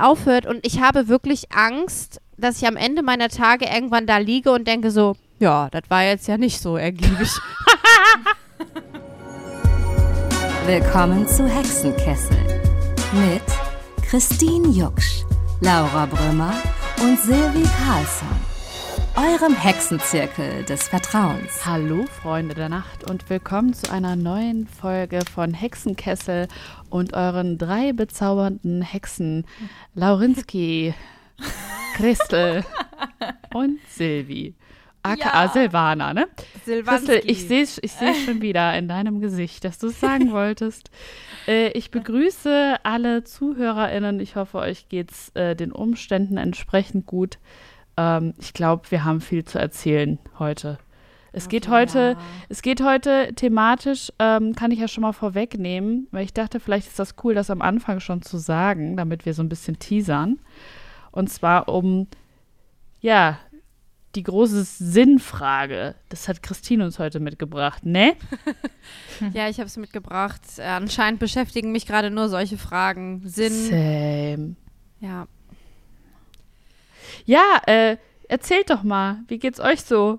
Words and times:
aufhört 0.00 0.46
und 0.46 0.66
ich 0.66 0.80
habe 0.80 1.08
wirklich 1.08 1.52
Angst, 1.52 2.20
dass 2.36 2.60
ich 2.60 2.68
am 2.68 2.76
Ende 2.76 3.02
meiner 3.02 3.28
Tage 3.28 3.66
irgendwann 3.66 4.06
da 4.06 4.18
liege 4.18 4.52
und 4.52 4.66
denke 4.66 4.90
so, 4.90 5.16
ja, 5.38 5.68
das 5.70 5.82
war 5.88 6.02
jetzt 6.02 6.28
ja 6.28 6.38
nicht 6.38 6.60
so 6.60 6.76
ergiebig. 6.76 7.28
Willkommen 10.66 11.28
zu 11.28 11.46
Hexenkessel 11.46 12.36
mit 13.12 13.42
Christine 14.08 14.68
Jucksch, 14.68 15.24
Laura 15.60 16.06
Brümmer 16.06 16.54
und 17.02 17.20
Silvi 17.20 17.64
Carlsson. 17.84 18.55
Eurem 19.16 19.54
Hexenzirkel 19.54 20.62
des 20.64 20.88
Vertrauens. 20.88 21.64
Hallo 21.64 22.04
Freunde 22.04 22.54
der 22.54 22.68
Nacht 22.68 23.08
und 23.10 23.28
willkommen 23.30 23.72
zu 23.72 23.90
einer 23.90 24.14
neuen 24.14 24.66
Folge 24.66 25.20
von 25.32 25.54
Hexenkessel 25.54 26.48
und 26.90 27.14
euren 27.14 27.56
drei 27.56 27.92
bezaubernden 27.94 28.82
Hexen 28.82 29.46
Laurinski, 29.94 30.92
Christel 31.96 32.62
und 33.54 33.78
Silvi. 33.88 34.54
aka 35.02 35.44
Ja. 35.44 35.48
Silvana, 35.48 36.12
ne? 36.12 36.28
Silvanski. 36.66 37.06
Christel, 37.06 37.30
ich 37.30 37.48
sehe 37.48 37.62
ich 37.62 37.92
seh 37.92 38.14
schon 38.26 38.42
wieder 38.42 38.76
in 38.76 38.86
deinem 38.86 39.20
Gesicht, 39.20 39.64
dass 39.64 39.78
du 39.78 39.86
es 39.86 39.98
sagen 40.00 40.32
wolltest. 40.32 40.90
Äh, 41.48 41.68
ich 41.78 41.92
begrüße 41.92 42.78
alle 42.82 43.22
ZuhörerInnen. 43.22 44.18
Ich 44.18 44.34
hoffe, 44.34 44.58
euch 44.58 44.88
geht's 44.88 45.28
äh, 45.36 45.54
den 45.54 45.70
Umständen 45.70 46.38
entsprechend 46.38 47.06
gut. 47.06 47.38
Ähm, 47.96 48.34
ich 48.38 48.52
glaube, 48.52 48.90
wir 48.90 49.04
haben 49.04 49.20
viel 49.20 49.44
zu 49.44 49.58
erzählen 49.58 50.18
heute. 50.38 50.78
Es 51.32 51.50
geht 51.50 51.68
heute, 51.68 52.16
es 52.48 52.62
geht 52.62 52.82
heute 52.82 53.34
thematisch, 53.36 54.10
ähm, 54.18 54.54
kann 54.54 54.70
ich 54.70 54.78
ja 54.78 54.88
schon 54.88 55.02
mal 55.02 55.12
vorwegnehmen, 55.12 56.08
weil 56.10 56.24
ich 56.24 56.32
dachte, 56.32 56.60
vielleicht 56.60 56.86
ist 56.86 56.98
das 56.98 57.14
cool, 57.22 57.34
das 57.34 57.50
am 57.50 57.60
Anfang 57.60 58.00
schon 58.00 58.22
zu 58.22 58.38
sagen, 58.38 58.96
damit 58.96 59.26
wir 59.26 59.34
so 59.34 59.42
ein 59.42 59.50
bisschen 59.50 59.78
teasern. 59.78 60.38
Und 61.12 61.28
zwar 61.28 61.68
um, 61.68 62.06
ja, 63.00 63.38
die 64.14 64.22
große 64.22 64.64
Sinnfrage. 64.64 65.94
Das 66.08 66.26
hat 66.26 66.42
Christine 66.42 66.84
uns 66.84 66.98
heute 66.98 67.20
mitgebracht, 67.20 67.84
ne? 67.84 68.14
Ja, 69.32 69.48
ich 69.48 69.58
habe 69.58 69.66
es 69.66 69.76
mitgebracht. 69.76 70.40
Anscheinend 70.58 71.20
beschäftigen 71.20 71.72
mich 71.72 71.86
gerade 71.86 72.10
nur 72.10 72.28
solche 72.28 72.56
Fragen. 72.56 73.22
Sinn. 73.24 73.52
Same. 73.52 74.56
Ja. 75.00 75.26
Ja, 77.26 77.60
äh, 77.66 77.96
erzählt 78.28 78.70
doch 78.70 78.82
mal, 78.82 79.18
wie 79.28 79.38
geht's 79.38 79.60
euch 79.60 79.82
so? 79.82 80.18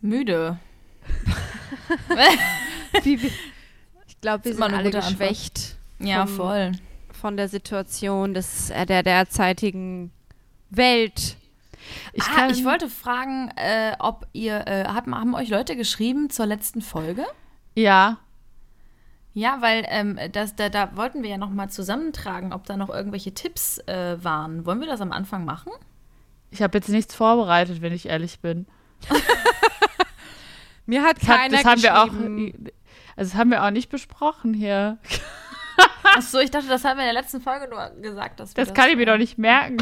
Müde. 0.00 0.58
Ich 3.04 4.20
glaube, 4.20 4.44
wir 4.46 4.54
sind 4.54 4.74
alle 4.74 4.90
geschwächt 4.90 5.76
Ja, 6.00 6.26
Vom- 6.26 6.36
voll. 6.36 6.72
von 7.12 7.36
der 7.36 7.48
Situation 7.48 8.34
des, 8.34 8.70
äh, 8.70 8.84
der 8.84 9.04
derzeitigen 9.04 10.10
Welt. 10.70 11.36
Ich 12.12 12.24
ah, 12.24 12.34
kann, 12.34 12.50
ich 12.50 12.64
wollte 12.64 12.88
fragen, 12.88 13.50
äh, 13.56 13.94
ob 14.00 14.26
ihr, 14.32 14.66
äh, 14.66 14.84
haben, 14.86 15.14
haben 15.14 15.34
euch 15.34 15.48
Leute 15.50 15.76
geschrieben 15.76 16.30
zur 16.30 16.46
letzten 16.46 16.82
Folge? 16.82 17.24
Ja, 17.76 18.18
Ja, 19.38 19.58
weil 19.60 19.84
ähm, 19.88 20.18
das, 20.32 20.56
da, 20.56 20.68
da 20.68 20.96
wollten 20.96 21.22
wir 21.22 21.30
ja 21.30 21.38
noch 21.38 21.50
mal 21.50 21.68
zusammentragen, 21.70 22.52
ob 22.52 22.66
da 22.66 22.76
noch 22.76 22.88
irgendwelche 22.88 23.32
Tipps 23.32 23.78
äh, 23.86 24.16
waren. 24.20 24.66
Wollen 24.66 24.80
wir 24.80 24.88
das 24.88 25.00
am 25.00 25.12
Anfang 25.12 25.44
machen? 25.44 25.70
ich 26.50 26.60
habe 26.60 26.76
jetzt 26.78 26.88
nichts 26.88 27.14
vorbereitet, 27.14 27.80
wenn 27.80 27.92
ich 27.92 28.08
ehrlich 28.08 28.40
bin. 28.40 28.66
Mir 30.86 31.04
hat 31.04 31.18
Das, 31.22 31.28
hat, 31.28 31.36
keiner 31.36 31.56
das 31.58 31.64
haben 31.66 31.82
wir 31.82 32.02
auch, 32.02 32.06
geschrieben. 32.08 32.66
also 33.14 33.30
das 33.30 33.34
haben 33.38 33.50
wir 33.50 33.62
auch 33.62 33.70
nicht 33.70 33.90
besprochen 33.90 34.54
hier. 34.54 34.98
Achso, 36.02 36.38
ich 36.40 36.50
dachte, 36.50 36.66
das 36.66 36.84
haben 36.84 36.96
wir 36.96 37.04
in 37.08 37.14
der 37.14 37.22
letzten 37.22 37.40
Folge 37.40 37.68
nur 37.68 37.90
gesagt. 38.02 38.40
Dass 38.40 38.56
wir 38.56 38.64
Das 38.64 38.74
kann 38.74 38.90
ich 38.90 38.96
mir 38.96 39.06
doch 39.06 39.18
nicht 39.18 39.38
merken. 39.38 39.76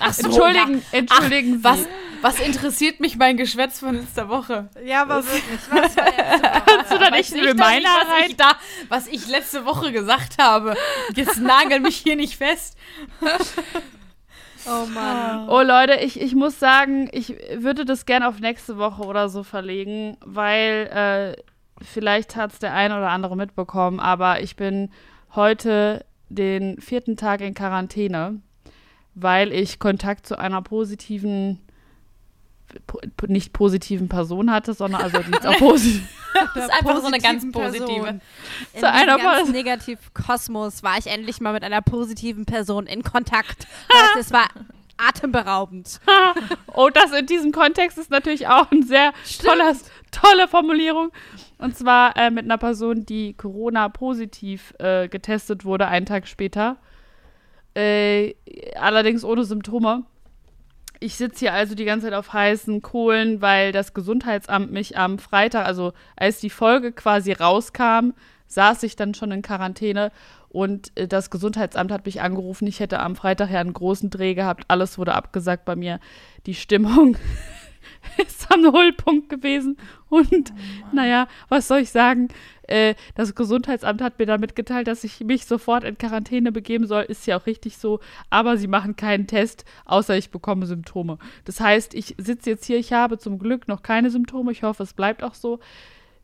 Ach 0.00 0.12
so, 0.12 0.26
Entschuldigen, 0.26 0.82
ja. 0.90 0.98
entschuldigen 0.98 1.58
Sie. 1.58 1.64
Was, 1.64 1.86
was 2.22 2.38
interessiert 2.40 3.00
mich 3.00 3.16
mein 3.16 3.36
Geschwätz 3.36 3.80
von 3.80 3.94
letzter 3.96 4.28
Woche? 4.28 4.68
Ja, 4.84 5.02
aber 5.02 5.24
wirklich. 5.24 5.60
Was 5.70 5.96
war? 5.96 6.04
Hast 6.06 6.90
du 6.92 6.98
da 6.98 7.10
nicht 7.10 7.32
Reminder 7.34 7.76
nicht, 7.76 7.86
was 7.86 8.36
da, 8.36 8.56
was 8.88 9.06
ich 9.08 9.26
letzte 9.28 9.64
Woche 9.64 9.92
gesagt 9.92 10.38
habe. 10.42 10.74
Jetzt 11.14 11.40
nagel 11.40 11.80
mich 11.80 11.96
hier 11.96 12.16
nicht 12.16 12.36
fest. 12.36 12.76
Oh 14.68 14.86
Mann. 14.86 15.48
Oh 15.48 15.60
Leute, 15.62 15.94
ich, 15.96 16.20
ich 16.20 16.34
muss 16.34 16.58
sagen, 16.58 17.08
ich 17.12 17.34
würde 17.54 17.84
das 17.84 18.04
gerne 18.04 18.26
auf 18.26 18.40
nächste 18.40 18.78
Woche 18.78 19.02
oder 19.04 19.28
so 19.28 19.42
verlegen, 19.44 20.16
weil 20.24 21.36
äh, 21.38 21.84
vielleicht 21.84 22.34
hat 22.34 22.52
es 22.52 22.58
der 22.58 22.74
ein 22.74 22.90
oder 22.92 23.10
andere 23.10 23.36
mitbekommen, 23.36 24.00
aber 24.00 24.40
ich 24.40 24.56
bin 24.56 24.90
heute 25.36 26.04
den 26.28 26.80
vierten 26.80 27.16
Tag 27.16 27.42
in 27.42 27.54
Quarantäne, 27.54 28.40
weil 29.14 29.52
ich 29.52 29.78
Kontakt 29.78 30.26
zu 30.26 30.36
einer 30.36 30.62
positiven, 30.62 31.60
po, 31.60 31.64
po- 31.65 31.65
nicht 33.26 33.52
positiven 33.52 34.08
Person 34.08 34.50
hatte, 34.50 34.74
sondern 34.74 35.02
also 35.02 35.18
die 35.26 35.30
ist 35.30 35.46
auch 35.46 35.58
positiv. 35.58 36.02
Das 36.54 36.64
ist 36.64 36.72
einfach 36.72 37.00
so 37.00 37.06
eine 37.06 37.18
ganz 37.18 37.50
positive. 37.50 37.86
Person. 37.86 38.20
In 38.74 38.80
Zu 38.80 38.92
diesem 38.92 39.06
ganz 39.06 39.22
Pers- 39.22 39.50
Negativ-Kosmos 39.52 40.82
war 40.82 40.98
ich 40.98 41.06
endlich 41.06 41.40
mal 41.40 41.52
mit 41.52 41.64
einer 41.64 41.82
positiven 41.82 42.44
Person 42.44 42.86
in 42.86 43.02
Kontakt. 43.02 43.66
Es 44.18 44.32
war 44.32 44.46
atemberaubend. 44.98 46.00
Oh, 46.78 46.90
das 46.90 47.10
in 47.12 47.24
diesem 47.24 47.52
Kontext 47.52 47.96
ist 47.96 48.10
natürlich 48.10 48.48
auch 48.48 48.70
eine 48.70 48.82
sehr 48.82 49.12
toller, 49.42 49.74
tolle 50.10 50.46
Formulierung. 50.46 51.10
Und 51.56 51.74
zwar 51.74 52.14
äh, 52.18 52.30
mit 52.30 52.44
einer 52.44 52.58
Person, 52.58 53.06
die 53.06 53.32
Corona-positiv 53.32 54.74
äh, 54.78 55.08
getestet 55.08 55.64
wurde, 55.64 55.86
einen 55.88 56.04
Tag 56.04 56.28
später. 56.28 56.76
Äh, 57.74 58.34
allerdings 58.78 59.24
ohne 59.24 59.44
Symptome. 59.44 60.02
Ich 61.00 61.16
sitze 61.16 61.40
hier 61.40 61.52
also 61.52 61.74
die 61.74 61.84
ganze 61.84 62.06
Zeit 62.06 62.14
auf 62.14 62.32
heißen 62.32 62.80
Kohlen, 62.82 63.42
weil 63.42 63.72
das 63.72 63.92
Gesundheitsamt 63.92 64.72
mich 64.72 64.96
am 64.96 65.18
Freitag, 65.18 65.66
also 65.66 65.92
als 66.16 66.40
die 66.40 66.50
Folge 66.50 66.92
quasi 66.92 67.32
rauskam, 67.32 68.12
saß 68.46 68.82
ich 68.84 68.96
dann 68.96 69.14
schon 69.14 69.32
in 69.32 69.42
Quarantäne 69.42 70.12
und 70.48 70.92
äh, 70.94 71.06
das 71.06 71.30
Gesundheitsamt 71.30 71.92
hat 71.92 72.06
mich 72.06 72.22
angerufen. 72.22 72.66
Ich 72.66 72.80
hätte 72.80 73.00
am 73.00 73.16
Freitag 73.16 73.50
ja 73.50 73.60
einen 73.60 73.72
großen 73.72 74.08
Dreh 74.08 74.34
gehabt. 74.34 74.64
Alles 74.68 74.98
wurde 74.98 75.14
abgesagt 75.14 75.64
bei 75.64 75.76
mir. 75.76 76.00
Die 76.46 76.54
Stimmung 76.54 77.16
ist 78.26 78.50
am 78.50 78.62
Nullpunkt 78.62 79.28
gewesen. 79.28 79.76
Und 80.08 80.52
naja, 80.92 81.28
was 81.48 81.68
soll 81.68 81.80
ich 81.80 81.90
sagen? 81.90 82.28
Äh, 82.68 82.94
das 83.14 83.34
Gesundheitsamt 83.34 84.02
hat 84.02 84.18
mir 84.18 84.26
da 84.26 84.38
mitgeteilt, 84.38 84.86
dass 84.86 85.04
ich 85.04 85.20
mich 85.20 85.46
sofort 85.46 85.84
in 85.84 85.98
Quarantäne 85.98 86.52
begeben 86.52 86.86
soll. 86.86 87.02
Ist 87.02 87.26
ja 87.26 87.38
auch 87.38 87.46
richtig 87.46 87.78
so. 87.78 88.00
Aber 88.30 88.56
sie 88.56 88.66
machen 88.68 88.96
keinen 88.96 89.26
Test, 89.26 89.64
außer 89.84 90.16
ich 90.16 90.30
bekomme 90.30 90.66
Symptome. 90.66 91.18
Das 91.44 91.60
heißt, 91.60 91.94
ich 91.94 92.14
sitze 92.18 92.50
jetzt 92.50 92.64
hier. 92.64 92.78
Ich 92.78 92.92
habe 92.92 93.18
zum 93.18 93.38
Glück 93.38 93.68
noch 93.68 93.82
keine 93.82 94.10
Symptome. 94.10 94.52
Ich 94.52 94.62
hoffe, 94.62 94.82
es 94.82 94.94
bleibt 94.94 95.22
auch 95.22 95.34
so. 95.34 95.60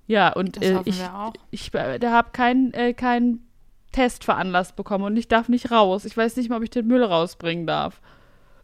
Ja, 0.06 0.32
und 0.32 0.56
Das 0.56 0.64
äh, 0.64 0.81
ich, 0.84 1.02
auch. 1.04 1.32
ich 1.50 1.72
äh, 1.75 2.00
habe 2.02 2.31
keinen 2.32 2.75
äh, 2.75 2.92
keinen 2.92 3.47
Test 3.92 4.25
veranlasst 4.25 4.75
bekommen 4.75 5.04
und 5.04 5.16
ich 5.16 5.28
darf 5.28 5.48
nicht 5.48 5.70
raus. 5.70 6.04
Ich 6.04 6.16
weiß 6.16 6.36
nicht 6.36 6.48
mal, 6.48 6.56
ob 6.56 6.62
ich 6.62 6.70
den 6.70 6.86
Müll 6.86 7.04
rausbringen 7.04 7.66
darf. 7.66 8.00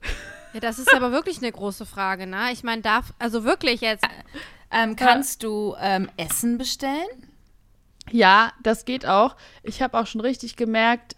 Ja, 0.54 0.60
das 0.60 0.78
ist 0.78 0.94
aber 0.94 1.12
wirklich 1.12 1.38
eine 1.38 1.52
große 1.52 1.84
Frage, 1.84 2.26
ne? 2.26 2.50
Ich 2.52 2.64
meine, 2.64 2.80
darf, 2.80 3.12
also 3.18 3.44
wirklich 3.44 3.82
jetzt. 3.82 4.02
Ähm, 4.70 4.96
kannst 4.96 5.42
du 5.42 5.76
ähm, 5.78 6.08
Essen 6.16 6.56
bestellen? 6.56 7.27
Ja, 8.10 8.52
das 8.62 8.84
geht 8.84 9.06
auch. 9.06 9.36
Ich 9.62 9.82
habe 9.82 9.98
auch 9.98 10.06
schon 10.06 10.20
richtig 10.20 10.56
gemerkt, 10.56 11.16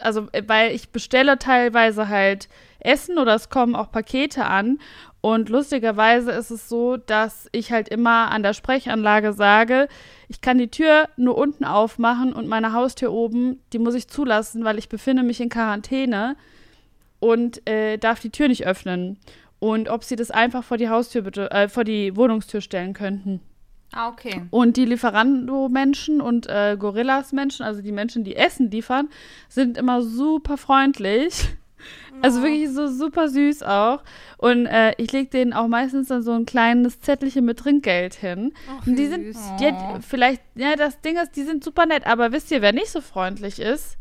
also 0.00 0.28
äh, 0.32 0.42
weil 0.46 0.72
ich 0.72 0.90
bestelle 0.90 1.38
teilweise 1.38 2.08
halt 2.08 2.48
Essen 2.80 3.18
oder 3.18 3.34
es 3.34 3.48
kommen 3.48 3.74
auch 3.74 3.90
Pakete 3.90 4.44
an. 4.44 4.78
Und 5.20 5.48
lustigerweise 5.48 6.32
ist 6.32 6.50
es 6.50 6.68
so, 6.68 6.98
dass 6.98 7.48
ich 7.52 7.72
halt 7.72 7.88
immer 7.88 8.30
an 8.30 8.42
der 8.42 8.52
Sprechanlage 8.52 9.32
sage, 9.32 9.88
ich 10.28 10.42
kann 10.42 10.58
die 10.58 10.68
Tür 10.68 11.08
nur 11.16 11.38
unten 11.38 11.64
aufmachen 11.64 12.34
und 12.34 12.46
meine 12.46 12.74
Haustür 12.74 13.10
oben, 13.10 13.58
die 13.72 13.78
muss 13.78 13.94
ich 13.94 14.08
zulassen, 14.08 14.64
weil 14.64 14.78
ich 14.78 14.90
befinde 14.90 15.22
mich 15.22 15.40
in 15.40 15.48
Quarantäne 15.48 16.36
und 17.20 17.66
äh, 17.66 17.96
darf 17.96 18.20
die 18.20 18.30
Tür 18.30 18.48
nicht 18.48 18.66
öffnen. 18.66 19.18
Und 19.60 19.88
ob 19.88 20.04
sie 20.04 20.16
das 20.16 20.30
einfach 20.30 20.62
vor 20.62 20.76
die 20.76 20.90
Haustür 20.90 21.22
bitte, 21.22 21.50
äh, 21.50 21.70
vor 21.70 21.84
die 21.84 22.14
Wohnungstür 22.16 22.60
stellen 22.60 22.92
könnten. 22.92 23.40
Ah, 23.92 24.08
okay. 24.08 24.42
Und 24.50 24.76
die 24.76 24.84
Lieferando-Menschen 24.84 26.20
und 26.20 26.46
äh, 26.48 26.76
Gorillas-Menschen, 26.78 27.64
also 27.64 27.80
die 27.80 27.92
Menschen, 27.92 28.24
die 28.24 28.36
Essen 28.36 28.70
liefern, 28.70 29.08
sind 29.48 29.78
immer 29.78 30.02
super 30.02 30.56
freundlich. 30.56 31.48
Also 32.22 32.42
wirklich 32.42 32.70
so 32.70 32.88
super 32.88 33.28
süß 33.28 33.62
auch. 33.64 34.02
Und 34.38 34.64
äh, 34.64 34.94
ich 34.96 35.12
lege 35.12 35.28
denen 35.28 35.52
auch 35.52 35.66
meistens 35.66 36.08
dann 36.08 36.22
so 36.22 36.32
ein 36.32 36.46
kleines 36.46 37.00
Zettelchen 37.00 37.44
mit 37.44 37.58
Trinkgeld 37.58 38.14
hin. 38.14 38.52
Ach, 38.70 38.86
und 38.86 38.96
die 38.98 39.06
sind, 39.06 39.36
die 39.60 39.66
hat 39.66 40.02
vielleicht, 40.02 40.40
ja, 40.54 40.76
das 40.76 41.00
Ding 41.02 41.18
ist, 41.18 41.32
die 41.36 41.42
sind 41.42 41.62
super 41.62 41.84
nett, 41.84 42.06
aber 42.06 42.32
wisst 42.32 42.50
ihr, 42.50 42.62
wer 42.62 42.72
nicht 42.72 42.88
so 42.88 43.02
freundlich 43.02 43.60
ist? 43.60 43.98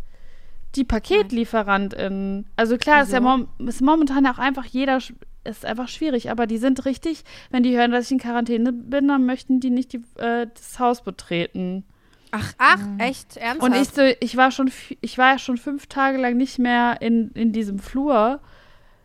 Die 0.76 0.86
PaketlieferantInnen. 0.86 2.46
Also 2.56 2.78
klar, 2.78 3.04
ist 3.04 3.12
ja 3.12 3.20
Wieso? 3.20 3.30
mom 3.30 3.48
ist 3.68 3.82
momentan 3.82 4.26
auch 4.28 4.38
einfach 4.40 4.66
jeder, 4.66 5.00
ist 5.44 5.66
einfach 5.66 5.88
schwierig, 5.88 6.32
aber 6.32 6.48
die 6.48 6.58
sind 6.58 6.86
richtig, 6.86 7.24
wenn 7.50 7.64
die 7.64 7.78
hören, 7.78 7.92
dass 7.92 8.06
ich 8.06 8.12
in 8.12 8.20
Quarantäne 8.20 8.72
bin, 8.72 9.08
dann 9.08 9.26
möchten 9.26 9.60
die 9.60 9.70
nicht 9.70 9.94
die, 9.94 10.04
äh, 10.18 10.48
das 10.54 10.80
Haus 10.80 11.02
betreten. 11.02 11.84
Ach, 12.32 12.54
ach, 12.58 12.80
echt? 12.98 13.38
Ernsthaft? 13.38 13.62
Und 13.62 13.80
ich, 13.80 13.90
so, 13.90 14.02
ich 14.20 14.38
war 14.38 14.52
schon, 14.52 14.72
ich 15.02 15.18
war 15.18 15.34
ja 15.34 15.40
schon 15.40 15.58
fünf 15.58 15.88
Tage 15.88 16.18
lang 16.18 16.36
nicht 16.36 16.58
mehr 16.58 16.98
in, 17.02 17.30
in 17.32 17.52
diesem 17.52 17.78
Flur. 17.78 18.40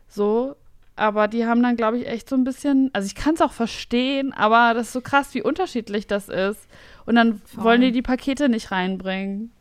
So. 0.08 0.56
Aber 0.96 1.28
die 1.28 1.46
haben 1.46 1.62
dann, 1.62 1.76
glaube 1.76 1.98
ich, 1.98 2.08
echt 2.08 2.28
so 2.28 2.34
ein 2.36 2.42
bisschen, 2.42 2.90
also 2.92 3.06
ich 3.06 3.14
kann 3.14 3.34
es 3.34 3.42
auch 3.42 3.52
verstehen, 3.52 4.32
aber 4.32 4.74
das 4.74 4.88
ist 4.88 4.92
so 4.94 5.00
krass, 5.00 5.32
wie 5.34 5.42
unterschiedlich 5.42 6.06
das 6.06 6.28
ist. 6.28 6.66
Und 7.06 7.14
dann 7.14 7.40
Voll. 7.44 7.64
wollen 7.64 7.80
die 7.82 7.92
die 7.92 8.02
Pakete 8.02 8.48
nicht 8.48 8.70
reinbringen. 8.72 9.52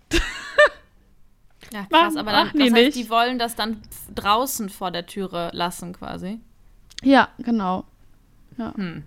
Ja, 1.74 1.86
krass, 1.92 2.16
aber 2.16 2.32
dann, 2.32 2.48
machen 2.48 2.60
die 2.60 2.70
das 2.70 2.74
heißt, 2.74 2.86
nicht. 2.86 2.98
die 2.98 3.10
wollen 3.10 3.40
das 3.40 3.56
dann 3.56 3.82
draußen 4.16 4.70
vor 4.70 4.92
der 4.92 5.06
Türe 5.06 5.50
lassen 5.54 5.94
quasi. 5.94 6.40
Ja, 7.04 7.30
genau. 7.40 7.84
Hm. 8.58 9.04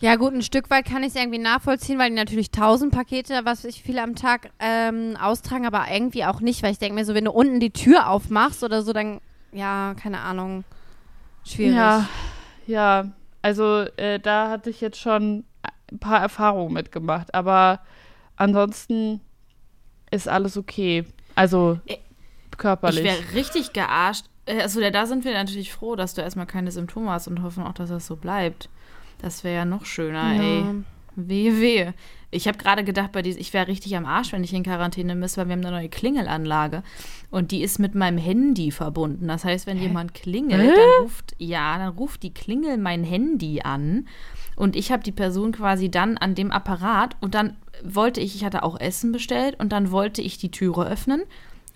Ja, 0.00 0.16
gut, 0.16 0.34
ein 0.34 0.42
Stück 0.42 0.70
weit 0.70 0.84
kann 0.86 1.02
ich 1.02 1.10
es 1.10 1.16
irgendwie 1.16 1.38
nachvollziehen, 1.38 1.98
weil 1.98 2.10
die 2.10 2.16
natürlich 2.16 2.50
tausend 2.50 2.92
Pakete, 2.92 3.40
was 3.44 3.64
ich 3.64 3.82
viele 3.82 4.02
am 4.02 4.14
Tag 4.14 4.50
ähm, 4.58 5.16
austragen, 5.20 5.66
aber 5.66 5.86
irgendwie 5.90 6.24
auch 6.24 6.40
nicht, 6.40 6.62
weil 6.62 6.72
ich 6.72 6.78
denke 6.78 6.94
mir 6.94 7.04
so, 7.04 7.14
wenn 7.14 7.24
du 7.24 7.32
unten 7.32 7.60
die 7.60 7.70
Tür 7.70 8.08
aufmachst 8.08 8.62
oder 8.62 8.82
so, 8.82 8.92
dann, 8.92 9.20
ja, 9.52 9.94
keine 9.94 10.20
Ahnung, 10.20 10.64
schwierig. 11.44 11.74
Ja, 11.74 12.08
ja. 12.66 13.12
Also 13.42 13.86
äh, 13.96 14.18
da 14.20 14.48
hatte 14.50 14.70
ich 14.70 14.80
jetzt 14.80 14.98
schon 14.98 15.44
ein 15.92 15.98
paar 15.98 16.20
Erfahrungen 16.20 16.72
mitgemacht, 16.72 17.34
aber 17.34 17.80
ansonsten 18.36 19.20
ist 20.10 20.28
alles 20.28 20.56
okay. 20.56 21.04
Also 21.34 21.78
Äh, 21.86 21.98
körperlich. 22.56 22.98
Ich 22.98 23.04
wäre 23.04 23.34
richtig 23.34 23.72
gearscht. 23.72 24.26
Äh, 24.46 24.60
Also 24.62 24.80
da- 24.80 25.06
sind 25.06 25.24
wir 25.24 25.32
natürlich 25.32 25.72
froh, 25.72 25.96
dass 25.96 26.14
du 26.14 26.22
erstmal 26.22 26.46
keine 26.46 26.70
Symptome 26.70 27.10
hast 27.10 27.28
und 27.28 27.42
hoffen 27.42 27.64
auch, 27.64 27.72
dass 27.74 27.90
das 27.90 28.06
so 28.06 28.16
bleibt. 28.16 28.68
Das 29.20 29.44
wäre 29.44 29.54
ja 29.56 29.64
noch 29.64 29.84
schöner, 29.86 30.34
Ja. 30.34 30.42
ey. 30.42 30.64
Wehe, 31.16 31.60
wehe. 31.60 31.94
Ich 32.32 32.48
habe 32.48 32.58
gerade 32.58 32.82
gedacht, 32.82 33.12
bei 33.12 33.22
dies, 33.22 33.36
ich 33.36 33.52
wäre 33.52 33.68
richtig 33.68 33.96
am 33.96 34.04
Arsch, 34.04 34.32
wenn 34.32 34.42
ich 34.42 34.52
in 34.52 34.64
Quarantäne 34.64 35.14
müsste, 35.14 35.40
weil 35.40 35.46
wir 35.46 35.52
haben 35.52 35.64
eine 35.64 35.76
neue 35.76 35.88
Klingelanlage 35.88 36.82
und 37.30 37.52
die 37.52 37.62
ist 37.62 37.78
mit 37.78 37.94
meinem 37.94 38.18
Handy 38.18 38.72
verbunden. 38.72 39.28
Das 39.28 39.44
heißt, 39.44 39.68
wenn 39.68 39.80
jemand 39.80 40.12
klingelt, 40.14 40.76
dann 40.76 41.02
ruft, 41.04 41.36
ja, 41.38 41.78
dann 41.78 41.90
ruft 41.96 42.24
die 42.24 42.34
Klingel 42.34 42.78
mein 42.78 43.04
Handy 43.04 43.60
an 43.62 44.08
und 44.56 44.74
ich 44.74 44.90
habe 44.90 45.04
die 45.04 45.12
Person 45.12 45.52
quasi 45.52 45.88
dann 45.88 46.18
an 46.18 46.34
dem 46.34 46.50
Apparat 46.50 47.16
und 47.20 47.36
dann 47.36 47.56
wollte 47.84 48.20
ich, 48.20 48.34
ich 48.34 48.44
hatte 48.44 48.64
auch 48.64 48.80
Essen 48.80 49.12
bestellt 49.12 49.54
und 49.60 49.70
dann 49.70 49.92
wollte 49.92 50.20
ich 50.20 50.36
die 50.38 50.50
Türe 50.50 50.88
öffnen. 50.88 51.22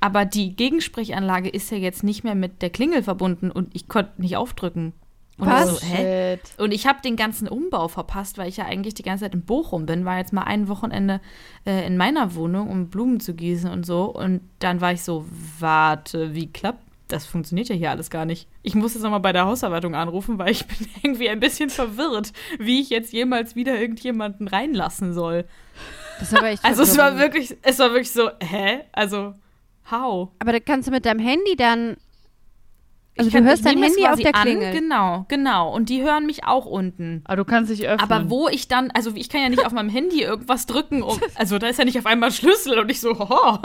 Aber 0.00 0.24
die 0.24 0.54
Gegensprechanlage 0.54 1.48
ist 1.48 1.70
ja 1.70 1.76
jetzt 1.76 2.04
nicht 2.04 2.24
mehr 2.24 2.34
mit 2.34 2.62
der 2.62 2.70
Klingel 2.70 3.02
verbunden 3.02 3.50
und 3.50 3.74
ich 3.74 3.88
konnte 3.88 4.20
nicht 4.20 4.36
aufdrücken. 4.36 4.92
Und 5.38 5.46
Was? 5.46 5.72
ich 5.72 5.78
so, 5.80 5.86
hä? 5.86 6.36
Shit. 6.36 6.60
Und 6.60 6.72
ich 6.72 6.86
habe 6.86 7.00
den 7.00 7.16
ganzen 7.16 7.48
Umbau 7.48 7.88
verpasst, 7.88 8.38
weil 8.38 8.48
ich 8.48 8.56
ja 8.56 8.64
eigentlich 8.64 8.94
die 8.94 9.04
ganze 9.04 9.24
Zeit 9.24 9.34
in 9.34 9.42
Bochum 9.42 9.86
bin, 9.86 10.04
war 10.04 10.18
jetzt 10.18 10.32
mal 10.32 10.42
ein 10.42 10.68
Wochenende 10.68 11.20
äh, 11.64 11.86
in 11.86 11.96
meiner 11.96 12.34
Wohnung, 12.34 12.68
um 12.68 12.88
Blumen 12.88 13.20
zu 13.20 13.34
gießen 13.34 13.70
und 13.70 13.86
so. 13.86 14.06
Und 14.06 14.40
dann 14.58 14.80
war 14.80 14.92
ich 14.92 15.02
so, 15.02 15.24
warte, 15.60 16.34
wie 16.34 16.52
klappt 16.52 16.82
das? 17.06 17.24
Funktioniert 17.24 17.68
ja 17.68 17.76
hier 17.76 17.90
alles 17.90 18.10
gar 18.10 18.24
nicht. 18.24 18.48
Ich 18.62 18.74
muss 18.74 18.94
jetzt 18.94 19.02
nochmal 19.04 19.20
bei 19.20 19.32
der 19.32 19.46
Hausverwaltung 19.46 19.94
anrufen, 19.94 20.38
weil 20.38 20.50
ich 20.50 20.66
bin 20.66 20.88
irgendwie 21.02 21.28
ein 21.28 21.40
bisschen 21.40 21.70
verwirrt, 21.70 22.32
wie 22.58 22.80
ich 22.80 22.90
jetzt 22.90 23.12
jemals 23.12 23.54
wieder 23.54 23.80
irgendjemanden 23.80 24.48
reinlassen 24.48 25.14
soll. 25.14 25.44
Das 26.18 26.32
ist 26.32 26.38
aber 26.38 26.48
echt 26.48 26.64
Also 26.64 26.82
es 26.82 26.98
war 26.98 27.16
wirklich, 27.16 27.56
es 27.62 27.78
war 27.78 27.90
wirklich 27.90 28.10
so, 28.10 28.30
hä? 28.40 28.80
Also, 28.90 29.34
how? 29.90 30.28
Aber 30.38 30.52
da 30.52 30.60
kannst 30.60 30.88
du 30.88 30.92
mit 30.92 31.04
deinem 31.04 31.20
Handy 31.20 31.56
dann. 31.56 31.96
Also 33.16 33.28
Ich 33.28 33.32
du 33.32 33.38
kann- 33.38 33.48
hörst 33.48 33.66
ich 33.66 33.72
dein 33.72 33.82
Handy 33.82 34.06
auf 34.06 34.20
der 34.20 34.34
an, 34.36 34.42
Klingel. 34.42 34.72
Genau, 34.72 35.24
genau. 35.28 35.74
Und 35.74 35.88
die 35.88 36.02
hören 36.02 36.24
mich 36.26 36.44
auch 36.44 36.66
unten. 36.66 37.22
Aber 37.24 37.36
du 37.36 37.44
kannst 37.44 37.70
dich 37.70 37.88
öffnen. 37.88 38.08
Aber 38.10 38.30
wo 38.30 38.48
ich 38.48 38.68
dann, 38.68 38.90
also 38.92 39.10
ich 39.14 39.28
kann 39.28 39.40
ja 39.40 39.48
nicht 39.48 39.66
auf 39.66 39.72
meinem 39.72 39.88
Handy 39.88 40.22
irgendwas 40.22 40.66
drücken, 40.66 41.02
um, 41.02 41.18
also 41.34 41.58
da 41.58 41.66
ist 41.66 41.78
ja 41.80 41.84
nicht 41.84 41.98
auf 41.98 42.06
einmal 42.06 42.30
Schlüssel 42.30 42.78
und 42.78 42.88
ich 42.90 43.00
so, 43.00 43.18
hoho, 43.18 43.58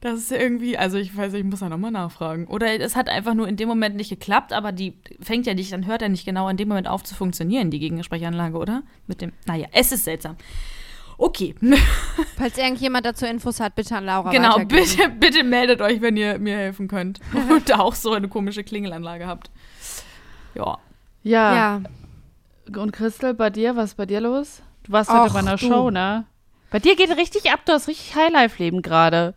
das 0.00 0.20
ist 0.20 0.30
ja 0.30 0.36
irgendwie, 0.36 0.78
also 0.78 0.98
ich 0.98 1.16
weiß, 1.16 1.32
ich 1.34 1.42
muss 1.42 1.58
da 1.60 1.68
nochmal 1.68 1.90
nachfragen. 1.90 2.46
Oder 2.46 2.78
es 2.78 2.94
hat 2.94 3.08
einfach 3.08 3.34
nur 3.34 3.48
in 3.48 3.56
dem 3.56 3.66
Moment 3.68 3.96
nicht 3.96 4.10
geklappt, 4.10 4.52
aber 4.52 4.70
die 4.70 4.94
fängt 5.20 5.46
ja 5.46 5.54
nicht, 5.54 5.72
dann 5.72 5.86
hört 5.86 6.02
er 6.02 6.08
nicht 6.08 6.24
genau 6.24 6.48
in 6.48 6.56
dem 6.56 6.68
Moment 6.68 6.86
auf 6.86 7.02
zu 7.02 7.16
funktionieren, 7.16 7.72
die 7.72 7.80
Gegensprechanlage, 7.80 8.56
oder? 8.56 8.84
Mit 9.08 9.20
dem, 9.20 9.32
naja, 9.46 9.66
es 9.72 9.90
ist 9.90 10.04
seltsam. 10.04 10.36
Okay, 11.18 11.54
Falls 12.36 12.58
irgendjemand 12.58 13.06
dazu 13.06 13.24
Infos 13.24 13.58
hat, 13.60 13.74
bitte 13.74 13.96
an 13.96 14.04
Laura 14.04 14.30
genau, 14.30 14.58
bitte, 14.58 15.08
bitte 15.08 15.44
meldet 15.44 15.80
euch, 15.80 16.00
wenn 16.02 16.16
ihr 16.16 16.38
mir 16.38 16.56
helfen 16.56 16.88
könnt 16.88 17.20
und 17.50 17.72
auch 17.72 17.94
so 17.94 18.12
eine 18.12 18.28
komische 18.28 18.64
Klingelanlage 18.64 19.26
habt. 19.26 19.50
Ja. 20.54 20.78
ja. 21.22 21.54
Ja. 21.54 21.82
Und 22.76 22.92
Christel, 22.92 23.32
bei 23.32 23.50
dir, 23.50 23.76
was 23.76 23.90
ist 23.90 23.96
bei 23.96 24.06
dir 24.06 24.20
los? 24.20 24.62
Du 24.84 24.92
warst 24.92 25.10
Och, 25.10 25.14
heute 25.14 25.32
bei 25.32 25.38
einer 25.38 25.56
du. 25.56 25.66
Show, 25.66 25.90
ne? 25.90 26.26
Bei 26.70 26.80
dir 26.80 26.96
geht 26.96 27.16
richtig 27.16 27.50
ab, 27.50 27.60
du 27.64 27.72
hast 27.72 27.88
richtig 27.88 28.14
Highlife-Leben 28.14 28.82
gerade. 28.82 29.34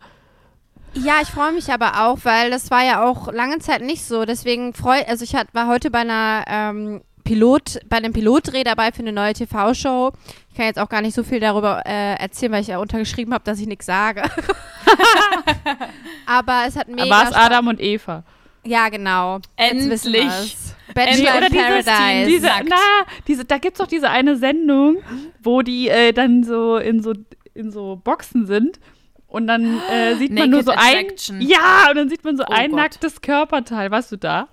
Ja, 0.94 1.20
ich 1.22 1.28
freue 1.28 1.52
mich 1.52 1.72
aber 1.72 2.06
auch, 2.06 2.18
weil 2.24 2.50
das 2.50 2.70
war 2.70 2.84
ja 2.84 3.04
auch 3.04 3.32
lange 3.32 3.60
Zeit 3.60 3.82
nicht 3.82 4.04
so. 4.04 4.24
Deswegen 4.24 4.74
freue 4.74 5.06
also 5.06 5.24
ich 5.24 5.36
hat, 5.36 5.46
war 5.54 5.68
heute 5.68 5.90
bei 5.90 6.00
einer 6.00 6.44
ähm, 6.48 7.00
Pilot, 7.30 7.78
bei 7.88 7.98
einem 7.98 8.12
Pilotdreh 8.12 8.64
dabei 8.64 8.90
für 8.90 9.02
eine 9.02 9.12
neue 9.12 9.34
TV-Show. 9.34 10.10
Ich 10.50 10.56
kann 10.56 10.66
jetzt 10.66 10.80
auch 10.80 10.88
gar 10.88 11.00
nicht 11.00 11.14
so 11.14 11.22
viel 11.22 11.38
darüber 11.38 11.80
äh, 11.86 12.14
erzählen, 12.16 12.50
weil 12.50 12.62
ich 12.62 12.66
ja 12.66 12.78
untergeschrieben 12.78 13.32
habe, 13.32 13.44
dass 13.44 13.60
ich 13.60 13.68
nichts 13.68 13.86
sage. 13.86 14.22
aber 16.26 16.64
es 16.66 16.74
hat 16.76 16.88
mega 16.88 17.04
Aber 17.04 17.30
es 17.30 17.36
Adam 17.36 17.68
und 17.68 17.80
Eva. 17.80 18.24
Ja, 18.64 18.88
genau. 18.88 19.38
Endlich. 19.56 20.56
Bachelor 20.92 21.36
oder 21.36 21.46
in 21.46 21.52
dieses, 21.52 21.84
Paradise. 21.86 22.26
diese, 22.26 22.46
Nackt. 22.48 22.66
na, 22.68 22.76
diese, 23.28 23.44
da 23.44 23.58
gibt's 23.58 23.78
doch 23.78 23.86
diese 23.86 24.10
eine 24.10 24.36
Sendung, 24.36 24.96
wo 25.40 25.62
die 25.62 25.88
äh, 25.88 26.12
dann 26.12 26.42
so 26.42 26.78
in 26.78 27.00
so 27.00 27.12
in 27.54 27.70
so 27.70 27.94
Boxen 28.02 28.46
sind 28.46 28.80
und 29.28 29.46
dann 29.46 29.80
äh, 29.88 30.16
sieht 30.16 30.32
man 30.32 30.50
nur 30.50 30.62
Naked 30.62 30.66
so 30.66 30.72
ein 30.72 30.78
Attraction. 31.06 31.40
ja 31.40 31.86
und 31.90 31.96
dann 31.96 32.08
sieht 32.08 32.24
man 32.24 32.36
so 32.36 32.42
Oh 32.42 32.52
ein 32.52 32.70
Gott. 32.70 32.80
nacktes 32.80 33.20
Körperteil. 33.20 33.92
Warst 33.92 34.10
du 34.10 34.16
da? 34.16 34.48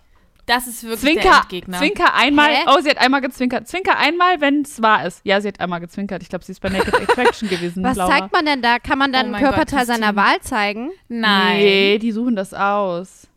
Das 0.48 0.66
ist 0.66 0.84
wirklich 0.84 1.14
der 1.16 1.22
Zwinker, 1.22 1.38
Endgegner. 1.42 1.78
Zwinker 1.78 2.14
einmal. 2.16 2.50
Hä? 2.50 2.64
Oh, 2.68 2.80
sie 2.82 2.90
hat 2.90 2.98
einmal 2.98 3.22
gezwinkert. 3.22 3.68
Zwinker 3.68 3.98
einmal, 3.98 4.42
wenn 4.42 4.62
es 4.62 4.82
wahr 4.82 5.06
ist. 5.06 5.20
Ja, 5.24 5.40
sie 5.42 5.50
hat 5.50 5.60
einmal 5.60 5.80
gezwinkert. 5.82 6.24
Ich 6.24 6.30
glaube, 6.30 6.44
sie 6.46 6.54
ist 6.54 6.62
bei 6.62 6.70
Naked 6.70 6.96
Attraction 6.96 7.50
gewesen. 7.50 7.84
Was 7.84 7.98
Laura. 7.98 8.10
zeigt 8.18 8.34
man 8.34 8.46
denn 8.46 8.62
da? 8.62 8.80
Kann 8.80 8.98
man 8.98 9.12
dann 9.14 9.24
Oh 9.24 9.26
ein 9.28 9.32
mein 9.34 9.44
Gott, 9.44 9.54
Körperteil 9.56 9.86
seiner. 9.86 10.16
Wahl 10.16 10.40
zeigen? 10.42 10.90
Nein. 11.10 11.58
Nee, 11.58 12.00
die 12.00 12.12
suchen 12.12 12.36
das 12.36 12.54
aus. 12.54 13.28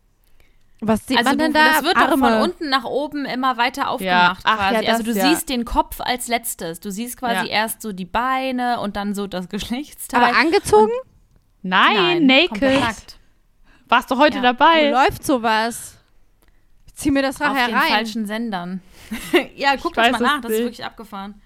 Was 0.82 1.06
sieht 1.06 1.18
Also 1.18 1.30
man 1.30 1.38
denn 1.38 1.52
du, 1.52 1.58
da? 1.58 1.64
das 1.74 1.82
wird 1.82 1.96
Arme. 1.96 2.10
doch 2.10 2.18
von 2.18 2.42
unten 2.42 2.70
nach 2.70 2.84
oben 2.84 3.26
immer 3.26 3.58
weiter 3.58 3.90
aufgemacht 3.90 4.42
Ach, 4.46 4.56
quasi. 4.70 4.84
ja, 4.86 4.92
also 4.92 5.02
du 5.02 5.12
das, 5.12 5.22
ja. 5.22 5.28
siehst 5.30 5.48
den 5.50 5.66
Kopf 5.66 6.00
als 6.00 6.26
letztes. 6.28 6.80
Du 6.80 6.90
siehst 6.90 7.18
quasi 7.18 7.48
Ja. 7.48 7.52
erst 7.64 7.82
so 7.82 7.92
die 7.92 8.06
Beine 8.06 8.80
und 8.80 8.96
dann 8.96 9.14
so 9.14 9.26
das 9.26 9.48
Geschlechtsteil. 9.50 10.22
Aber 10.22 10.36
angezogen? 10.38 10.92
Nein, 11.62 12.26
komplett 12.48 12.60
naked. 12.60 12.80
nackt. 12.80 13.18
Warst 13.88 14.10
du 14.10 14.16
heute 14.16 14.36
Ja. 14.36 14.42
Wo 14.42 14.46
dabei? 14.46 14.90
läuft 14.90 15.26
sowas? 15.26 15.96
Zieh 17.00 17.10
mir 17.10 17.22
das 17.22 17.40
Auf 17.40 17.48
nachher 17.48 17.68
den 17.68 17.76
rein. 17.76 17.88
falschen 17.88 18.26
Sendern. 18.26 18.82
ja, 19.56 19.74
guck 19.80 19.96
Ich 19.96 20.02
das 20.02 20.12
mal 20.12 20.20
nach, 20.20 20.40
das 20.42 20.52
ist 20.52 20.58
wirklich 20.58 20.84
abgefahren. 20.84 21.40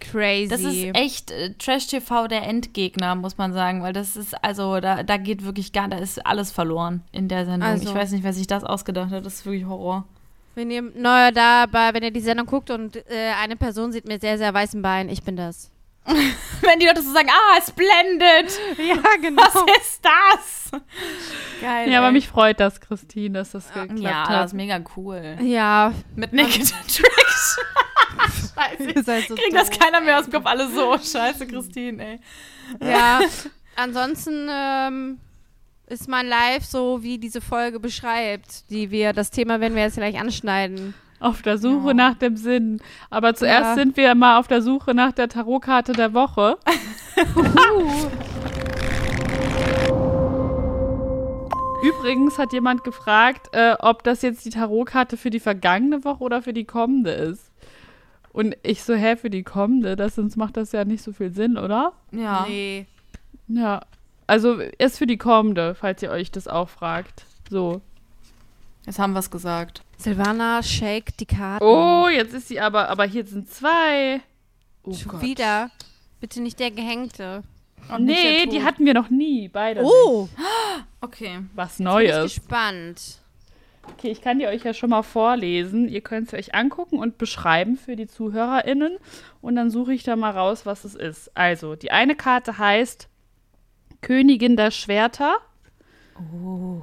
Crazy. 0.00 0.48
Das 0.48 0.60
ist 0.60 0.94
echt 0.94 1.30
äh, 1.30 1.54
Trash-TV 1.54 2.28
der 2.28 2.42
Endgegner, 2.42 3.14
muss 3.14 3.38
man 3.38 3.54
sagen, 3.54 3.82
weil 3.82 3.94
das 3.94 4.16
ist, 4.16 4.34
also 4.44 4.78
da, 4.80 5.02
da 5.02 5.16
geht 5.16 5.44
wirklich 5.44 5.72
gar, 5.72 5.88
da 5.88 5.96
ist 5.96 6.24
alles 6.26 6.52
verloren 6.52 7.02
in 7.12 7.28
der 7.28 7.46
Sendung. 7.46 7.68
Also. 7.70 7.88
Ich 7.88 7.94
weiß 7.94 8.12
nicht, 8.12 8.22
wer 8.22 8.34
sich 8.34 8.46
das 8.46 8.62
ausgedacht 8.62 9.10
hat, 9.10 9.24
das 9.24 9.36
ist 9.36 9.46
wirklich 9.46 9.64
Horror. 9.64 10.04
Wenn 10.54 10.70
ihr 10.70 10.82
neu 10.82 11.32
dabei, 11.32 11.94
wenn 11.94 12.02
ihr 12.02 12.10
die 12.10 12.20
Sendung 12.20 12.46
guckt 12.46 12.70
und 12.70 12.96
äh, 12.96 13.32
eine 13.42 13.56
Person 13.56 13.92
sieht 13.92 14.06
mit 14.06 14.20
sehr, 14.20 14.36
sehr 14.36 14.52
weißem 14.52 14.82
Bein, 14.82 15.08
ich 15.08 15.22
bin 15.22 15.36
das. 15.36 15.70
Wenn 16.60 16.78
die 16.78 16.86
Leute 16.86 17.02
so 17.02 17.12
sagen, 17.12 17.28
ah, 17.30 17.60
splendid, 17.60 18.58
Ja, 18.78 19.02
genau. 19.20 19.42
was 19.42 19.54
ist 19.78 20.00
das? 20.04 20.80
Geil. 21.60 21.90
Ja, 21.90 21.98
aber 21.98 22.08
ey. 22.08 22.12
mich 22.12 22.28
freut 22.28 22.60
das, 22.60 22.80
Christine, 22.80 23.38
dass 23.38 23.52
das 23.52 23.66
geklappt 23.72 23.98
Ja, 23.98 24.28
hat. 24.28 24.30
das 24.30 24.46
ist 24.50 24.54
mega 24.54 24.80
cool. 24.96 25.36
Ja, 25.40 25.92
Mit 26.14 26.32
Naked 26.32 26.62
Attraction. 26.80 27.64
Scheiße. 28.54 29.02
seid 29.04 29.28
so 29.28 29.34
Kriegt 29.34 29.54
das 29.54 29.70
keiner 29.70 30.00
mehr 30.00 30.18
aus 30.18 30.24
dem 30.24 30.32
Kopf. 30.32 30.46
Alle 30.46 30.68
so. 30.68 30.96
Scheiße, 30.98 31.46
Christine, 31.46 32.02
ey. 32.04 32.20
Ja, 32.80 33.20
ansonsten 33.76 34.48
ähm, 34.50 35.18
ist 35.86 36.08
mein 36.08 36.26
Live 36.26 36.64
so, 36.64 37.02
wie 37.02 37.18
diese 37.18 37.40
Folge 37.40 37.78
beschreibt, 37.80 38.68
die 38.70 38.90
wir, 38.90 39.12
das 39.12 39.30
Thema 39.30 39.60
werden 39.60 39.74
wir 39.74 39.82
jetzt 39.82 39.96
gleich 39.96 40.18
anschneiden. 40.18 40.94
Auf 41.20 41.42
der 41.42 41.56
Suche 41.58 41.88
Ja. 41.88 41.94
nach 41.94 42.14
dem 42.14 42.36
Sinn. 42.36 42.80
Aber 43.10 43.34
zuerst 43.34 43.70
Ja. 43.70 43.74
sind 43.74 43.96
wir 43.96 44.14
mal 44.14 44.38
auf 44.38 44.48
der 44.48 44.60
Suche 44.62 44.94
nach 44.94 45.12
der 45.12 45.28
Tarotkarte 45.28 45.92
der 45.92 46.12
Woche. 46.14 46.58
Übrigens 51.82 52.38
hat 52.38 52.52
jemand 52.52 52.84
gefragt, 52.84 53.48
äh, 53.52 53.74
ob 53.78 54.02
das 54.02 54.22
jetzt 54.22 54.44
die 54.44 54.50
Tarotkarte 54.50 55.16
für 55.16 55.30
die 55.30 55.40
vergangene 55.40 56.04
Woche 56.04 56.22
oder 56.24 56.42
für 56.42 56.52
die 56.52 56.64
kommende 56.64 57.10
ist. 57.12 57.52
Und 58.32 58.56
ich 58.62 58.82
so, 58.82 58.94
hä, 58.94 59.16
für 59.16 59.30
die 59.30 59.42
kommende? 59.44 59.94
Das, 59.96 60.16
sonst 60.16 60.36
macht 60.36 60.56
das 60.56 60.72
ja 60.72 60.84
nicht 60.84 61.02
so 61.02 61.12
viel 61.12 61.30
Sinn, 61.32 61.56
oder? 61.56 61.92
Ja. 62.12 62.44
Nee. 62.48 62.86
Ja. 63.48 63.82
Also 64.26 64.54
ist 64.78 64.98
für 64.98 65.06
die 65.06 65.18
kommende, 65.18 65.74
falls 65.74 66.02
ihr 66.02 66.10
euch 66.10 66.30
das 66.32 66.48
auch 66.48 66.68
fragt. 66.68 67.24
So. 67.48 67.80
Jetzt 68.84 68.98
haben 68.98 69.12
wir 69.12 69.20
es 69.20 69.30
gesagt. 69.30 69.82
Silvana 69.98 70.62
shake 70.62 71.16
die 71.16 71.26
Karten. 71.26 71.64
Oh, 71.64 72.08
jetzt 72.08 72.34
ist 72.34 72.48
sie 72.48 72.60
aber, 72.60 72.88
aber 72.88 73.04
hier 73.04 73.24
sind 73.26 73.48
zwei. 73.50 74.20
Oh 74.82 74.92
Schon 74.92 75.20
wieder. 75.20 75.70
Bitte 76.20 76.40
nicht 76.40 76.58
der 76.60 76.70
Gehängte. 76.70 77.42
Und 77.94 78.04
nicht 78.04 78.22
der 78.22 78.30
Nee, 78.32 78.46
die 78.46 78.62
hatten 78.62 78.84
wir 78.84 78.94
noch 78.94 79.10
nie, 79.10 79.48
beide. 79.48 79.82
nicht. 79.82 79.90
Oh, 79.92 80.28
Okay. 81.00 81.40
Was 81.54 81.76
bin 81.78 81.86
ich 81.86 81.92
Neues. 81.92 82.34
gespannt. 82.36 83.18
Okay, 83.92 84.10
ich 84.10 84.20
kann 84.20 84.40
die 84.40 84.46
euch 84.46 84.64
ja 84.64 84.74
schon 84.74 84.90
mal 84.90 85.02
vorlesen. 85.04 85.88
Ihr 85.88 86.00
könnt 86.00 86.28
es 86.28 86.34
euch 86.34 86.54
angucken 86.56 86.98
und 86.98 87.18
beschreiben 87.18 87.76
für 87.76 87.94
die 87.94 88.08
ZuhörerInnen. 88.08 88.98
Und 89.40 89.54
dann 89.54 89.70
suche 89.70 89.94
ich 89.94 90.02
da 90.02 90.16
mal 90.16 90.32
raus, 90.32 90.66
was 90.66 90.84
es 90.84 90.96
ist. 90.96 91.30
Also, 91.36 91.76
die 91.76 91.92
eine 91.92 92.16
Karte 92.16 92.58
heißt 92.58 93.08
Königin 94.00 94.56
der 94.56 94.72
Schwerter. 94.72 95.36
Oh, 96.16 96.80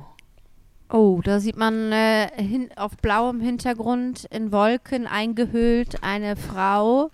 da 1.23 1.39
sieht 1.39 1.57
man 1.57 1.91
äh, 1.91 2.27
hin, 2.41 2.69
auf 2.75 2.95
blauem 2.97 3.41
Hintergrund 3.41 4.25
in 4.25 4.51
Wolken 4.51 5.07
eingehüllt 5.07 6.03
eine 6.03 6.35
Frau 6.35 7.09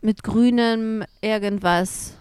mit 0.00 0.22
grünem 0.22 1.04
irgendwas. 1.20 2.14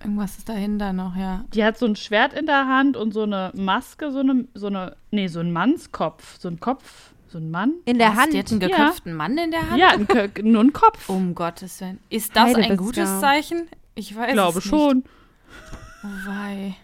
Irgendwas 0.00 0.38
ist 0.38 0.48
dahinter 0.48 0.92
noch, 0.94 1.16
ja. 1.16 1.44
Die 1.52 1.64
hat 1.64 1.76
so 1.76 1.84
ein 1.84 1.96
Schwert 1.96 2.32
in 2.32 2.46
der 2.46 2.66
Hand 2.66 2.96
und 2.96 3.12
so 3.12 3.24
eine 3.24 3.52
Maske, 3.54 4.10
so 4.10 4.20
eine, 4.20 4.46
so 4.54 4.68
eine, 4.68 4.96
nee, 5.10 5.26
so 5.26 5.40
ein 5.40 5.52
Mannskopf. 5.52 6.38
So 6.38 6.48
ein 6.48 6.58
Kopf, 6.58 7.10
so 7.28 7.36
ein 7.38 7.50
Mann. 7.50 7.74
In 7.84 7.98
der 7.98 8.10
Was, 8.12 8.16
Hand. 8.16 8.32
Die 8.32 8.38
hat 8.38 8.50
einen 8.52 8.60
Ja. 8.62 8.68
geköpften 8.68 9.12
Mann 9.14 9.36
in 9.36 9.50
der 9.50 9.68
Hand? 9.68 9.78
Ja, 9.78 9.88
ein 9.90 10.06
nur 10.50 10.62
ein 10.64 10.72
Kopf. 10.72 11.08
Um 11.10 11.34
Gottes 11.34 11.78
Willen. 11.82 11.98
Ist 12.08 12.34
das 12.36 12.54
ein 12.54 12.62
Heidewitzka. 12.64 12.76
gutes 12.84 13.20
Zeichen? 13.20 13.68
Ich 13.94 14.16
weiß 14.16 14.28
ich 14.28 14.32
glaube 14.32 14.58
es 14.60 14.64
nicht. 14.64 14.68
schon. 14.70 15.04
Oh 16.04 16.28
wei. 16.28 16.74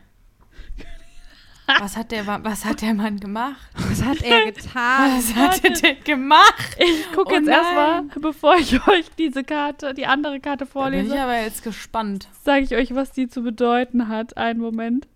Was 1.80 1.96
hat, 1.96 2.10
der, 2.12 2.26
Wa- 2.26 2.40
was 2.42 2.64
hat 2.64 2.82
der 2.82 2.94
Mann 2.94 3.18
gemacht? 3.20 3.56
Was 3.74 4.02
hat 4.02 4.22
er 4.22 4.50
getan? 4.52 5.16
Was 5.18 5.34
hat 5.34 5.64
er 5.64 5.70
denn 5.70 6.04
gemacht? 6.04 6.76
Ich 6.78 7.12
gucke 7.12 7.34
Oh 7.34 7.36
jetzt 7.38 7.48
erstmal, 7.48 8.02
bevor 8.20 8.56
ich 8.56 8.86
euch 8.88 9.06
diese 9.18 9.44
Karte, 9.44 9.94
die 9.94 10.06
andere 10.06 10.40
Karte 10.40 10.64
Da 10.66 10.88
bin 10.88 10.94
ich 11.00 11.06
vorlese, 11.08 11.20
aber 11.22 11.40
jetzt 11.40 11.62
gespannt. 11.62 12.28
sage 12.44 12.62
ich 12.64 12.74
euch, 12.74 12.94
was 12.94 13.12
die 13.12 13.28
zu 13.28 13.42
bedeuten 13.42 14.08
hat. 14.08 14.36
Einen 14.36 14.60
Moment. 14.60 15.08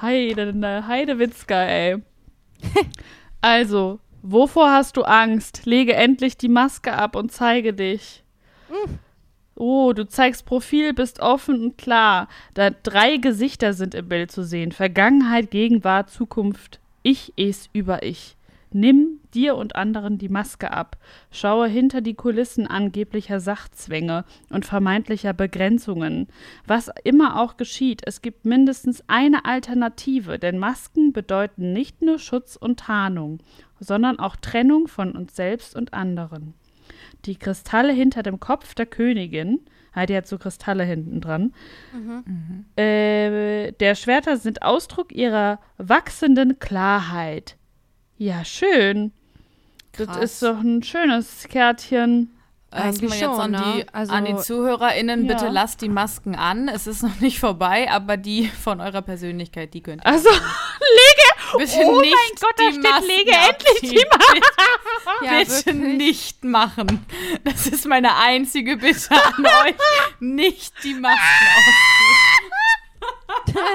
Heide, 0.00 0.52
ne, 0.54 0.86
Heidewitzka, 0.86 1.62
ey. 1.64 2.02
also, 3.40 3.98
wovor 4.22 4.70
hast 4.70 4.96
du 4.96 5.02
Angst? 5.02 5.62
Lege 5.66 5.94
endlich 5.94 6.36
die 6.36 6.48
Maske 6.48 6.92
ab 6.94 7.16
und 7.16 7.32
zeige 7.32 7.72
dich. 7.74 8.22
Oh, 9.64 9.92
du 9.92 10.08
zeigst 10.08 10.44
Profil, 10.44 10.92
bist 10.92 11.20
offen 11.20 11.62
und 11.62 11.78
klar. 11.78 12.26
Da 12.54 12.70
drei 12.70 13.18
Gesichter 13.18 13.74
sind 13.74 13.94
im 13.94 14.08
Bild 14.08 14.32
zu 14.32 14.42
sehen. 14.42 14.72
Vergangenheit, 14.72 15.52
Gegenwart, 15.52 16.10
Zukunft. 16.10 16.80
Ich 17.04 17.32
es 17.36 17.70
über 17.72 18.02
ich. 18.02 18.36
Nimm 18.72 19.20
dir 19.34 19.54
und 19.54 19.76
anderen 19.76 20.18
die 20.18 20.28
Maske 20.28 20.72
ab. 20.72 20.96
Schaue 21.30 21.68
hinter 21.68 22.00
die 22.00 22.14
Kulissen 22.14 22.66
angeblicher 22.66 23.38
Sachzwänge 23.38 24.24
und 24.50 24.66
vermeintlicher 24.66 25.32
Begrenzungen. 25.32 26.26
Was 26.66 26.90
immer 27.04 27.40
auch 27.40 27.56
geschieht, 27.56 28.02
es 28.04 28.20
gibt 28.20 28.44
mindestens 28.44 29.04
eine 29.06 29.44
Alternative, 29.44 30.40
denn 30.40 30.58
Masken 30.58 31.12
bedeuten 31.12 31.72
nicht 31.72 32.02
nur 32.02 32.18
Schutz 32.18 32.56
und 32.56 32.80
Tarnung, 32.80 33.38
sondern 33.78 34.18
auch 34.18 34.34
Trennung 34.34 34.88
von 34.88 35.12
uns 35.12 35.36
selbst 35.36 35.76
und 35.76 35.94
anderen. 35.94 36.54
Die 37.24 37.36
Kristalle 37.36 37.92
hinter 37.92 38.22
dem 38.22 38.40
Kopf 38.40 38.74
der 38.74 38.86
Königin, 38.86 39.60
die 40.08 40.16
hat 40.16 40.26
so 40.26 40.38
Kristalle 40.38 40.84
hinten 40.84 41.20
dran, 41.20 41.52
äh, 42.76 43.72
der 43.72 43.94
Schwerter 43.94 44.36
sind 44.36 44.62
Ausdruck 44.62 45.12
ihrer 45.12 45.58
wachsenden 45.78 46.58
Klarheit. 46.58 47.56
Ja, 48.18 48.44
schön. 48.44 49.12
Das 49.96 50.06
Krass. 50.06 50.16
ist 50.24 50.42
doch 50.42 50.58
ein 50.60 50.82
schönes 50.82 51.46
Kärtchen. 51.48 52.30
Eigentlich 52.70 53.02
Erstmal 53.02 53.18
jetzt 53.18 53.42
schon, 53.42 53.54
an 53.54 53.62
die, 53.74 53.78
ne? 53.80 53.86
Also- 53.92 54.12
an 54.14 54.24
die 54.24 54.36
ZuhörerInnen, 54.36 55.26
Ja. 55.26 55.34
bitte 55.34 55.48
lasst 55.50 55.82
die 55.82 55.90
Masken 55.90 56.34
an. 56.34 56.68
Es 56.68 56.86
ist 56.86 57.02
noch 57.02 57.20
nicht 57.20 57.38
vorbei, 57.38 57.90
aber 57.90 58.16
die 58.16 58.46
von 58.46 58.80
eurer 58.80 59.02
Persönlichkeit, 59.02 59.74
die 59.74 59.82
könnt 59.82 60.02
ihr. 60.02 60.06
Also, 60.06 60.28
lege. 60.30 61.31
Bitte 61.58 61.78
oh 61.84 62.00
nicht 62.00 62.14
mein 62.14 62.40
Gott, 62.40 62.54
da 62.56 62.70
steht, 62.70 62.82
Masken 62.82 63.06
lege 63.08 63.30
endlich 63.32 63.80
die 63.80 64.10
abziehen. 64.10 64.42
Ja, 65.22 65.38
Bitte 65.38 65.66
wirklich. 65.66 65.96
nicht 65.98 66.44
machen. 66.44 67.06
Das 67.44 67.66
ist 67.66 67.86
meine 67.86 68.16
einzige 68.16 68.76
Bitte 68.76 69.10
an 69.10 69.46
euch. 69.66 69.74
Nicht 70.20 70.72
die 70.82 70.94
Masken 70.94 71.18
ausziehen. 73.56 73.72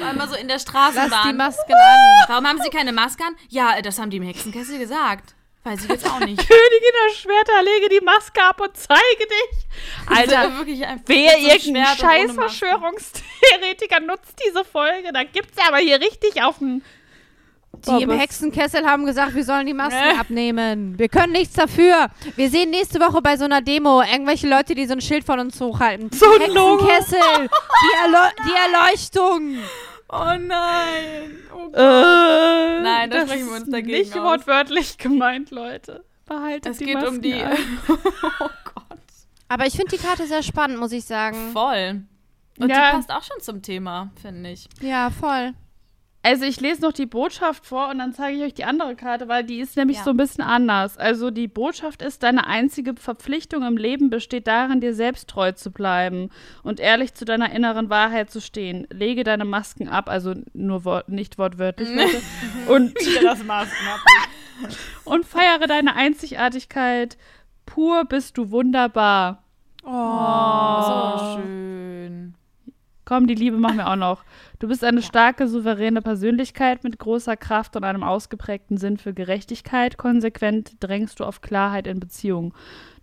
War 0.00 0.10
immer 0.12 0.28
so 0.28 0.36
in 0.36 0.48
der 0.48 0.58
Straßenbahn. 0.58 1.10
Lass 1.10 1.22
die 1.26 1.32
Masken 1.32 1.72
an. 1.74 2.24
Warum 2.28 2.46
haben 2.46 2.60
sie 2.62 2.70
keine 2.70 2.92
Maske 2.92 3.24
an? 3.24 3.34
Ja, 3.48 3.80
das 3.82 3.98
haben 3.98 4.10
die 4.10 4.18
im 4.18 4.22
Hexenkessel 4.22 4.78
gesagt. 4.78 5.34
Weiß 5.68 5.84
ich 5.84 5.88
jetzt 5.90 6.06
auch 6.10 6.20
nicht. 6.20 6.38
Königin 6.48 6.94
der 7.06 7.14
Schwerter, 7.14 7.62
lege 7.62 7.88
die 7.90 8.04
Maske 8.04 8.42
ab 8.42 8.60
und 8.60 8.76
zeige 8.76 9.00
dich. 9.18 10.16
Alter, 10.18 10.38
Also 10.38 10.56
wirklich 10.58 10.86
einfach 10.86 11.04
wer 11.06 11.32
so 11.32 11.38
irgendein 11.46 11.60
Schwert 11.60 12.00
und 12.00 12.04
ohne 12.04 12.12
scheiß 12.18 12.26
Maske. 12.36 12.42
Verschwörungstheoretiker 12.42 14.00
nutzt 14.00 14.34
diese 14.46 14.64
Folge, 14.64 15.10
da 15.12 15.24
gibt's 15.24 15.58
aber 15.66 15.78
hier 15.78 16.00
richtig 16.00 16.42
auf 16.42 16.58
den 16.58 16.82
Die 17.86 18.02
im 18.02 18.08
Bobbes. 18.08 18.22
Hexenkessel 18.22 18.86
haben 18.86 19.04
gesagt, 19.06 19.34
wir 19.34 19.44
sollen 19.44 19.66
die 19.66 19.74
Masken 19.74 20.00
Nee. 20.12 20.18
abnehmen. 20.18 20.98
Wir 20.98 21.08
können 21.08 21.32
nichts 21.32 21.54
dafür. 21.54 22.08
Wir 22.36 22.48
sehen 22.50 22.70
nächste 22.70 22.98
Woche 23.00 23.20
bei 23.22 23.36
so 23.36 23.44
einer 23.44 23.60
Demo 23.60 24.02
irgendwelche 24.02 24.48
Leute, 24.48 24.74
die 24.74 24.86
so 24.86 24.94
ein 24.94 25.00
Schild 25.00 25.24
von 25.24 25.38
uns 25.38 25.60
hochhalten. 25.60 26.10
So 26.12 26.26
ein. 26.26 26.40
Hexenkessel, 26.40 27.48
die, 27.48 27.96
Erleu 28.02 28.28
die 28.46 28.74
Erleuchtung. 28.74 29.58
Oh 30.10 30.34
nein. 30.38 31.32
Oh 31.54 31.66
Gott. 31.70 31.74
Äh, 31.76 32.80
Nein, 32.82 33.10
da 33.10 33.18
das 33.18 33.28
sprechen 33.28 33.46
wir 33.46 33.52
uns 33.56 33.62
ist 33.64 33.72
dagegen 33.72 33.98
Nicht 33.98 34.14
aus. 34.16 34.24
wortwörtlich 34.24 34.96
gemeint, 34.98 35.50
Leute. 35.50 36.04
Behaltet 36.24 36.72
Es 36.72 36.78
die 36.78 36.84
geht 36.86 36.94
Masken 36.94 37.16
um 37.16 37.22
die. 37.22 37.34
an. 37.42 37.52
oh 37.88 38.48
Gott. 38.74 38.98
Aber 39.48 39.66
ich 39.66 39.74
finde 39.74 39.96
die 39.96 40.02
Karte 40.02 40.26
sehr 40.26 40.42
spannend, 40.42 40.78
muss 40.78 40.92
ich 40.92 41.04
sagen. 41.04 41.52
Voll. 41.52 42.02
Und 42.58 42.70
Ja. 42.70 42.90
die 42.90 42.96
passt 42.96 43.10
auch 43.12 43.22
schon 43.22 43.40
zum 43.42 43.62
Thema, 43.62 44.10
finde 44.20 44.50
ich. 44.50 44.68
Ja, 44.80 45.10
voll. 45.10 45.52
Also 46.22 46.44
ich 46.44 46.60
lese 46.60 46.82
noch 46.82 46.92
die 46.92 47.06
Botschaft 47.06 47.64
vor 47.64 47.88
und 47.88 47.98
dann 47.98 48.12
zeige 48.12 48.36
ich 48.38 48.42
euch 48.44 48.54
die 48.54 48.64
andere 48.64 48.96
Karte, 48.96 49.28
weil 49.28 49.44
die 49.44 49.60
ist 49.60 49.76
nämlich 49.76 49.98
Ja. 49.98 50.02
so 50.04 50.10
ein 50.10 50.16
bisschen 50.16 50.42
anders. 50.42 50.98
Also 50.98 51.30
die 51.30 51.46
Botschaft 51.46 52.02
ist, 52.02 52.22
deine 52.24 52.46
einzige 52.48 52.94
Verpflichtung 52.96 53.62
im 53.62 53.76
Leben 53.76 54.10
besteht 54.10 54.48
darin, 54.48 54.80
dir 54.80 54.94
selbst 54.94 55.28
treu 55.30 55.52
zu 55.52 55.70
bleiben 55.70 56.30
und 56.64 56.80
ehrlich 56.80 57.14
zu 57.14 57.24
deiner 57.24 57.52
inneren 57.52 57.88
Wahrheit 57.88 58.30
zu 58.30 58.40
stehen. 58.40 58.86
Lege 58.90 59.22
deine 59.22 59.44
Masken 59.44 59.88
ab, 59.88 60.08
also 60.10 60.34
nur 60.52 60.84
wort 60.84 61.08
nicht 61.08 61.38
wortwörtlich, 61.38 61.88
und, 62.68 62.94
das 63.22 63.44
Masken 63.44 63.86
ab. 63.86 64.00
und 65.04 65.24
feiere 65.24 65.66
deine 65.68 65.94
Einzigartigkeit. 65.94 67.16
Pur 67.64 68.04
bist 68.04 68.36
du 68.36 68.50
wunderbar. 68.50 69.44
So 69.84 71.36
schön. 71.36 72.34
Komm, 73.04 73.26
die 73.26 73.34
Liebe 73.34 73.56
machen 73.56 73.76
wir 73.78 73.88
auch 73.88 73.96
noch. 73.96 74.22
Du 74.60 74.66
bist 74.66 74.82
eine 74.82 75.02
starke, 75.02 75.46
souveräne 75.46 76.02
Persönlichkeit 76.02 76.82
mit 76.82 76.98
großer 76.98 77.36
Kraft 77.36 77.76
und 77.76 77.84
einem 77.84 78.02
ausgeprägten 78.02 78.76
Sinn 78.76 78.96
für 78.96 79.14
Gerechtigkeit. 79.14 79.98
Konsequent 79.98 80.72
drängst 80.80 81.20
du 81.20 81.24
auf 81.24 81.40
Klarheit 81.40 81.86
in 81.86 82.00
Beziehungen. 82.00 82.52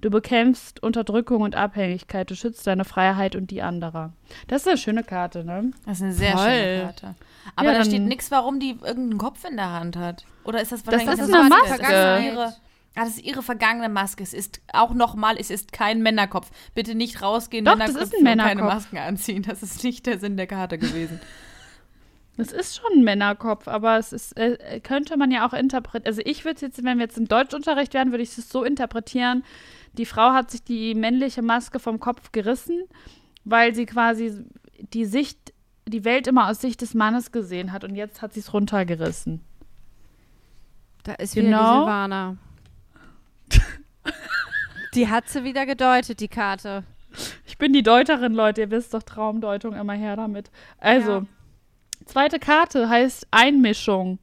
Du 0.01 0.09
bekämpfst 0.09 0.83
Unterdrückung 0.83 1.41
und 1.43 1.55
Abhängigkeit. 1.55 2.29
Du 2.29 2.35
schützt 2.35 2.67
deine 2.67 2.83
Freiheit 2.83 3.35
und 3.38 3.51
die 3.51 3.62
anderer. 3.62 4.12
Das 4.47 4.63
ist 4.63 4.67
eine 4.67 4.77
schöne 4.77 5.03
Karte, 5.03 5.45
ne? 5.45 5.71
Das 5.85 5.97
ist 5.97 6.03
eine 6.03 6.12
sehr 6.13 6.33
Toll. 6.33 6.41
schöne 6.43 6.81
Karte. 6.83 7.15
Aber 7.55 7.71
Ja, 7.71 7.77
da 7.77 7.85
steht 7.85 8.01
nichts, 8.01 8.31
warum 8.31 8.59
die 8.59 8.71
irgendeinen 8.71 9.17
Kopf 9.17 9.45
in 9.50 9.55
der 9.55 9.71
Hand 9.71 9.95
hat. 9.95 10.25
Oder 10.43 10.62
ist 10.62 10.74
das 10.74 10.83
Das 10.83 10.93
wahrscheinlich 10.93 11.19
ist 11.25 11.33
eine 11.33 11.50
Maske. 11.50 11.77
Das 11.79 12.19
ist 12.19 12.25
ihre, 12.25 12.45
ah, 12.47 12.53
das 12.95 13.09
ist 13.12 13.24
ihre 13.24 13.41
vergangene 13.41 13.88
Maske. 13.88 14.21
Es 14.24 14.33
ist 14.33 14.59
auch 14.74 14.93
nochmal, 14.93 15.38
es 15.39 15.50
ist 15.50 15.71
kein 15.71 16.03
Männerkopf. 16.03 16.51
Bitte 16.75 16.95
nicht 16.95 17.21
rausgehen, 17.21 17.63
Doch, 17.63 17.79
das 17.79 17.95
ist 17.95 17.95
Männerköpfe 17.95 18.17
ein 18.17 18.19
und 18.19 18.25
keine 18.25 18.55
Männerkopf. 18.62 18.74
Masken 18.74 18.97
anziehen. 18.97 19.43
Das 19.43 19.63
ist 19.63 19.83
nicht 19.85 20.05
der 20.05 20.19
Sinn 20.19 20.35
der 20.35 20.47
Karte 20.47 20.77
gewesen. 20.77 21.21
Das 22.38 22.51
ist 22.51 22.75
schon 22.75 23.00
ein 23.00 23.04
Männerkopf, 23.04 23.68
aber 23.68 23.98
es 23.98 24.12
ist, 24.12 24.38
äh, 24.38 24.80
könnte 24.82 25.15
man 25.18 25.32
ja 25.32 25.48
auch 25.48 25.54
interpretieren. 25.54 26.08
Also 26.08 26.22
ich 26.25 26.44
würde 26.44 26.56
es 26.56 26.62
jetzt, 26.62 26.84
wenn 26.84 26.98
wir 26.98 27.06
jetzt 27.06 27.18
im 27.18 27.27
Deutschunterricht 27.27 27.94
wären, 27.94 28.12
würde 28.12 28.24
ich 28.24 28.38
es 28.38 28.50
so 28.50 28.63
interpretieren. 28.63 29.44
Die 29.94 30.06
Frau 30.06 30.34
hat 30.34 30.51
sich 30.51 30.63
die 30.63 30.96
männliche 30.96 31.42
Maske 31.42 31.80
vom 31.80 32.00
Kopf 32.00 32.32
gerissen, 32.34 32.84
weil 33.46 33.74
sie 33.74 33.86
quasi 33.86 34.44
die 34.94 35.06
Sicht, 35.06 35.54
die 35.88 36.04
Welt 36.04 36.27
immer 36.27 36.50
aus 36.50 36.60
Sicht 36.60 36.82
des 36.82 36.94
Mannes 36.94 37.32
gesehen 37.32 37.72
hat 37.72 37.84
und 37.86 37.96
jetzt 37.96 38.22
hat 38.22 38.34
sie 38.34 38.42
es 38.42 38.54
runtergerissen. 38.54 39.39
Da 41.04 41.13
ist 41.13 41.36
wieder 41.36 41.46
Genau. 41.46 41.74
die 41.74 41.80
Silvana. 41.80 42.38
die 44.94 45.08
hat 45.10 45.30
sie 45.30 45.44
wieder 45.44 45.65
gedeutet, 45.65 46.20
die 46.20 46.27
Karte. 46.27 46.84
Ich 47.46 47.58
bin 47.58 47.72
die 47.74 47.84
Deuterin, 47.84 48.34
Leute, 48.34 48.62
ihr 48.62 48.72
wisst 48.72 48.94
doch 48.94 49.04
Traumdeutung, 49.04 49.74
immer 49.74 49.94
her 49.94 50.15
damit. 50.18 50.51
Also, 50.80 51.12
Ja. 51.12 51.25
Zweite 52.06 52.40
Karte 52.40 52.90
heißt 52.90 53.28
Einmischung. 53.32 54.20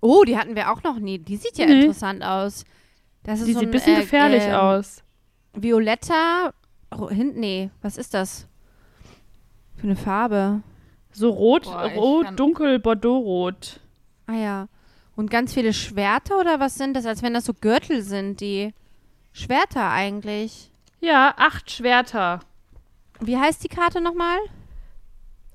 Oh, 0.00 0.24
die 0.24 0.36
hatten 0.36 0.54
wir 0.56 0.70
auch 0.72 0.82
noch 0.82 0.98
nie. 0.98 1.18
Die 1.18 1.36
sieht 1.36 1.56
ja 1.58 1.66
Nee. 1.66 1.80
interessant 1.82 2.22
aus. 2.22 2.64
Das 3.22 3.40
ist 3.40 3.46
Die 3.48 3.52
so 3.54 3.60
sieht 3.60 3.68
ein 3.68 3.72
bisschen 3.72 3.96
äh, 3.96 4.00
gefährlich 4.00 4.42
ähm, 4.44 4.54
aus. 4.54 5.02
Violetta. 5.54 6.52
Oh, 6.90 7.08
hin, 7.08 7.32
nee, 7.36 7.70
was 7.80 7.96
ist 7.96 8.12
das? 8.14 8.46
Für 9.76 9.84
eine 9.84 9.96
Farbe. 9.96 10.62
So 11.12 11.30
rot, 11.30 11.64
Boah, 11.64 11.86
rot, 11.94 12.24
kann- 12.26 12.36
dunkel, 12.36 12.78
bordeauxrot. 12.80 13.80
Ah 14.26 14.34
ja. 14.34 14.68
Und 15.16 15.30
ganz 15.30 15.54
viele 15.54 15.72
Schwerter 15.72 16.38
oder 16.40 16.60
was 16.60 16.74
sind 16.74 16.94
das? 16.94 17.06
Als 17.06 17.22
wenn 17.22 17.34
das 17.34 17.44
so 17.44 17.54
Gürtel 17.54 18.02
sind, 18.02 18.40
die 18.40 18.74
Schwerter 19.32 19.90
eigentlich. 19.90 20.70
Ja, 21.00 21.34
acht 21.36 21.70
Schwerter. 21.70 22.40
Wie 23.20 23.36
heißt 23.38 23.62
die 23.62 23.68
Karte 23.68 24.00
nochmal? 24.00 24.38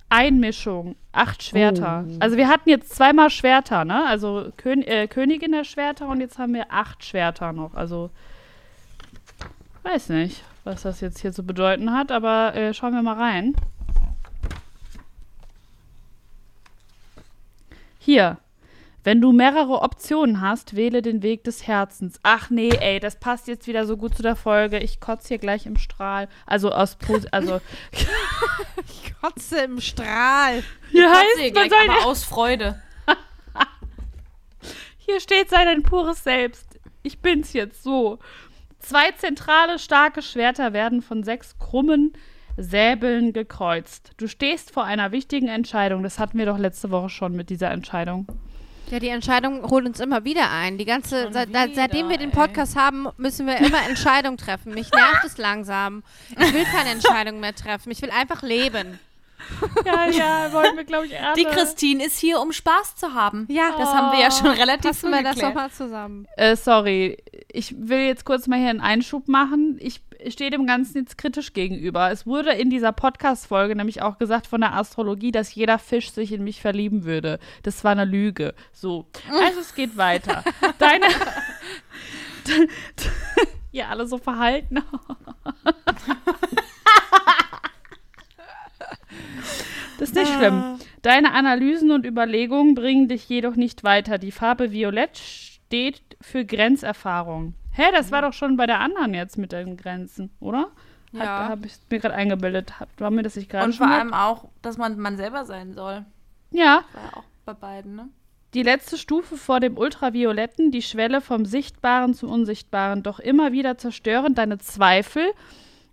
Einmischung, 0.10 0.96
acht 1.12 1.44
Schwerter. 1.44 2.06
Oh. 2.08 2.18
Also 2.20 2.38
wir 2.38 2.48
hatten 2.48 2.70
jetzt 2.70 2.96
zweimal 2.96 3.30
Schwerter, 3.30 3.86
ne? 3.86 4.06
Also 4.06 4.52
Kön 4.58 4.84
äh, 4.84 5.08
Königin 5.08 5.52
der 5.52 5.64
Schwerter 5.64 6.08
und 6.08 6.22
jetzt 6.22 6.38
haben 6.38 6.54
wir 6.54 6.68
acht 6.70 7.04
Schwerter 7.04 7.54
noch. 7.54 7.74
Also 7.74 8.10
weiß 9.84 10.10
nicht, 10.10 10.44
was 10.64 10.84
das 10.84 11.02
jetzt 11.02 11.20
hier 11.20 11.32
zu 11.32 11.44
bedeuten 11.44 11.92
hat, 11.92 12.12
aber 12.12 12.56
äh, 12.56 12.74
schauen 12.74 12.94
wir 12.94 13.02
mal 13.02 13.18
rein. 13.18 13.56
Hier. 18.00 18.38
Wenn 19.06 19.22
du 19.22 19.32
mehrere 19.32 19.82
Optionen 19.82 20.42
hast, 20.42 20.76
wähle 20.76 21.02
den 21.02 21.24
Weg 21.24 21.46
des 21.46 21.66
Herzens. 21.66 22.20
Ach 22.22 22.50
nee, 22.50 22.70
ey, 22.70 23.00
das 23.00 23.16
passt 23.16 23.48
jetzt 23.48 23.66
wieder 23.66 23.86
so 23.86 23.96
gut 23.96 24.14
zu 24.14 24.22
der 24.22 24.36
Folge. 24.36 24.78
Ich 24.80 25.00
kotze 25.00 25.30
hier 25.30 25.38
gleich 25.38 25.66
im 25.66 25.78
Strahl. 25.78 26.28
Also 26.46 26.72
aus 26.72 26.96
Pos 26.98 27.26
also 27.28 27.62
Kotze 29.22 29.60
im 29.62 29.82
Strahl. 29.82 30.64
hier 30.92 31.08
Kotze 31.08 31.18
heißt, 31.18 31.38
man 31.38 31.70
gleich, 31.70 31.70
soll 31.70 31.90
aber 31.90 32.06
aus 32.06 32.24
Freude. 32.24 32.82
Hier 34.98 35.20
steht 35.20 35.50
sei 35.50 35.66
dein 35.66 35.84
pures 35.84 36.24
Selbst. 36.24 36.80
Ich 37.04 37.20
bin's 37.20 37.54
jetzt 37.54 37.84
so. 37.84 38.20
Zwei 38.80 39.12
zentrale, 39.12 39.80
starke 39.80 40.22
Schwerter 40.22 40.74
werden 40.74 41.02
von 41.02 41.24
sechs 41.24 41.58
krummen 41.58 42.14
Säbeln 42.58 43.34
gekreuzt. 43.34 44.12
Du 44.18 44.28
stehst 44.28 44.72
vor 44.72 44.84
einer 44.84 45.12
wichtigen 45.12 45.48
Entscheidung. 45.48 46.04
Das 46.04 46.20
hatten 46.20 46.38
wir 46.38 46.46
doch 46.46 46.58
letzte 46.58 46.92
Woche 46.92 47.10
schon 47.10 47.36
mit 47.36 47.50
dieser 47.50 47.72
Entscheidung. 47.72 48.28
Ja, 48.90 49.00
die 49.00 49.10
Entscheidung 49.10 49.70
holt 49.70 49.86
uns 49.86 50.00
immer 50.00 50.24
wieder 50.26 50.50
ein. 50.52 50.78
Die 50.78 50.86
ganze, 50.86 51.24
Schon 51.24 51.34
seit, 51.34 51.50
wieder, 51.50 51.68
seitdem 51.74 52.10
wir 52.10 52.18
den 52.18 52.32
ey. 52.32 52.36
Podcast 52.36 52.76
haben, 52.76 53.08
müssen 53.18 53.46
wir 53.48 53.58
immer 53.58 53.82
Entscheidungen 53.88 54.38
treffen. 54.38 54.74
Mich 54.74 54.92
nervt 54.92 55.24
es 55.26 55.38
langsam. 55.38 56.04
Ich 56.32 56.54
will 56.54 56.64
keine 56.66 56.90
Entscheidung 56.90 57.40
mehr 57.40 57.54
treffen. 57.56 57.92
Ich 57.92 58.02
will 58.02 58.10
einfach 58.12 58.42
leben. 58.42 59.00
Ja, 59.86 60.08
ja, 60.10 60.52
wollten 60.54 60.78
wir, 60.78 60.84
glaube 60.84 61.06
ich, 61.08 61.20
alle. 61.20 61.34
Die 61.36 61.46
Christine 61.46 62.06
ist 62.06 62.20
hier, 62.20 62.40
um 62.40 62.52
Spaß 62.52 62.96
zu 62.98 63.14
haben. 63.14 63.48
Ja, 63.50 63.72
Das 63.78 63.90
haben 63.90 64.12
wir 64.12 64.20
ja 64.20 64.32
schon 64.32 64.48
relativ 64.48 64.92
fassen 64.92 65.12
wir 65.12 65.24
das 65.24 65.36
geklärt. 65.36 65.56
nochmal 65.56 65.72
zusammen. 65.72 66.28
Äh, 66.36 66.56
sorry, 66.56 67.18
ich 67.52 67.74
will 67.78 68.00
jetzt 68.00 68.26
kurz 68.26 68.48
mal 68.48 68.60
hier 68.60 68.70
einen 68.70 68.82
Einschub 68.82 69.28
machen. 69.28 69.78
Ich 69.80 70.02
stehe 70.28 70.50
dem 70.50 70.66
Ganzen 70.66 71.00
jetzt 71.00 71.18
kritisch 71.18 71.54
gegenüber. 71.54 72.12
Es 72.12 72.26
wurde 72.26 72.52
in 72.52 72.70
dieser 72.70 72.92
Podcast-Folge 72.92 73.76
nämlich 73.76 74.02
auch 74.02 74.18
gesagt 74.18 74.48
von 74.48 74.62
der 74.62 74.74
Astrologie, 74.74 75.32
dass 75.32 75.54
jeder 75.56 75.80
Fisch 75.80 76.12
sich 76.12 76.32
in 76.32 76.44
mich 76.44 76.62
verlieben 76.62 77.06
würde. 77.06 77.40
Das 77.64 77.84
war 77.84 77.92
eine 77.92 78.06
Lüge. 78.06 78.54
So. 78.72 79.08
Also 79.30 79.60
es 79.62 79.74
geht 79.76 79.98
weiter. 79.98 80.44
Deine. 80.80 81.06
Ihr 83.72 83.88
alle 83.88 84.08
so 84.08 84.18
verhalten. 84.18 84.80
Das 89.98 90.10
ist 90.12 90.16
nicht 90.16 90.34
schlimm. 90.34 90.80
Deine 91.02 91.34
Analysen 91.34 91.92
und 91.92 92.06
Überlegungen 92.06 92.74
bringen 92.74 93.10
dich 93.10 93.28
jedoch 93.28 93.58
nicht 93.58 93.84
weiter. 93.84 94.18
Die 94.18 94.32
Farbe 94.32 94.72
Violett 94.72 95.18
steht 95.18 96.02
für 96.22 96.46
Grenzerfahrung. 96.46 97.54
Hä, 97.80 97.92
das 97.94 98.12
war 98.12 98.22
doch 98.22 98.34
schon 98.34 98.58
bei 98.58 98.66
der 98.66 98.80
anderen 98.80 99.14
jetzt 99.14 99.38
mit 99.38 99.52
den 99.52 99.78
Grenzen, 99.78 100.32
oder? 100.40 100.70
Hat, 101.14 101.24
Ja. 101.24 101.50
Habe 101.50 101.66
ich 101.66 101.74
mir 101.90 102.00
gerade 102.00 102.16
eingebildet. 102.16 102.80
Hab, 102.80 102.90
war 103.00 103.10
mir 103.10 103.24
das 103.24 103.36
nicht 103.36 103.50
gerade 103.50 103.66
Und 103.66 103.76
vor 103.76 103.88
allem 103.88 104.14
auch, 104.14 104.50
dass 104.62 104.78
man 104.78 105.00
man 105.00 105.18
selber 105.18 105.46
sein 105.46 105.74
soll. 105.74 106.06
Ja, 106.52 106.84
War 106.94 107.04
ja 107.04 107.18
auch 107.18 107.24
bei 107.46 107.54
beiden, 107.54 107.96
ne? 107.96 108.10
die 108.54 108.64
letzte 108.64 108.98
Stufe 108.98 109.38
vor 109.38 109.60
dem 109.60 109.78
Ultravioletten, 109.78 110.72
die 110.72 110.82
Schwelle 110.82 111.22
vom 111.22 111.46
Sichtbaren 111.46 112.14
zum 112.14 112.30
Unsichtbaren, 112.30 113.04
doch 113.04 113.20
immer 113.20 113.52
wieder 113.52 113.78
zerstören 113.78 114.34
deine 114.34 114.58
Zweifel 114.58 115.32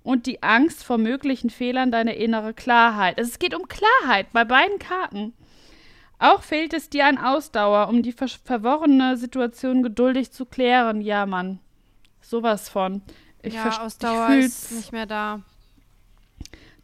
und 0.02 0.26
die 0.26 0.42
Angst 0.42 0.82
vor 0.82 0.98
möglichen 0.98 1.50
Fehlern 1.50 1.90
deine 1.90 2.14
innere 2.14 2.54
Klarheit. 2.54 3.18
Also 3.18 3.30
es 3.30 3.38
geht 3.38 3.54
um 3.54 3.68
Klarheit 3.68 4.32
bei 4.32 4.44
beiden 4.44 4.78
Karten. 4.78 5.34
Auch 6.18 6.42
fehlt 6.42 6.72
es 6.72 6.88
dir 6.88 7.06
an 7.06 7.18
Ausdauer, 7.18 7.88
um 7.88 8.02
die 8.02 8.12
ver 8.12 8.28
verworrene 8.28 9.18
Situation 9.18 9.82
geduldig 9.82 10.32
zu 10.32 10.46
klären. 10.46 11.02
Ja, 11.02 11.26
Mann. 11.26 11.58
Sowas 12.26 12.68
von. 12.68 13.02
Ich 13.42 13.54
ja, 13.54 13.80
Ausdauer 13.80 14.30
ich 14.30 14.46
ist 14.46 14.72
nicht 14.72 14.90
mehr 14.90 15.06
da. 15.06 15.42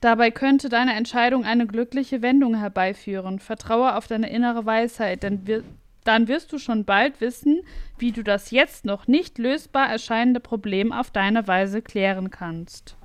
Dabei 0.01 0.31
könnte 0.31 0.69
deine 0.69 0.95
Entscheidung 0.95 1.45
eine 1.45 1.67
glückliche 1.67 2.23
Wendung 2.23 2.55
herbeiführen. 2.55 3.41
Vertraue 3.41 3.97
auf 3.97 4.07
deine 4.07 4.31
innere 4.31 4.67
Weisheit, 4.67 5.25
denn 5.25 5.45
wir, 5.47 5.65
dann 6.05 6.29
wirst 6.29 6.53
du 6.53 6.59
schon 6.59 6.85
bald 6.85 7.21
wissen, 7.21 7.63
wie 7.99 8.13
du 8.13 8.23
das 8.23 8.53
jetzt 8.53 8.85
noch 8.85 9.09
nicht 9.09 9.39
lösbar 9.39 9.89
erscheinende 9.89 10.39
Problem 10.39 10.93
auf 10.93 11.11
deine 11.11 11.49
Weise 11.49 11.83
klären 11.83 12.31
kannst. 12.31 12.97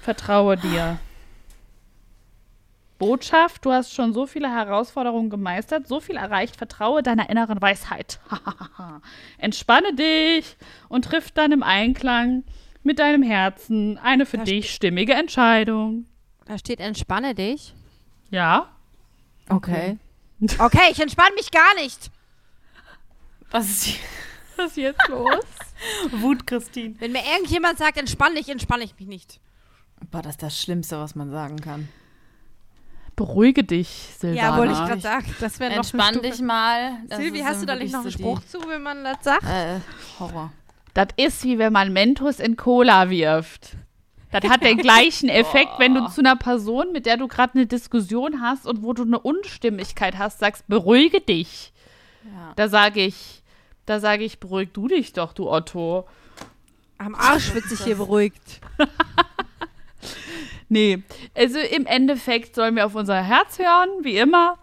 Vertraue 0.00 0.56
dir. 0.56 0.98
Botschaft, 3.02 3.64
du 3.64 3.72
hast 3.72 3.92
schon 3.92 4.12
so 4.12 4.28
viele 4.28 4.48
Herausforderungen 4.48 5.28
gemeistert, 5.28 5.88
so 5.88 5.98
viel 5.98 6.14
erreicht, 6.14 6.54
vertraue 6.54 7.02
deiner 7.02 7.28
inneren 7.28 7.60
Weisheit. 7.60 8.20
Entspanne 9.38 9.92
dich 9.92 10.56
und 10.88 11.06
triff 11.06 11.32
dann 11.32 11.50
im 11.50 11.64
Einklang 11.64 12.44
mit 12.84 13.00
deinem 13.00 13.24
Herzen 13.24 13.98
eine 13.98 14.24
für 14.24 14.38
Da 14.38 14.44
dich 14.44 14.72
stimmige 14.72 15.14
Entscheidung. 15.14 16.06
Da 16.44 16.56
steht, 16.58 16.78
entspanne 16.78 17.34
dich. 17.34 17.74
Ja? 18.30 18.68
Okay. 19.48 19.98
Okay, 20.60 20.86
ich 20.92 21.00
entspanne 21.00 21.34
mich 21.34 21.50
gar 21.50 21.74
nicht. 21.74 22.08
Was 23.50 23.68
ist 23.68 23.86
die 23.86 23.96
Was 24.56 24.66
ist 24.66 24.76
jetzt 24.76 25.08
los? 25.08 25.44
Wut, 26.12 26.46
Christine? 26.46 26.94
Wenn 27.00 27.10
mir 27.10 27.24
irgendjemand 27.34 27.78
sagt, 27.78 27.96
entspann 27.96 28.36
dich, 28.36 28.48
entspanne 28.48 28.84
ich 28.84 28.96
mich 28.96 29.08
nicht. 29.08 29.40
Boah, 30.12 30.22
das 30.22 30.34
ist 30.34 30.42
das 30.44 30.60
Schlimmste, 30.60 31.00
was 31.00 31.16
man 31.16 31.32
sagen 31.32 31.56
kann. 31.56 31.88
Beruhige 33.16 33.62
dich, 33.64 33.88
Silvana. 34.18 34.40
Ja, 34.42 34.56
wollte 34.56 34.72
ich 34.72 34.78
gerade 34.78 35.00
sagen. 35.00 35.34
Das 35.40 35.60
wäre 35.60 35.70
noch 35.70 35.76
Entspann 35.78 36.22
dich 36.22 36.40
mal. 36.40 36.92
Silvi, 37.14 37.40
hast 37.40 37.62
du 37.62 37.66
da 37.66 37.76
nicht 37.76 37.92
noch 37.92 38.00
einen 38.00 38.10
so 38.10 38.16
die- 38.16 38.22
Spruch 38.22 38.40
zu, 38.44 38.58
wenn 38.68 38.82
man 38.82 39.04
das 39.04 39.18
sagt? 39.22 39.44
Äh, 39.44 39.80
Horror. 40.18 40.50
Das 40.94 41.08
ist 41.16 41.44
wie 41.44 41.58
wenn 41.58 41.72
man 41.72 41.92
Mentos 41.92 42.40
in 42.40 42.56
Cola 42.56 43.10
wirft. 43.10 43.76
Das 44.30 44.44
hat 44.50 44.62
den 44.64 44.78
gleichen 44.78 45.28
Effekt, 45.30 45.72
wenn 45.78 45.94
du 45.94 46.06
zu 46.08 46.20
einer 46.22 46.36
Person, 46.36 46.90
mit 46.92 47.04
der 47.06 47.18
du 47.18 47.28
gerade 47.28 47.54
eine 47.54 47.66
Diskussion 47.66 48.40
hast 48.40 48.66
und 48.66 48.82
wo 48.82 48.92
du 48.94 49.02
eine 49.02 49.18
Unstimmigkeit 49.18 50.16
hast, 50.16 50.38
sagst, 50.38 50.66
beruhige 50.68 51.20
dich. 51.20 51.72
Ja. 52.24 52.52
Da 52.56 52.68
sage 52.68 53.04
ich, 53.04 53.42
da 53.84 54.00
sage 54.00 54.24
ich, 54.24 54.38
beruhig 54.40 54.70
du 54.72 54.88
dich 54.88 55.12
doch, 55.12 55.32
du 55.34 55.50
Otto. 55.50 56.06
Am 56.96 57.14
Arsch 57.14 57.52
wird 57.52 57.64
sich 57.66 57.80
hier 57.84 57.96
beruhigt. 57.96 58.60
Nee, 60.72 61.02
also 61.36 61.58
im 61.58 61.84
Endeffekt 61.86 62.54
sollen 62.54 62.76
wir 62.76 62.86
auf 62.86 62.94
unser 62.94 63.22
Herz 63.22 63.58
hören, 63.58 63.88
wie 64.02 64.16
immer. 64.16 64.58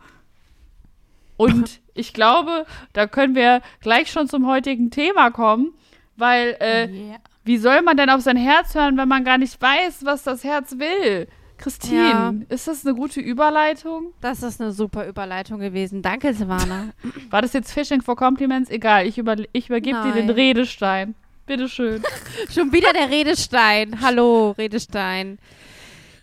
Und 1.38 1.80
ich 1.94 2.14
glaube, 2.14 2.66
da 2.94 3.08
können 3.08 3.36
wir 3.36 3.62
gleich 3.82 4.12
schon 4.12 4.28
zum 4.28 4.48
heutigen 4.48 4.92
Thema 4.92 5.32
kommen, 5.32 5.74
weil 6.18 6.58
äh, 6.60 6.88
Yeah. 6.88 7.18
wie 7.46 7.58
soll 7.58 7.82
man 7.82 7.96
denn 7.98 8.10
auf 8.10 8.22
sein 8.22 8.38
Herz 8.38 8.76
hören, 8.76 8.98
wenn 8.98 9.08
man 9.08 9.24
gar 9.24 9.38
nicht 9.38 9.62
weiß, 9.62 10.04
was 10.04 10.24
das 10.24 10.44
Herz 10.44 10.76
will? 10.78 11.28
Christine, 11.58 12.10
Ja. 12.10 12.34
ist 12.48 12.68
das 12.70 12.86
eine 12.86 12.96
gute 12.96 13.20
Überleitung? 13.20 14.14
Das 14.22 14.44
ist 14.44 14.62
eine 14.62 14.72
super 14.72 15.06
Überleitung 15.08 15.60
gewesen. 15.60 16.02
Danke, 16.02 16.34
Silvana. 16.34 16.90
War 17.30 17.42
das 17.42 17.52
jetzt 17.54 17.74
Fishing 17.74 18.02
for 18.02 18.16
Compliments? 18.16 18.70
Egal, 18.70 19.06
ich, 19.06 19.18
über, 19.18 19.36
ich 19.52 19.68
übergebe 19.68 20.02
dir 20.04 20.14
den. 20.14 20.30
Redestein. 20.30 21.16
Bitteschön. 21.46 22.02
Schon 22.54 22.72
wieder 22.72 22.94
der 22.94 23.10
Redestein. 23.10 24.00
Hallo, 24.02 24.52
Redestein. 24.58 25.38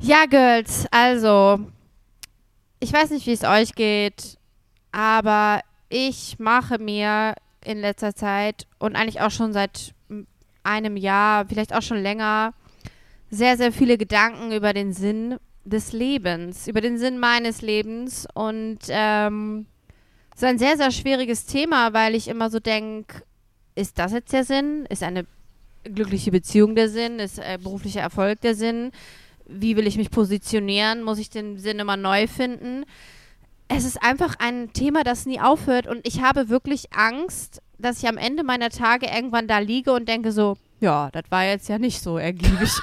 Ja, 0.00 0.26
Girls, 0.26 0.86
also, 0.90 1.60
ich 2.80 2.92
weiß 2.92 3.10
nicht, 3.10 3.26
wie 3.26 3.32
es 3.32 3.44
euch 3.44 3.74
geht, 3.74 4.36
aber 4.92 5.62
ich 5.88 6.38
mache 6.38 6.78
mir 6.78 7.34
in 7.64 7.80
letzter 7.80 8.14
Zeit 8.14 8.66
und 8.78 8.94
eigentlich 8.94 9.20
auch 9.20 9.30
schon 9.30 9.52
seit 9.52 9.94
einem 10.62 10.96
Jahr, 10.96 11.46
vielleicht 11.46 11.74
auch 11.74 11.82
schon 11.82 12.02
länger, 12.02 12.52
sehr, 13.30 13.56
sehr 13.56 13.72
viele 13.72 13.98
Gedanken 13.98 14.52
über 14.52 14.72
den 14.72 14.92
Sinn 14.92 15.36
des 15.64 15.92
Lebens, 15.92 16.68
über 16.68 16.80
den 16.80 16.98
Sinn 16.98 17.18
meines 17.18 17.62
Lebens 17.62 18.26
und 18.34 18.78
ähm, 18.88 19.66
es 20.34 20.42
ist 20.42 20.48
ein 20.48 20.58
sehr, 20.58 20.76
sehr 20.76 20.90
schwieriges 20.90 21.46
Thema, 21.46 21.94
weil 21.94 22.14
ich 22.14 22.28
immer 22.28 22.50
so 22.50 22.60
denke, 22.60 23.22
ist 23.74 23.98
das 23.98 24.12
jetzt 24.12 24.32
der 24.32 24.44
Sinn? 24.44 24.84
Ist 24.90 25.02
eine 25.02 25.26
glückliche 25.84 26.30
Beziehung 26.30 26.74
der 26.74 26.90
Sinn? 26.90 27.18
Ist 27.18 27.38
äh, 27.38 27.58
beruflicher 27.62 28.02
Erfolg 28.02 28.42
der 28.42 28.54
Sinn? 28.54 28.92
Wie 29.48 29.76
will 29.76 29.86
ich 29.86 29.96
mich 29.96 30.10
positionieren? 30.10 31.02
Muss 31.02 31.18
ich 31.18 31.30
den 31.30 31.58
Sinn 31.58 31.78
immer 31.78 31.96
neu 31.96 32.26
finden? 32.26 32.84
Es 33.68 33.84
ist 33.84 34.02
einfach 34.02 34.36
ein 34.38 34.72
Thema, 34.72 35.02
das 35.04 35.26
nie 35.26 35.40
aufhört 35.40 35.86
und 35.86 36.06
ich 36.06 36.20
habe 36.22 36.48
wirklich 36.48 36.92
Angst, 36.94 37.60
dass 37.78 38.02
ich 38.02 38.08
am 38.08 38.16
Ende 38.16 38.44
meiner 38.44 38.70
Tage 38.70 39.06
irgendwann 39.06 39.48
da 39.48 39.58
liege 39.58 39.92
und 39.92 40.08
denke 40.08 40.30
so, 40.32 40.56
ja, 40.80 41.10
das 41.12 41.24
war 41.30 41.44
jetzt 41.44 41.68
ja 41.68 41.78
nicht 41.78 42.00
so 42.00 42.16
ergiebig. 42.18 42.70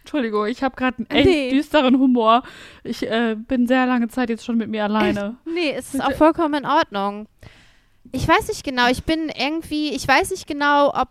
Entschuldigung, 0.00 0.46
ich 0.46 0.62
habe 0.62 0.74
gerade 0.76 0.98
einen 0.98 1.06
echt 1.10 1.26
Nee. 1.26 1.50
düsteren 1.50 1.98
Humor. 1.98 2.42
Ich 2.82 3.06
äh, 3.08 3.36
bin 3.36 3.66
sehr 3.66 3.86
lange 3.86 4.08
Zeit 4.08 4.28
jetzt 4.30 4.44
schon 4.44 4.56
mit 4.56 4.68
mir 4.68 4.84
alleine. 4.84 5.36
nee, 5.44 5.72
es 5.72 5.94
ist 5.94 6.00
auch 6.02 6.12
vollkommen 6.14 6.54
in 6.54 6.66
Ordnung. 6.66 7.26
Ich 8.12 8.26
weiß 8.26 8.48
nicht 8.48 8.64
genau, 8.64 8.88
ich 8.88 9.04
bin 9.04 9.28
irgendwie, 9.28 9.90
ich 9.90 10.08
weiß 10.08 10.30
nicht 10.30 10.46
genau, 10.48 10.88
ob 10.94 11.08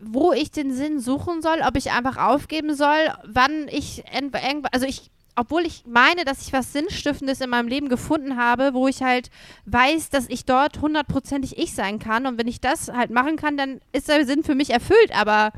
wo 0.00 0.32
ich 0.32 0.50
den 0.50 0.72
Sinn 0.72 1.00
suchen 1.00 1.42
soll, 1.42 1.60
ob 1.66 1.76
ich 1.76 1.90
einfach 1.90 2.16
aufgeben 2.16 2.74
soll, 2.74 3.12
wann 3.24 3.68
ich 3.68 4.04
irgendwann, 4.12 4.66
also 4.72 4.86
ich, 4.86 5.10
obwohl 5.36 5.64
ich 5.66 5.84
meine, 5.86 6.24
dass 6.24 6.46
ich 6.46 6.52
was 6.52 6.72
Sinnstiftendes 6.72 7.40
in 7.40 7.50
meinem 7.50 7.68
Leben 7.68 7.88
gefunden 7.88 8.36
habe, 8.36 8.74
wo 8.74 8.88
ich 8.88 9.02
halt 9.02 9.30
weiß, 9.64 10.10
dass 10.10 10.28
ich 10.28 10.44
dort 10.44 10.80
hundertprozentig 10.80 11.58
ich 11.58 11.74
sein 11.74 11.98
kann 11.98 12.26
und 12.26 12.38
wenn 12.38 12.48
ich 12.48 12.60
das 12.60 12.88
halt 12.92 13.10
machen 13.10 13.36
kann, 13.36 13.56
dann 13.56 13.80
ist 13.92 14.08
der 14.08 14.26
Sinn 14.26 14.44
für 14.44 14.54
mich 14.54 14.70
erfüllt, 14.70 15.14
aber 15.14 15.52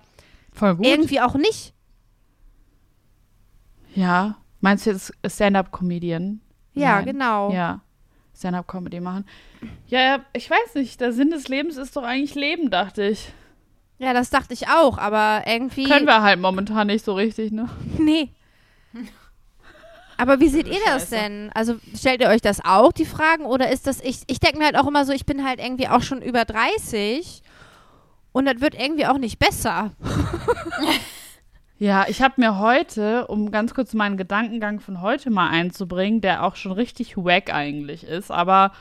Voll 0.53 0.77
gut. 0.77 0.87
irgendwie 0.87 1.21
auch 1.21 1.35
nicht. 1.35 1.73
Ja. 3.95 4.37
Meinst 4.61 4.87
du 4.87 4.91
jetzt 4.91 5.13
Stand-up-Comedian? 5.25 6.41
Ja, 6.75 6.97
Nein. 6.97 7.05
genau. 7.07 7.53
Ja. 7.53 7.81
Stand-up-Comedy 8.37 9.01
machen. 9.01 9.25
Ja, 9.89 10.01
ja, 10.01 10.25
ich 10.33 10.49
weiß 10.51 10.75
nicht. 10.75 11.01
Der 11.01 11.13
Sinn 11.13 11.31
des 11.31 11.49
Lebens 11.49 11.77
ist 11.77 11.97
doch 11.97 12.03
eigentlich 12.03 12.35
Leben, 12.35 12.71
dachte 12.71 13.05
ich. 13.05 13.33
Ja, 13.99 14.13
das 14.13 14.31
dachte 14.31 14.55
ich 14.55 14.69
auch, 14.69 14.99
aber 14.99 15.43
irgendwie. 15.47 15.85
Können 15.85 16.07
wir 16.07 16.23
halt 16.23 16.41
momentan 16.41 16.87
nicht 16.87 17.05
so 17.05 17.15
richtig, 17.15 17.53
ne? 17.53 17.69
Nee. 17.99 18.31
Aber 20.17 20.41
wie 20.41 20.49
seht 20.49 20.67
ihr 20.67 20.81
das 20.85 21.03
Scheiße. 21.03 21.15
denn? 21.15 21.51
Also 21.55 21.77
stellt 21.95 22.21
ihr 22.21 22.29
euch 22.29 22.41
das 22.41 22.65
auch, 22.65 22.91
die 22.91 23.05
Fragen? 23.05 23.45
Oder 23.45 23.71
ist 23.71 23.87
das, 23.87 24.01
ich, 24.01 24.23
ich 24.27 24.41
denke 24.41 24.59
mir 24.59 24.65
halt 24.65 24.77
auch 24.77 24.89
immer 24.89 25.05
so, 25.05 25.13
ich 25.13 25.27
bin 25.27 25.47
halt 25.47 25.61
irgendwie 25.61 25.87
auch 25.87 26.03
schon 26.03 26.23
über 26.23 26.45
30 26.45 27.43
und 28.33 28.47
das 28.47 28.61
wird 28.61 28.75
irgendwie 28.75 29.07
auch 29.07 29.19
nicht 29.19 29.39
besser. 29.39 29.93
Ja, 31.81 32.07
ich 32.09 32.23
habe 32.23 32.35
mir 32.39 32.59
heute, 32.59 33.29
um 33.29 33.53
ganz 33.53 33.73
kurz 33.73 33.95
meinen 33.95 34.17
Gedankengang 34.17 34.81
von 34.81 35.01
heute 35.01 35.31
mal 35.31 35.49
einzubringen, 35.49 36.21
der 36.21 36.43
auch 36.43 36.57
schon 36.57 36.73
richtig 36.73 37.17
wack 37.17 37.55
eigentlich 37.55 38.03
ist, 38.03 38.33
aber 38.33 38.73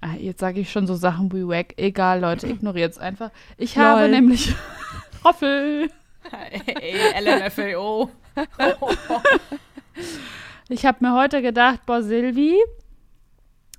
ah, 0.00 0.14
jetzt 0.18 0.40
sage 0.40 0.60
ich 0.60 0.70
schon 0.70 0.86
so 0.86 0.94
Sachen 0.94 1.32
wie 1.32 1.46
wack. 1.46 1.74
Egal, 1.76 2.20
Leute, 2.20 2.46
ignoriert 2.48 2.92
es 2.92 2.98
einfach. 2.98 3.30
Ich 3.56 3.78
habe 3.78 4.02
Lol. 4.02 4.10
nämlich 4.10 4.54
Hoffel. 5.24 5.90
Ey, 6.30 7.22
LMFAO. 7.22 8.10
Ich 10.68 10.84
habe 10.84 10.98
mir 11.00 11.14
heute 11.14 11.42
gedacht, 11.42 11.86
boah, 11.86 12.02
Silvi, 12.02 12.56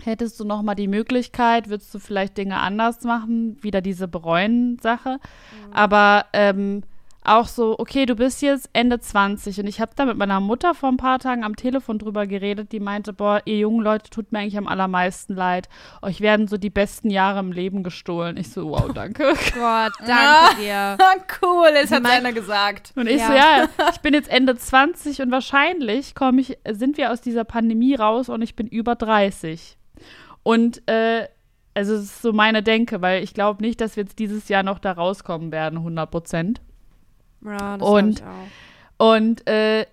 hättest 0.03 0.39
du 0.39 0.45
noch 0.45 0.62
mal 0.62 0.73
die 0.73 0.88
Möglichkeit, 0.88 1.67
würdest 1.67 1.93
du 1.93 1.99
vielleicht 1.99 2.38
Dinge 2.38 2.58
anders 2.60 3.03
machen, 3.03 3.62
wieder 3.62 3.82
diese 3.82 4.08
Bereuen-Sache. 4.08 5.19
Aber 5.73 6.27
ähm, 6.32 6.84
auch 7.28 7.48
so, 7.48 7.78
okay, 7.78 8.06
du 8.06 8.16
bist 8.16 8.42
jetzt 8.42 8.70
Ende 8.74 9.00
20 9.00 9.60
und 9.60 9.68
ich 9.68 9.82
habe 9.82 9.92
da 9.96 10.06
mit 10.06 10.18
meiner 10.18 10.40
Mutter 10.40 10.74
vor 10.74 10.90
ein 10.90 10.98
paar 10.98 11.20
Tagen 11.20 11.44
am 11.44 11.56
Telefon 11.56 12.00
drüber 12.00 12.28
geredet, 12.28 12.72
die 12.72 12.80
meinte, 12.80 13.13
boah, 13.13 13.42
ihr 13.46 13.58
jungen 13.58 13.82
Leute 13.84 14.10
tut 14.10 14.32
mir 14.32 14.40
eigentlich 14.40 14.58
am 14.58 14.68
allermeisten 14.68 15.36
leid. 15.36 15.70
Euch 16.02 16.22
werden 16.22 16.48
so 16.48 16.58
die 16.58 16.70
besten 16.70 17.10
Jahre 17.10 17.40
im 17.40 17.52
Leben 17.52 17.84
gestohlen. 17.84 18.38
Ich 18.38 18.52
so, 18.52 18.70
wow, 18.70 18.92
danke. 18.94 19.24
Gott, 19.54 19.94
danke 20.06 20.62
dir. 20.62 20.98
cool, 21.42 21.68
das 21.74 21.92
hat 21.92 22.06
einer 22.06 22.34
gesagt. 22.34 22.94
Und 22.96 23.08
ich 23.08 23.20
Ja. 23.20 23.28
so, 23.28 23.34
ja, 23.34 23.70
ich 23.92 24.00
bin 24.00 24.13
jetzt 24.13 24.30
Ende 24.30 24.56
20 24.56 25.22
und 25.22 25.32
wahrscheinlich 25.32 26.16
komme 26.16 26.42
ich, 26.42 26.58
sind 26.70 26.98
wir 26.98 27.12
aus 27.12 27.22
dieser 27.22 27.44
Pandemie 27.44 27.96
raus 27.96 28.30
und 28.30 28.42
ich 28.42 28.56
bin 28.56 28.68
über 28.68 28.96
30. 28.96 29.78
Und 30.44 30.88
äh, 30.88 31.28
also 31.74 31.94
es 31.94 32.04
ist 32.06 32.22
so 32.22 32.34
meine 32.34 32.63
Denke, 32.63 33.02
weil 33.02 33.24
ich 33.24 33.34
glaube 33.34 33.62
nicht, 33.62 33.82
dass 33.82 33.98
wir 33.98 34.04
jetzt 34.04 34.18
dieses 34.18 34.50
Jahr 34.50 34.63
noch 34.63 34.80
da 34.80 34.94
rauskommen 34.94 35.52
werden, 35.52 35.80
100 35.80 36.10
Prozent. 36.10 36.62
Ja, 37.43 37.78
das 37.78 37.88
Und- 37.88 38.19
ich 38.19 38.26
auch. 38.26 39.15
Und 39.15 39.47
äh, 39.47 39.86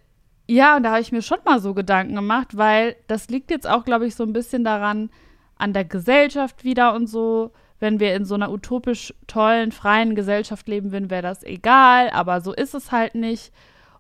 ja, 0.47 0.77
und 0.77 0.83
da 0.83 0.91
habe 0.91 1.01
ich 1.01 1.13
mir 1.13 1.23
schon 1.23 1.39
mal 1.45 1.61
so 1.61 1.75
Gedanken 1.75 2.15
gemacht, 2.15 2.57
weil 2.57 2.97
das 3.07 3.29
liegt 3.29 3.51
jetzt 3.51 3.69
auch, 3.69 3.85
glaube 3.85 4.07
ich, 4.07 4.15
so 4.15 4.25
ein 4.25 4.33
bisschen 4.33 4.65
daran, 4.65 5.11
an 5.57 5.73
der 5.73 5.85
Gesellschaft 5.85 6.65
wieder 6.65 6.95
und 6.95 7.07
so. 7.07 7.53
Wenn 7.81 8.01
wir 8.01 8.15
in 8.15 8.25
so 8.25 8.35
einer 8.35 8.51
utopisch 8.51 9.13
tollen, 9.27 9.73
freien 9.73 10.15
Gesellschaft 10.15 10.69
leben 10.69 10.93
würden, 10.93 11.11
wäre 11.11 11.23
das 11.23 11.43
egal, 11.43 12.09
aber 12.11 12.41
so 12.41 12.53
ist 12.53 12.75
es 12.75 12.93
halt 12.93 13.15
nicht. 13.15 13.53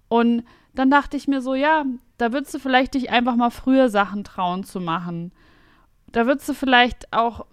Und 0.08 0.44
dann 0.74 0.90
dachte 0.90 1.16
ich 1.16 1.28
mir 1.28 1.40
so, 1.40 1.54
ja, 1.54 1.84
da 2.18 2.32
würdest 2.32 2.54
du 2.54 2.58
vielleicht 2.58 2.94
dich 2.94 3.10
einfach 3.10 3.36
mal 3.36 3.50
früher 3.50 3.88
Sachen 3.88 4.24
trauen 4.24 4.64
zu 4.64 4.80
machen. 4.80 5.32
Da 6.06 6.26
würdest 6.26 6.48
du 6.48 6.54
vielleicht 6.54 7.12
auch 7.12 7.46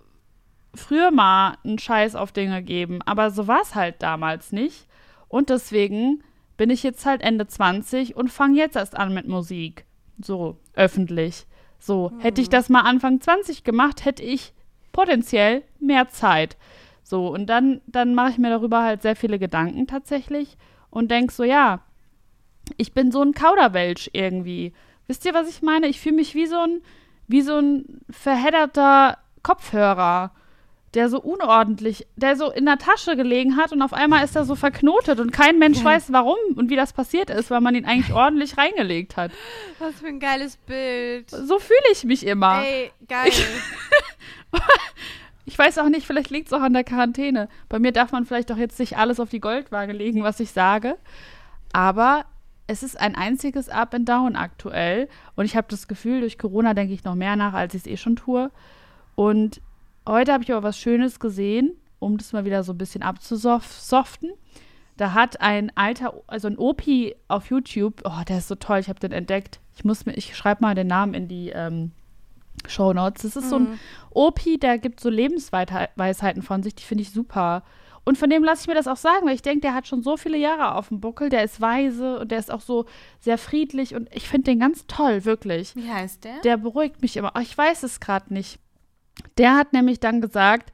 früher 0.73 1.11
mal 1.11 1.57
einen 1.63 1.79
Scheiß 1.79 2.15
auf 2.15 2.31
Dinge 2.31 2.61
geben, 2.63 3.01
aber 3.03 3.31
so 3.31 3.47
war 3.47 3.61
es 3.61 3.75
halt 3.75 4.01
damals 4.01 4.51
nicht. 4.51 4.87
Und 5.31 5.49
deswegen 5.49 6.21
bin 6.57 6.69
ich 6.69 6.83
jetzt 6.83 7.05
halt 7.05 7.21
Ende 7.21 7.47
20 7.47 8.17
und 8.17 8.27
fange 8.27 8.57
jetzt 8.57 8.75
erst 8.75 8.97
an 8.97 9.13
mit 9.13 9.29
Musik. 9.29 9.85
So, 10.21 10.57
öffentlich. 10.73 11.47
So, 11.79 12.11
hätte 12.19 12.41
ich 12.41 12.49
das 12.49 12.67
mal 12.67 12.81
Anfang 12.81 13.21
20 13.21 13.63
gemacht, 13.63 14.03
hätte 14.03 14.23
ich 14.23 14.53
potenziell 14.91 15.63
mehr 15.79 16.09
Zeit. 16.09 16.57
So, 17.01 17.29
und 17.29 17.47
dann, 17.47 17.79
dann 17.87 18.13
mache 18.13 18.31
ich 18.31 18.37
mir 18.39 18.49
darüber 18.49 18.83
halt 18.83 19.03
sehr 19.03 19.15
viele 19.15 19.39
Gedanken 19.39 19.87
tatsächlich 19.87 20.57
und 20.89 21.09
denke 21.09 21.33
so, 21.33 21.45
ja, 21.45 21.79
ich 22.75 22.93
bin 22.93 23.09
so 23.13 23.21
ein 23.21 23.33
Kauderwelsch 23.33 24.09
irgendwie. 24.11 24.73
Wisst 25.07 25.25
ihr, 25.25 25.33
was 25.33 25.49
ich 25.49 25.61
meine? 25.61 25.87
Ich 25.87 26.01
fühle 26.01 26.17
mich 26.17 26.35
wie 26.35 26.45
so 26.45 26.59
ein, 26.59 26.81
wie 27.27 27.41
so 27.41 27.57
ein 27.57 28.01
verhedderter 28.09 29.17
Kopfhörer, 29.43 30.33
der 30.93 31.09
so 31.09 31.21
unordentlich, 31.21 32.05
der 32.15 32.35
so 32.35 32.51
in 32.51 32.65
der 32.65 32.77
Tasche 32.77 33.15
gelegen 33.15 33.55
hat 33.55 33.71
und 33.71 33.81
auf 33.81 33.93
einmal 33.93 34.25
ist 34.25 34.35
er 34.35 34.43
so 34.43 34.55
verknotet 34.55 35.19
und 35.19 35.31
kein 35.31 35.57
Mensch 35.57 35.81
weiß, 35.83 36.11
warum 36.11 36.37
und 36.55 36.69
wie 36.69 36.75
das 36.75 36.91
passiert 36.91 37.29
ist, 37.29 37.49
weil 37.49 37.61
man 37.61 37.75
ihn 37.75 37.85
eigentlich 37.85 38.13
ordentlich 38.13 38.57
reingelegt 38.57 39.15
hat. 39.15 39.31
Was 39.79 39.95
für 39.95 40.07
ein 40.07 40.19
geiles 40.19 40.57
Bild. 40.57 41.29
So 41.29 41.59
fühle 41.59 41.79
ich 41.93 42.03
mich 42.03 42.25
immer. 42.25 42.63
Ey, 42.63 42.91
geil. 43.07 43.31
Ich 45.45 45.57
weiß 45.57 45.79
auch 45.79 45.89
nicht, 45.89 46.05
vielleicht 46.05 46.29
liegt 46.29 46.47
es 46.47 46.53
auch 46.53 46.61
an 46.61 46.73
der 46.73 46.83
Quarantäne. 46.83 47.49
Bei 47.67 47.79
mir 47.79 47.91
darf 47.91 48.11
man 48.11 48.25
vielleicht 48.25 48.51
auch 48.51 48.57
jetzt 48.57 48.79
nicht 48.79 48.97
alles 48.97 49.19
auf 49.19 49.29
die 49.29 49.41
Goldwaage 49.41 49.91
legen, 49.91 50.23
was 50.23 50.39
ich 50.39 50.51
sage. 50.51 50.97
Aber 51.73 52.25
es 52.67 52.83
ist 52.83 52.97
ein 52.97 53.15
einziges 53.15 53.67
Up 53.67 53.93
and 53.93 54.07
Down 54.07 54.35
aktuell. 54.35 55.09
Und 55.35 55.45
ich 55.45 55.55
habe 55.55 55.67
das 55.69 55.87
Gefühl, 55.87 56.21
durch 56.21 56.37
Corona 56.37 56.73
denke 56.73 56.93
ich 56.93 57.03
noch 57.03 57.15
mehr 57.15 57.35
nach, 57.35 57.53
als 57.53 57.73
ich 57.73 57.81
es 57.81 57.87
eh 57.87 57.97
schon 57.97 58.15
tue. 58.15 58.51
Und 59.15 59.61
heute 60.07 60.33
habe 60.33 60.43
ich 60.43 60.51
aber 60.51 60.63
was 60.63 60.77
Schönes 60.77 61.19
gesehen, 61.19 61.73
um 61.99 62.17
das 62.17 62.33
mal 62.33 62.45
wieder 62.45 62.63
so 62.63 62.73
ein 62.73 62.77
bisschen 62.77 63.03
abzusoften. 63.03 64.31
Da 64.97 65.13
hat 65.13 65.41
ein 65.41 65.71
alter, 65.75 66.21
also 66.27 66.47
ein 66.47 66.57
Opi 66.57 67.15
auf 67.27 67.49
YouTube, 67.49 68.01
oh, 68.03 68.23
der 68.27 68.39
ist 68.39 68.47
so 68.47 68.55
toll, 68.55 68.79
ich 68.79 68.89
habe 68.89 68.99
den 68.99 69.11
entdeckt. 69.11 69.59
Ich 69.75 69.83
muss 69.83 70.05
mir, 70.05 70.13
ich 70.13 70.35
schreibe 70.35 70.61
mal 70.61 70.75
den 70.75 70.87
Namen 70.87 71.13
in 71.13 71.27
die 71.27 71.49
ähm, 71.49 71.91
Show 72.67 72.93
Notes. 72.93 73.23
Das 73.23 73.35
ist 73.35 73.49
so 73.49 73.57
ein 73.57 73.79
Opi, 74.11 74.59
der 74.59 74.77
gibt 74.77 74.99
so 74.99 75.09
Lebensweisheiten 75.09 76.41
von 76.41 76.61
sich, 76.61 76.75
die 76.75 76.83
finde 76.83 77.03
ich 77.03 77.11
super. 77.11 77.63
Und 78.03 78.17
von 78.17 78.29
dem 78.29 78.43
lasse 78.43 78.63
ich 78.63 78.67
mir 78.67 78.73
das 78.73 78.87
auch 78.87 78.97
sagen, 78.97 79.27
weil 79.27 79.35
ich 79.35 79.43
denke, 79.43 79.61
der 79.61 79.75
hat 79.75 79.87
schon 79.87 80.01
so 80.01 80.17
viele 80.17 80.37
Jahre 80.37 80.75
auf 80.75 80.87
dem 80.87 80.99
Buckel, 80.99 81.29
der 81.29 81.43
ist 81.43 81.61
weise 81.61 82.19
und 82.19 82.31
der 82.31 82.39
ist 82.39 82.51
auch 82.51 82.61
so 82.61 82.85
sehr 83.19 83.37
friedlich 83.37 83.95
und 83.95 84.09
ich 84.13 84.27
finde 84.27 84.51
den 84.51 84.59
ganz 84.59 84.85
toll, 84.87 85.23
wirklich. 85.23 85.75
Wie 85.75 85.89
heißt 85.89 86.23
der? 86.23 86.41
Der 86.41 86.57
beruhigt 86.57 87.01
mich 87.01 87.15
immer. 87.15 87.33
Oh, 87.35 87.41
ich 87.41 87.55
weiß 87.55 87.83
es 87.83 87.99
gerade 87.99 88.33
nicht. 88.33 88.59
Der 89.37 89.55
hat 89.55 89.73
nämlich 89.73 89.99
dann 89.99 90.21
gesagt, 90.21 90.71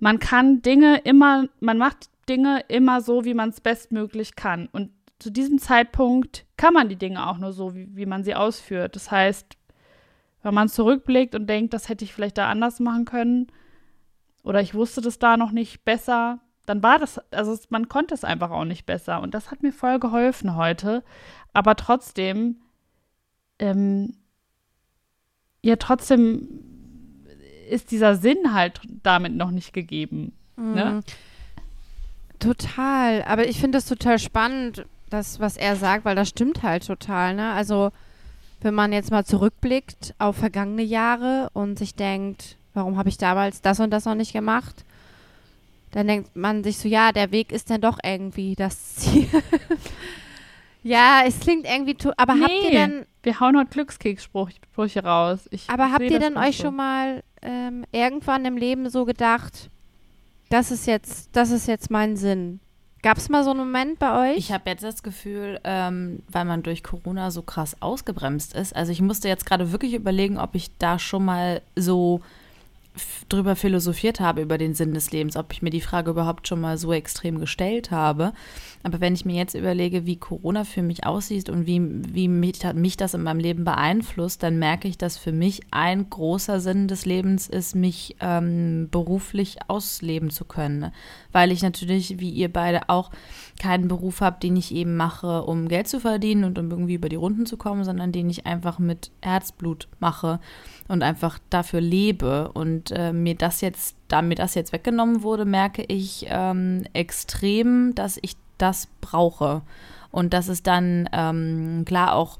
man 0.00 0.18
kann 0.18 0.62
Dinge 0.62 0.98
immer, 1.04 1.46
man 1.60 1.78
macht 1.78 2.10
Dinge 2.28 2.64
immer 2.68 3.00
so, 3.00 3.24
wie 3.24 3.34
man 3.34 3.50
es 3.50 3.60
bestmöglich 3.60 4.36
kann. 4.36 4.68
Und 4.72 4.90
zu 5.18 5.30
diesem 5.30 5.58
Zeitpunkt 5.58 6.44
kann 6.56 6.74
man 6.74 6.88
die 6.88 6.96
Dinge 6.96 7.26
auch 7.28 7.38
nur 7.38 7.52
so, 7.52 7.74
wie, 7.74 7.94
wie 7.94 8.06
man 8.06 8.24
sie 8.24 8.34
ausführt. 8.34 8.96
Das 8.96 9.10
heißt, 9.10 9.56
wenn 10.42 10.54
man 10.54 10.68
zurückblickt 10.68 11.34
und 11.34 11.46
denkt, 11.46 11.72
das 11.72 11.88
hätte 11.88 12.04
ich 12.04 12.12
vielleicht 12.12 12.38
da 12.38 12.48
anders 12.48 12.80
machen 12.80 13.04
können 13.04 13.46
oder 14.42 14.60
ich 14.60 14.74
wusste 14.74 15.00
das 15.00 15.18
da 15.18 15.36
noch 15.36 15.52
nicht 15.52 15.84
besser, 15.84 16.40
dann 16.66 16.82
war 16.82 16.98
das, 16.98 17.20
also 17.32 17.56
man 17.70 17.88
konnte 17.88 18.14
es 18.14 18.24
einfach 18.24 18.50
auch 18.50 18.64
nicht 18.64 18.86
besser. 18.86 19.20
Und 19.20 19.34
das 19.34 19.50
hat 19.50 19.62
mir 19.62 19.72
voll 19.72 19.98
geholfen 19.98 20.56
heute. 20.56 21.04
Aber 21.52 21.76
trotzdem, 21.76 22.56
ähm, 23.58 24.16
ja, 25.62 25.76
trotzdem 25.76 26.71
ist 27.72 27.90
dieser 27.90 28.14
Sinn 28.16 28.52
halt 28.54 28.80
damit 29.02 29.34
noch 29.34 29.50
nicht 29.50 29.72
gegeben. 29.72 30.32
Ne? 30.56 30.84
Mhm. 30.84 31.00
Total. 32.38 33.22
Aber 33.24 33.46
ich 33.48 33.58
finde 33.60 33.78
das 33.78 33.86
total 33.86 34.18
spannend, 34.18 34.84
das, 35.10 35.40
was 35.40 35.56
er 35.56 35.76
sagt, 35.76 36.04
weil 36.04 36.16
das 36.16 36.28
stimmt 36.28 36.62
halt 36.62 36.86
total. 36.86 37.34
Ne? 37.34 37.52
Also, 37.52 37.90
wenn 38.60 38.74
man 38.74 38.92
jetzt 38.92 39.10
mal 39.10 39.24
zurückblickt 39.24 40.14
auf 40.18 40.36
vergangene 40.36 40.82
Jahre 40.82 41.50
und 41.52 41.78
sich 41.78 41.94
denkt, 41.94 42.56
warum 42.74 42.96
habe 42.96 43.08
ich 43.08 43.18
damals 43.18 43.60
das 43.60 43.80
und 43.80 43.90
das 43.90 44.04
noch 44.06 44.14
nicht 44.14 44.32
gemacht? 44.32 44.84
Dann 45.90 46.06
denkt 46.06 46.34
man 46.36 46.64
sich 46.64 46.78
so, 46.78 46.88
ja, 46.88 47.12
der 47.12 47.32
Weg 47.32 47.52
ist 47.52 47.68
dann 47.70 47.82
doch 47.82 47.98
irgendwie 48.02 48.54
das 48.54 48.94
Ziel. 48.96 49.28
ja, 50.82 51.22
es 51.26 51.38
klingt 51.40 51.66
irgendwie, 51.66 51.96
aber 52.16 52.32
habt 52.34 52.50
ihr 52.50 52.70
Nee. 52.70 52.76
denn, 52.76 53.06
Wir 53.22 53.38
hauen 53.40 53.56
heute 53.58 53.70
Glückskekssprüche 53.70 55.04
raus. 55.04 55.48
Ich 55.50 55.68
aber 55.68 55.92
habt 55.92 56.00
ihr 56.02 56.18
denn 56.18 56.36
euch 56.38 56.56
so. 56.56 56.64
schon 56.64 56.76
mal 56.76 57.22
ähm, 57.42 57.84
irgendwann 57.92 58.44
im 58.44 58.56
Leben 58.56 58.88
so 58.88 59.04
gedacht, 59.04 59.70
das 60.48 60.70
ist 60.70 60.86
jetzt, 60.86 61.30
das 61.32 61.50
ist 61.50 61.66
jetzt 61.66 61.90
mein 61.90 62.16
Sinn? 62.16 62.60
Gab 63.02 63.16
es 63.16 63.28
mal 63.28 63.42
so 63.42 63.50
einen 63.50 63.58
Moment 63.58 63.98
bei 63.98 64.30
euch? 64.32 64.38
Ich 64.38 64.52
habe 64.52 64.70
jetzt 64.70 64.84
das 64.84 65.02
Gefühl, 65.02 65.58
ähm, 65.64 66.22
weil 66.28 66.44
man 66.44 66.62
durch 66.62 66.84
Corona 66.84 67.32
so 67.32 67.42
krass 67.42 67.76
ausgebremst 67.80 68.54
ist. 68.54 68.76
Also 68.76 68.92
ich 68.92 69.02
musste 69.02 69.28
jetzt 69.28 69.44
gerade 69.44 69.72
wirklich 69.72 69.94
überlegen, 69.94 70.38
ob 70.38 70.54
ich 70.54 70.76
da 70.78 71.00
schon 71.00 71.24
mal 71.24 71.62
so 71.74 72.20
drüber 73.28 73.56
philosophiert 73.56 74.20
habe, 74.20 74.42
über 74.42 74.58
den 74.58 74.74
Sinn 74.74 74.92
des 74.92 75.12
Lebens, 75.12 75.36
ob 75.36 75.52
ich 75.52 75.62
mir 75.62 75.70
die 75.70 75.80
Frage 75.80 76.10
überhaupt 76.10 76.46
schon 76.46 76.60
mal 76.60 76.76
so 76.76 76.92
extrem 76.92 77.40
gestellt 77.40 77.90
habe. 77.90 78.32
Aber 78.82 79.00
wenn 79.00 79.14
ich 79.14 79.24
mir 79.24 79.36
jetzt 79.36 79.54
überlege, 79.54 80.04
wie 80.04 80.16
Corona 80.16 80.64
für 80.64 80.82
mich 80.82 81.06
aussieht 81.06 81.48
und 81.48 81.66
wie, 81.66 81.80
wie 82.14 82.28
mich, 82.28 82.60
mich 82.74 82.96
das 82.96 83.14
in 83.14 83.22
meinem 83.22 83.40
Leben 83.40 83.64
beeinflusst, 83.64 84.42
dann 84.42 84.58
merke 84.58 84.88
ich, 84.88 84.98
dass 84.98 85.16
für 85.16 85.32
mich 85.32 85.62
ein 85.70 86.10
großer 86.10 86.60
Sinn 86.60 86.88
des 86.88 87.06
Lebens 87.06 87.48
ist, 87.48 87.74
mich 87.74 88.16
ähm, 88.20 88.88
beruflich 88.90 89.58
ausleben 89.68 90.30
zu 90.30 90.44
können. 90.44 90.92
Weil 91.30 91.52
ich 91.52 91.62
natürlich, 91.62 92.20
wie 92.20 92.30
ihr 92.30 92.52
beide 92.52 92.88
auch, 92.88 93.10
keinen 93.62 93.86
Beruf 93.86 94.20
habe, 94.20 94.40
den 94.40 94.56
ich 94.56 94.74
eben 94.74 94.96
mache, 94.96 95.44
um 95.44 95.68
Geld 95.68 95.86
zu 95.86 96.00
verdienen 96.00 96.42
und 96.42 96.58
um 96.58 96.68
irgendwie 96.68 96.94
über 96.94 97.08
die 97.08 97.16
Runden 97.16 97.46
zu 97.46 97.56
kommen, 97.56 97.84
sondern 97.84 98.10
den 98.10 98.28
ich 98.28 98.44
einfach 98.44 98.80
mit 98.80 99.12
Herzblut 99.22 99.86
mache 100.00 100.40
und 100.88 101.04
einfach 101.04 101.38
dafür 101.48 101.80
lebe. 101.80 102.50
Und 102.52 102.90
äh, 102.90 103.12
mir 103.12 103.36
das 103.36 103.60
jetzt, 103.60 103.96
da 104.08 104.20
mir 104.20 104.34
das 104.34 104.56
jetzt 104.56 104.72
weggenommen 104.72 105.22
wurde, 105.22 105.44
merke 105.44 105.84
ich 105.86 106.26
ähm, 106.28 106.82
extrem, 106.92 107.94
dass 107.94 108.18
ich 108.20 108.34
das 108.58 108.88
brauche. 109.00 109.62
Und 110.10 110.34
dass 110.34 110.48
es 110.48 110.64
dann 110.64 111.08
ähm, 111.12 111.84
klar 111.86 112.16
auch 112.16 112.38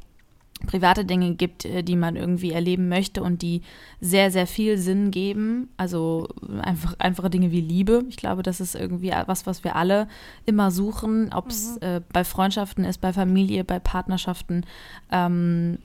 private 0.67 1.05
Dinge 1.05 1.35
gibt, 1.35 1.65
äh, 1.65 1.83
die 1.83 1.97
man 1.97 2.17
irgendwie 2.17 2.53
erleben 2.53 2.89
möchte 2.89 3.23
und 3.23 3.43
die 3.43 3.63
sehr, 4.01 4.31
sehr 4.31 4.47
viel 4.47 4.79
Sinn 4.79 5.11
geben. 5.11 5.69
Also 5.77 6.29
einfach 6.61 6.95
einfache 6.99 7.31
Dinge 7.31 7.53
wie 7.53 7.61
Liebe. 7.61 8.05
Ich 8.09 8.17
glaube, 8.17 8.43
das 8.43 8.61
ist 8.61 8.75
irgendwie 8.75 9.13
was, 9.27 9.47
was 9.47 9.65
wir 9.65 9.77
alle 9.77 10.09
immer 10.47 10.71
suchen, 10.71 11.33
ob 11.33 11.49
es 11.49 11.77
mhm. 11.77 11.87
äh, 11.87 12.01
bei 12.13 12.25
Freundschaften 12.25 12.85
ist, 12.85 13.01
bei 13.01 13.13
Familie, 13.13 13.65
bei 13.65 13.79
Partnerschaften. 13.79 14.65
Ähm, 15.11 15.79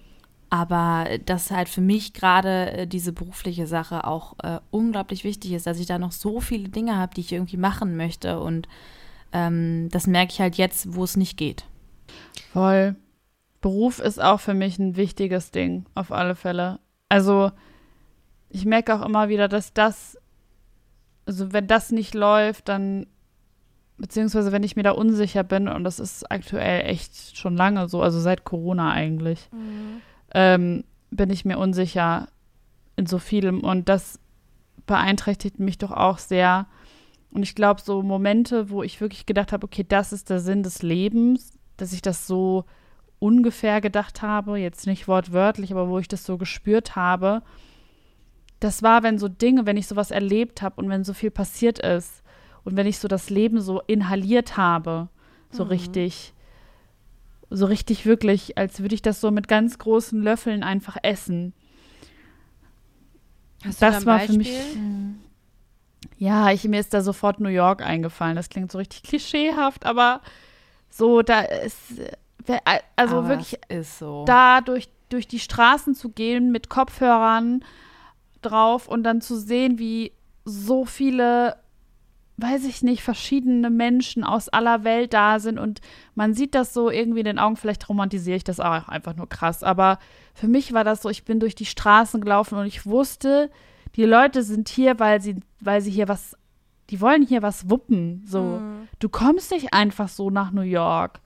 aber 0.50 1.08
dass 1.26 1.52
halt 1.52 1.68
für 1.68 1.82
mich 1.82 2.14
gerade 2.14 2.72
äh, 2.72 2.88
diese 2.88 3.12
berufliche 3.12 3.68
Sache 3.68 4.06
auch 4.06 4.36
äh, 4.44 4.60
unglaublich 4.72 5.24
wichtig 5.24 5.52
ist, 5.52 5.68
dass 5.68 5.80
ich 5.80 5.88
da 5.88 6.00
noch 6.00 6.14
so 6.14 6.40
viele 6.40 6.70
Dinge 6.70 6.96
habe, 6.96 7.14
die 7.14 7.22
ich 7.22 7.34
irgendwie 7.34 7.58
machen 7.58 7.98
möchte. 7.98 8.40
Und 8.40 8.68
ähm, 9.34 9.90
das 9.92 10.08
merke 10.08 10.32
ich 10.32 10.40
halt 10.40 10.56
jetzt, 10.56 10.96
wo 10.96 11.04
es 11.04 11.18
nicht 11.18 11.38
geht. 11.38 11.66
Voll. 12.54 12.96
Beruf 13.62 14.00
ist 14.00 14.22
auch 14.22 14.40
für 14.40 14.54
mich 14.54 14.80
ein 14.80 14.96
wichtiges 14.96 15.52
Ding, 15.52 15.86
auf 15.96 16.12
alle 16.12 16.36
Fälle. 16.36 16.80
Also, 17.10 17.52
ich 18.50 18.66
merke 18.66 18.96
auch 18.96 19.06
immer 19.06 19.30
wieder, 19.30 19.48
dass 19.48 19.74
das, 19.74 20.18
also 21.26 21.54
wenn 21.54 21.68
das 21.68 21.92
nicht 21.92 22.14
läuft, 22.14 22.70
dann, 22.70 23.08
beziehungsweise 23.98 24.52
wenn 24.52 24.64
ich 24.64 24.76
mir 24.76 24.84
da 24.84 24.92
unsicher 24.92 25.44
bin, 25.44 25.68
und 25.68 25.84
das 25.84 26.00
ist 26.00 26.30
aktuell 26.32 26.86
echt 26.86 27.38
schon 27.38 27.58
lange 27.58 27.90
so, 27.90 28.02
also 28.02 28.20
seit 28.20 28.44
Corona 28.44 28.92
eigentlich, 28.92 29.50
mhm 29.52 30.02
ähm, 30.34 30.84
bin 31.10 31.30
ich 31.30 31.46
mir 31.46 31.58
unsicher 31.58 32.28
in 32.96 33.06
so 33.06 33.18
vielem. 33.18 33.62
Und 33.62 33.90
das 33.90 34.20
beeinträchtigt 34.86 35.60
mich 35.60 35.78
doch 35.78 35.92
auch 35.92 36.18
sehr. 36.18 36.68
Und 37.32 37.44
ich 37.44 37.56
glaube, 37.56 37.82
so 37.82 38.02
Momente, 38.02 38.70
wo 38.70 38.84
ich 38.84 39.02
wirklich 39.02 39.26
gedacht 39.26 39.52
habe, 39.52 39.66
okay, 39.66 39.86
das 39.88 40.14
ist 40.14 40.30
der 40.30 40.40
Sinn 40.40 40.64
des 40.64 40.82
Lebens, 40.82 41.58
dass 41.78 41.94
ich 41.94 42.02
das 42.02 42.28
so 42.28 42.66
ungefähr 43.20 43.82
gedacht 43.82 44.22
habe, 44.22 44.58
jetzt 44.58 44.88
nicht 44.88 45.08
wortwörtlich, 45.08 45.72
aber 45.72 45.90
wo 45.90 46.00
ich 46.00 46.08
das 46.08 46.24
so 46.24 46.38
gespürt 46.38 46.96
habe, 46.96 47.42
das 48.60 48.84
war, 48.84 49.04
wenn 49.04 49.20
so 49.20 49.28
Dinge, 49.28 49.66
wenn 49.66 49.78
ich 49.78 49.88
sowas 49.88 50.12
erlebt 50.12 50.62
habe 50.62 50.82
und 50.82 50.90
wenn 50.90 51.04
so 51.04 51.14
viel 51.14 51.32
passiert 51.32 51.80
ist 51.80 52.24
und 52.64 52.76
wenn 52.76 52.88
ich 52.88 53.00
so 53.00 53.08
das 53.08 53.30
Leben 53.30 53.62
so 53.62 53.82
inhaliert 53.82 54.58
habe, 54.58 55.10
so 55.52 55.66
mhm. 55.66 55.72
richtig, 55.72 56.34
so 57.50 57.66
richtig 57.66 58.06
wirklich, 58.06 58.58
als 58.58 58.82
würde 58.82 58.96
ich 58.96 59.02
das 59.02 59.22
so 59.22 59.32
mit 59.32 59.48
ganz 59.48 59.78
großen 59.78 60.22
Löffeln 60.22 60.64
einfach 60.64 60.98
essen. 61.04 61.54
Hast 63.64 63.82
das 63.82 64.06
war 64.06 64.20
Beispiel? 64.20 64.44
für 64.44 64.78
mich. 64.78 65.18
Ja, 66.18 66.52
ich, 66.52 66.64
mir 66.64 66.80
ist 66.80 66.94
da 66.94 67.02
sofort 67.02 67.40
New 67.40 67.50
York 67.50 67.82
eingefallen. 67.82 68.36
Das 68.36 68.50
klingt 68.50 68.72
so 68.72 68.78
richtig 68.78 69.04
klischeehaft, 69.04 69.86
aber 69.86 70.22
so, 70.90 71.22
da 71.22 71.42
ist. 71.42 72.02
Also 72.96 73.18
aber 73.18 73.30
wirklich, 73.30 73.60
so. 73.84 74.26
da 74.26 74.62
durch, 74.62 74.90
durch 75.10 75.28
die 75.28 75.40
Straßen 75.40 75.96
zu 75.96 76.10
gehen 76.10 76.52
mit 76.52 76.70
Kopfhörern 76.70 77.64
drauf 78.42 78.88
und 78.88 79.04
dann 79.04 79.22
zu 79.22 79.38
sehen, 79.38 79.80
wie 79.80 80.14
so 80.46 80.86
viele 80.86 81.58
weiß 82.38 82.66
ich 82.66 82.84
nicht, 82.84 83.02
verschiedene 83.02 83.72
Menschen 83.72 84.24
aus 84.24 84.48
aller 84.48 84.84
Welt 84.84 85.14
da 85.14 85.40
sind 85.40 85.58
und 85.58 85.82
man 86.14 86.36
sieht 86.36 86.54
das 86.54 86.72
so 86.72 86.92
irgendwie 86.92 87.20
in 87.20 87.26
den 87.26 87.40
Augen, 87.40 87.56
vielleicht 87.56 87.90
romantisiere 87.90 88.38
ich 88.38 88.44
das 88.44 88.60
auch 88.60 88.88
einfach 88.88 89.16
nur 89.16 89.28
krass, 89.28 89.64
aber 89.64 89.98
für 90.36 90.48
mich 90.48 90.72
war 90.72 90.84
das 90.84 91.02
so, 91.02 91.10
ich 91.10 91.26
bin 91.26 91.40
durch 91.40 91.56
die 91.56 91.66
Straßen 91.66 92.22
gelaufen 92.22 92.60
und 92.60 92.68
ich 92.68 92.86
wusste, 92.86 93.50
die 93.96 94.06
Leute 94.06 94.44
sind 94.44 94.70
hier, 94.70 95.00
weil 95.00 95.20
sie, 95.20 95.38
weil 95.60 95.82
sie 95.82 95.90
hier 95.90 96.08
was, 96.08 96.38
die 96.92 97.02
wollen 97.02 97.24
hier 97.24 97.42
was 97.42 97.72
wuppen, 97.72 98.24
so. 98.26 98.60
Mhm. 98.60 98.88
Du 99.00 99.10
kommst 99.10 99.52
nicht 99.52 99.74
einfach 99.74 100.08
so 100.08 100.30
nach 100.30 100.52
New 100.52 100.62
York. 100.62 101.20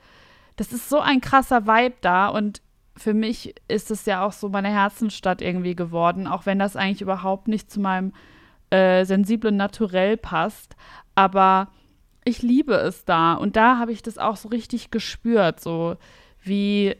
Das 0.61 0.73
ist 0.73 0.89
so 0.89 0.99
ein 0.99 1.21
krasser 1.21 1.65
Vibe 1.65 1.95
da 2.01 2.27
und 2.27 2.61
für 2.95 3.13
mich 3.13 3.55
ist 3.67 3.89
es 3.89 4.05
ja 4.05 4.23
auch 4.23 4.31
so 4.31 4.49
meine 4.49 4.69
Herzensstadt 4.69 5.41
irgendwie 5.41 5.75
geworden, 5.75 6.27
auch 6.27 6.45
wenn 6.45 6.59
das 6.59 6.75
eigentlich 6.75 7.01
überhaupt 7.01 7.47
nicht 7.47 7.71
zu 7.71 7.79
meinem 7.79 8.13
äh, 8.69 9.05
sensiblen 9.05 9.57
Naturell 9.57 10.17
passt 10.17 10.75
aber 11.15 11.67
ich 12.23 12.41
liebe 12.41 12.73
es 12.73 13.05
da. 13.05 13.33
Und 13.33 13.55
da 13.55 13.77
habe 13.77 13.91
ich 13.91 14.01
das 14.01 14.17
auch 14.17 14.37
so 14.37 14.49
richtig 14.49 14.91
gespürt, 14.91 15.59
so 15.59 15.97
wie 16.41 16.95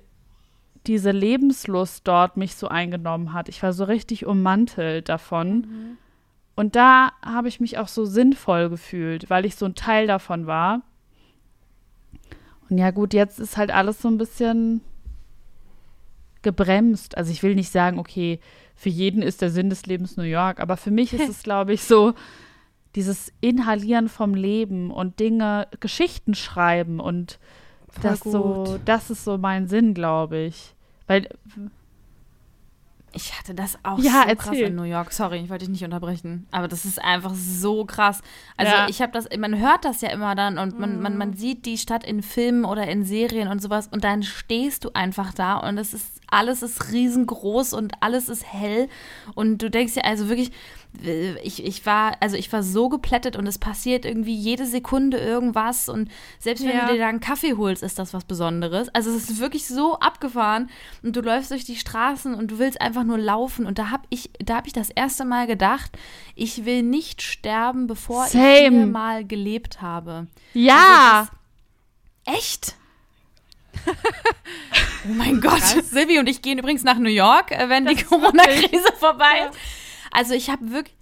diese 0.87 1.11
Lebenslust 1.11 2.07
dort 2.07 2.37
mich 2.37 2.55
so 2.55 2.67
eingenommen 2.67 3.33
hat. 3.33 3.49
Ich 3.49 3.61
war 3.61 3.71
so 3.73 3.83
richtig 3.83 4.25
ummantelt 4.25 5.09
davon. 5.09 5.55
Mhm. 5.55 5.97
Und 6.55 6.75
da 6.75 7.11
habe 7.23 7.47
ich 7.47 7.59
mich 7.59 7.77
auch 7.77 7.87
so 7.87 8.05
sinnvoll 8.05 8.69
gefühlt, 8.69 9.29
weil 9.29 9.45
ich 9.45 9.55
so 9.55 9.65
ein 9.65 9.75
Teil 9.75 10.07
davon 10.07 10.47
war. 10.47 10.81
Und 12.71 12.77
ja, 12.77 12.91
gut, 12.91 13.13
jetzt 13.13 13.37
ist 13.37 13.57
halt 13.57 13.69
alles 13.69 14.01
so 14.01 14.07
ein 14.07 14.17
bisschen 14.17 14.79
gebremst. 16.41 17.17
Also 17.17 17.29
ich 17.31 17.43
will 17.43 17.53
nicht 17.53 17.69
sagen, 17.69 17.99
okay, 17.99 18.39
für 18.75 18.87
jeden 18.87 19.21
ist 19.21 19.41
der 19.41 19.51
Sinn 19.51 19.69
des 19.69 19.85
Lebens 19.85 20.15
New 20.15 20.23
York, 20.23 20.61
aber 20.61 20.77
für 20.77 20.89
mich 20.89 21.13
ist 21.13 21.27
es, 21.29 21.43
glaube 21.43 21.73
ich, 21.73 21.83
so, 21.83 22.13
dieses 22.95 23.31
Inhalieren 23.41 24.07
vom 24.07 24.33
Leben 24.33 24.89
und 24.89 25.19
Dinge, 25.19 25.67
Geschichten 25.81 26.33
schreiben 26.33 27.01
und 27.01 27.39
Voll 27.89 28.03
das 28.03 28.19
gut. 28.21 28.31
so, 28.31 28.79
das 28.85 29.09
ist 29.09 29.25
so 29.25 29.37
mein 29.37 29.67
Sinn, 29.67 29.93
glaube 29.93 30.37
ich. 30.37 30.73
Weil 31.07 31.27
ich 33.13 33.37
hatte 33.37 33.53
das 33.53 33.77
auch 33.83 33.99
ja, 33.99 34.11
so 34.11 34.17
erzähl. 34.19 34.35
krass 34.35 34.57
in 34.57 34.75
New 34.75 34.83
York. 34.83 35.11
Sorry, 35.11 35.39
ich 35.39 35.49
wollte 35.49 35.65
dich 35.65 35.71
nicht 35.71 35.83
unterbrechen. 35.83 36.47
Aber 36.51 36.67
das 36.67 36.85
ist 36.85 37.01
einfach 37.01 37.33
so 37.33 37.85
krass. 37.85 38.21
Also 38.57 38.71
ja. 38.71 38.87
ich 38.89 39.01
habe 39.01 39.11
das, 39.11 39.27
man 39.37 39.59
hört 39.59 39.85
das 39.85 40.01
ja 40.01 40.09
immer 40.09 40.35
dann 40.35 40.57
und 40.57 40.79
man, 40.79 40.97
mhm. 40.97 41.01
man, 41.01 41.17
man 41.17 41.33
sieht 41.33 41.65
die 41.65 41.77
Stadt 41.77 42.03
in 42.03 42.23
Filmen 42.23 42.65
oder 42.65 42.87
in 42.87 43.03
Serien 43.03 43.47
und 43.47 43.61
sowas 43.61 43.87
und 43.87 44.03
dann 44.03 44.23
stehst 44.23 44.85
du 44.85 44.91
einfach 44.93 45.33
da 45.33 45.57
und 45.57 45.77
es 45.77 45.93
ist, 45.93 46.20
alles 46.31 46.63
ist 46.63 46.91
riesengroß 46.91 47.73
und 47.73 47.93
alles 47.99 48.29
ist 48.29 48.45
hell 48.51 48.89
und 49.35 49.61
du 49.61 49.69
denkst 49.69 49.95
ja 49.95 50.03
also 50.03 50.29
wirklich, 50.29 50.51
ich, 51.43 51.63
ich 51.63 51.85
war, 51.85 52.17
also 52.19 52.35
ich 52.35 52.51
war 52.51 52.63
so 52.63 52.89
geplättet 52.89 53.35
und 53.35 53.47
es 53.47 53.57
passiert 53.57 54.05
irgendwie 54.05 54.35
jede 54.35 54.65
Sekunde 54.65 55.17
irgendwas 55.17 55.87
und 55.87 56.09
selbst 56.39 56.65
wenn 56.65 56.75
ja. 56.75 56.87
du 56.87 56.93
dir 56.93 56.99
da 56.99 57.07
einen 57.07 57.19
Kaffee 57.19 57.53
holst, 57.55 57.81
ist 57.81 57.97
das 57.97 58.13
was 58.13 58.25
Besonderes. 58.25 58.89
Also 58.89 59.09
es 59.11 59.29
ist 59.29 59.39
wirklich 59.39 59.67
so 59.67 59.99
abgefahren 59.99 60.69
und 61.01 61.15
du 61.15 61.21
läufst 61.21 61.51
durch 61.51 61.63
die 61.63 61.77
Straßen 61.77 62.33
und 62.33 62.51
du 62.51 62.59
willst 62.59 62.81
einfach 62.81 63.03
nur 63.03 63.17
laufen 63.17 63.65
und 63.65 63.79
da 63.79 63.89
habe 63.89 64.03
ich, 64.09 64.31
da 64.39 64.57
habe 64.57 64.67
ich 64.67 64.73
das 64.73 64.89
erste 64.89 65.23
Mal 65.23 65.47
gedacht, 65.47 65.91
ich 66.35 66.65
will 66.65 66.83
nicht 66.83 67.21
sterben, 67.21 67.87
bevor 67.87 68.25
Same. 68.27 68.43
ich 68.43 68.69
hier 68.69 68.85
mal 68.85 69.25
gelebt 69.25 69.81
habe. 69.81 70.27
Ja. 70.53 71.29
Also 72.25 72.37
echt? 72.37 72.75
oh 75.05 75.13
mein 75.13 75.41
Gott, 75.41 75.61
Silvi 75.61 76.19
und 76.19 76.27
ich 76.27 76.41
gehen 76.41 76.59
übrigens 76.59 76.83
nach 76.83 76.97
New 76.97 77.09
York, 77.09 77.51
äh, 77.51 77.69
wenn 77.69 77.85
das 77.85 77.95
die 77.95 78.03
Corona-Krise 78.03 78.93
vorbei 78.99 79.49
ist. 79.49 79.59
Also 80.11 80.33
ich 80.33 80.49
habe 80.49 80.71
wirklich, 80.71 80.95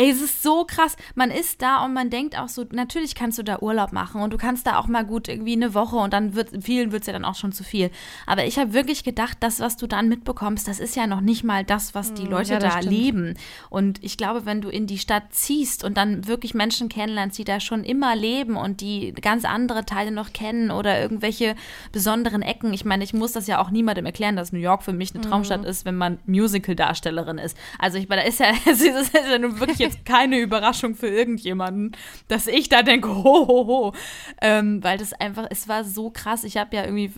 Ey, 0.00 0.08
es 0.08 0.22
ist 0.22 0.42
so 0.42 0.64
krass. 0.64 0.96
Man 1.14 1.30
ist 1.30 1.60
da 1.60 1.84
und 1.84 1.92
man 1.92 2.08
denkt 2.08 2.38
auch 2.38 2.48
so, 2.48 2.64
natürlich 2.72 3.14
kannst 3.14 3.36
du 3.36 3.42
da 3.42 3.58
Urlaub 3.58 3.92
machen 3.92 4.22
und 4.22 4.32
du 4.32 4.38
kannst 4.38 4.66
da 4.66 4.78
auch 4.78 4.86
mal 4.86 5.04
gut 5.04 5.28
irgendwie 5.28 5.52
eine 5.52 5.74
Woche 5.74 5.96
und 5.96 6.14
dann 6.14 6.34
wird, 6.34 6.64
vielen 6.64 6.90
wird 6.90 7.02
es 7.02 7.06
ja 7.06 7.12
dann 7.12 7.26
auch 7.26 7.34
schon 7.34 7.52
zu 7.52 7.64
viel. 7.64 7.90
Aber 8.24 8.46
ich 8.46 8.58
habe 8.58 8.72
wirklich 8.72 9.04
gedacht, 9.04 9.36
das, 9.40 9.60
was 9.60 9.76
du 9.76 9.86
dann 9.86 10.08
mitbekommst, 10.08 10.66
das 10.66 10.80
ist 10.80 10.96
ja 10.96 11.06
noch 11.06 11.20
nicht 11.20 11.44
mal 11.44 11.66
das, 11.66 11.94
was 11.94 12.14
die 12.14 12.22
hm, 12.22 12.30
Leute 12.30 12.54
ja, 12.54 12.58
da 12.58 12.70
stimmt. 12.78 12.90
leben. 12.90 13.34
Und 13.68 14.02
ich 14.02 14.16
glaube, 14.16 14.46
wenn 14.46 14.62
du 14.62 14.70
in 14.70 14.86
die 14.86 14.96
Stadt 14.96 15.34
ziehst 15.34 15.84
und 15.84 15.98
dann 15.98 16.26
wirklich 16.26 16.54
Menschen 16.54 16.88
kennenlernst, 16.88 17.36
die 17.36 17.44
da 17.44 17.60
schon 17.60 17.84
immer 17.84 18.16
leben 18.16 18.56
und 18.56 18.80
die 18.80 19.12
ganz 19.12 19.44
andere 19.44 19.84
Teile 19.84 20.12
noch 20.12 20.32
kennen 20.32 20.70
oder 20.70 20.98
irgendwelche 20.98 21.56
besonderen 21.92 22.40
Ecken. 22.40 22.72
Ich 22.72 22.86
meine, 22.86 23.04
ich 23.04 23.12
muss 23.12 23.32
das 23.32 23.46
ja 23.46 23.60
auch 23.60 23.68
niemandem 23.68 24.06
erklären, 24.06 24.34
dass 24.34 24.50
New 24.50 24.60
York 24.60 24.82
für 24.82 24.94
mich 24.94 25.14
eine 25.14 25.22
Traumstadt 25.22 25.60
mhm. 25.60 25.66
ist, 25.66 25.84
wenn 25.84 25.96
man 25.96 26.18
Musical-Darstellerin 26.24 27.36
ist. 27.36 27.54
Also 27.78 27.98
ich 27.98 28.08
meine, 28.08 28.22
da 28.22 28.28
ist 28.28 28.40
ja, 28.40 28.46
es 28.64 28.80
ist 28.80 29.12
ja 29.12 29.38
nun 29.38 29.60
wirklich 29.60 29.89
jetzt 29.90 30.04
keine 30.04 30.38
Überraschung 30.38 30.94
für 30.94 31.08
irgendjemanden, 31.08 31.92
dass 32.28 32.46
ich 32.46 32.68
da 32.68 32.82
denke, 32.82 33.08
ho, 33.08 33.46
ho, 33.46 33.66
ho. 33.66 33.92
Ähm, 34.40 34.82
weil 34.82 34.98
das 34.98 35.12
einfach, 35.12 35.46
es 35.50 35.68
war 35.68 35.84
so 35.84 36.10
krass. 36.10 36.44
Ich 36.44 36.56
habe 36.56 36.74
ja 36.76 36.84
irgendwie 36.84 37.12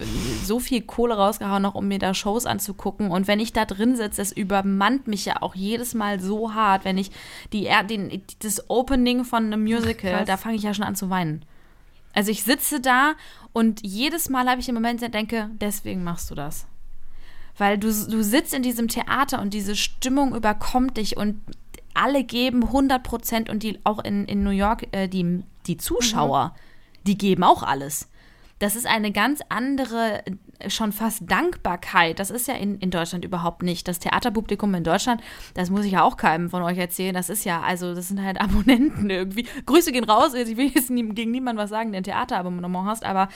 so 0.44 0.58
viel 0.58 0.82
Kohle 0.82 1.14
rausgehauen, 1.14 1.62
noch 1.62 1.74
um 1.74 1.88
mir 1.88 1.98
da 1.98 2.14
Shows 2.14 2.46
anzugucken. 2.46 3.10
Und 3.10 3.26
wenn 3.28 3.40
ich 3.40 3.52
da 3.52 3.64
drin 3.64 3.96
sitze, 3.96 4.20
das 4.20 4.32
übermannt 4.32 5.06
mich 5.06 5.24
ja 5.24 5.42
auch 5.42 5.54
jedes 5.54 5.94
Mal 5.94 6.20
so 6.20 6.54
hart, 6.54 6.84
wenn 6.84 6.98
ich 6.98 7.10
die, 7.52 7.68
den, 7.88 8.22
das 8.40 8.68
Opening 8.68 9.24
von 9.24 9.46
einem 9.46 9.62
Musical, 9.62 10.20
Ach, 10.20 10.24
da 10.24 10.36
fange 10.36 10.56
ich 10.56 10.62
ja 10.62 10.74
schon 10.74 10.84
an 10.84 10.96
zu 10.96 11.10
weinen. 11.10 11.44
Also 12.14 12.30
ich 12.30 12.42
sitze 12.42 12.80
da 12.80 13.14
und 13.52 13.84
jedes 13.84 14.28
Mal 14.28 14.48
habe 14.48 14.60
ich 14.60 14.68
im 14.68 14.74
Moment 14.74 15.02
denke, 15.14 15.50
deswegen 15.60 16.04
machst 16.04 16.30
du 16.30 16.34
das. 16.34 16.66
Weil 17.58 17.78
du, 17.78 17.88
du 17.88 18.22
sitzt 18.22 18.54
in 18.54 18.62
diesem 18.62 18.88
Theater 18.88 19.40
und 19.40 19.52
diese 19.52 19.76
Stimmung 19.76 20.34
überkommt 20.34 20.96
dich 20.96 21.16
und 21.16 21.40
alle 21.94 22.24
geben 22.24 22.64
100 22.64 23.02
Prozent 23.02 23.50
und 23.50 23.62
die 23.62 23.78
auch 23.84 24.02
in, 24.02 24.24
in 24.26 24.42
New 24.42 24.50
York, 24.50 24.86
äh, 24.92 25.08
die, 25.08 25.42
die 25.66 25.76
Zuschauer, 25.76 26.48
mhm. 26.54 27.06
die 27.06 27.18
geben 27.18 27.44
auch 27.44 27.62
alles. 27.62 28.08
Das 28.58 28.76
ist 28.76 28.86
eine 28.86 29.10
ganz 29.10 29.40
andere, 29.48 30.22
schon 30.68 30.92
fast 30.92 31.28
Dankbarkeit. 31.28 32.20
Das 32.20 32.30
ist 32.30 32.46
ja 32.46 32.54
in, 32.54 32.78
in 32.78 32.92
Deutschland 32.92 33.24
überhaupt 33.24 33.64
nicht. 33.64 33.88
Das 33.88 33.98
Theaterpublikum 33.98 34.72
in 34.74 34.84
Deutschland, 34.84 35.20
das 35.54 35.68
muss 35.70 35.84
ich 35.84 35.92
ja 35.92 36.04
auch 36.04 36.16
keinem 36.16 36.48
von 36.48 36.62
euch 36.62 36.78
erzählen. 36.78 37.12
Das 37.12 37.28
ist 37.28 37.44
ja, 37.44 37.60
also, 37.60 37.94
das 37.94 38.06
sind 38.08 38.22
halt 38.22 38.40
Abonnenten 38.40 39.10
irgendwie. 39.10 39.48
Grüße 39.66 39.90
gehen 39.90 40.04
raus. 40.04 40.34
Ich 40.34 40.56
will 40.56 40.70
jetzt 40.72 40.90
nie, 40.90 41.08
gegen 41.08 41.32
niemanden 41.32 41.60
was 41.60 41.70
sagen, 41.70 41.90
der 41.90 42.02
ein 42.02 42.04
Theaterabonnement 42.04 42.86
hast, 42.86 43.04
aber 43.04 43.28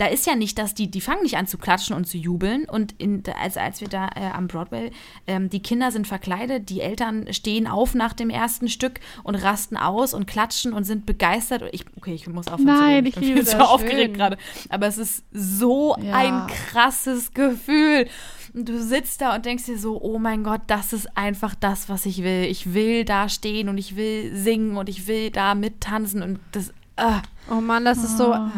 da 0.00 0.06
ist 0.06 0.26
ja 0.26 0.34
nicht, 0.34 0.56
dass 0.56 0.72
die, 0.72 0.90
die 0.90 1.02
fangen 1.02 1.22
nicht 1.24 1.36
an 1.36 1.46
zu 1.46 1.58
klatschen 1.58 1.94
und 1.94 2.06
zu 2.06 2.16
jubeln. 2.16 2.64
Und 2.64 2.94
in, 2.96 3.22
also 3.38 3.60
als 3.60 3.82
wir 3.82 3.88
da 3.88 4.08
äh, 4.16 4.30
am 4.32 4.48
Broadway, 4.48 4.92
ähm, 5.26 5.50
die 5.50 5.60
Kinder 5.60 5.92
sind 5.92 6.06
verkleidet, 6.06 6.70
die 6.70 6.80
Eltern 6.80 7.30
stehen 7.34 7.66
auf 7.66 7.94
nach 7.94 8.14
dem 8.14 8.30
ersten 8.30 8.68
Stück 8.68 9.00
und 9.24 9.34
rasten 9.34 9.76
aus 9.76 10.14
und 10.14 10.26
klatschen 10.26 10.72
und 10.72 10.84
sind 10.84 11.04
begeistert. 11.04 11.64
Ich, 11.72 11.84
okay, 11.98 12.14
ich 12.14 12.26
muss 12.28 12.48
aufhören 12.48 12.64
Nein, 12.64 13.04
ich, 13.04 13.14
bin 13.14 13.44
so 13.44 13.58
aufgeregt 13.58 14.14
gerade. 14.14 14.38
Aber 14.70 14.86
es 14.86 14.96
ist 14.96 15.22
so 15.32 15.94
ja. 16.00 16.14
ein 16.14 16.46
krasses 16.46 17.34
Gefühl. 17.34 18.08
Und 18.54 18.70
du 18.70 18.82
sitzt 18.82 19.20
da 19.20 19.34
und 19.34 19.44
denkst 19.44 19.66
dir 19.66 19.78
so, 19.78 20.00
oh 20.00 20.18
mein 20.18 20.44
Gott, 20.44 20.62
das 20.66 20.94
ist 20.94 21.14
einfach 21.14 21.54
das, 21.54 21.90
was 21.90 22.06
ich 22.06 22.24
will. 22.24 22.44
Ich 22.44 22.72
will 22.72 23.04
da 23.04 23.28
stehen 23.28 23.68
und 23.68 23.76
ich 23.76 23.96
will 23.96 24.34
singen 24.34 24.78
und 24.78 24.88
ich 24.88 25.06
will 25.06 25.30
da 25.30 25.54
mittanzen 25.54 26.22
und 26.22 26.40
das. 26.52 26.72
Uh. 26.98 27.20
Oh 27.50 27.60
Mann, 27.60 27.84
das 27.84 27.98
ist 27.98 28.16
so. 28.16 28.32
Ah. 28.32 28.50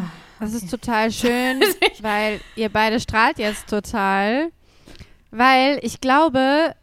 Das 0.43 0.55
ist 0.55 0.69
total 0.69 1.13
schön, 1.13 1.61
weil 2.01 2.41
ihr 2.57 2.69
beide 2.69 2.99
strahlt 2.99 3.39
jetzt 3.39 3.69
total. 3.69 4.51
Weil 5.31 5.79
ich 5.83 6.01
glaube, 6.01 6.75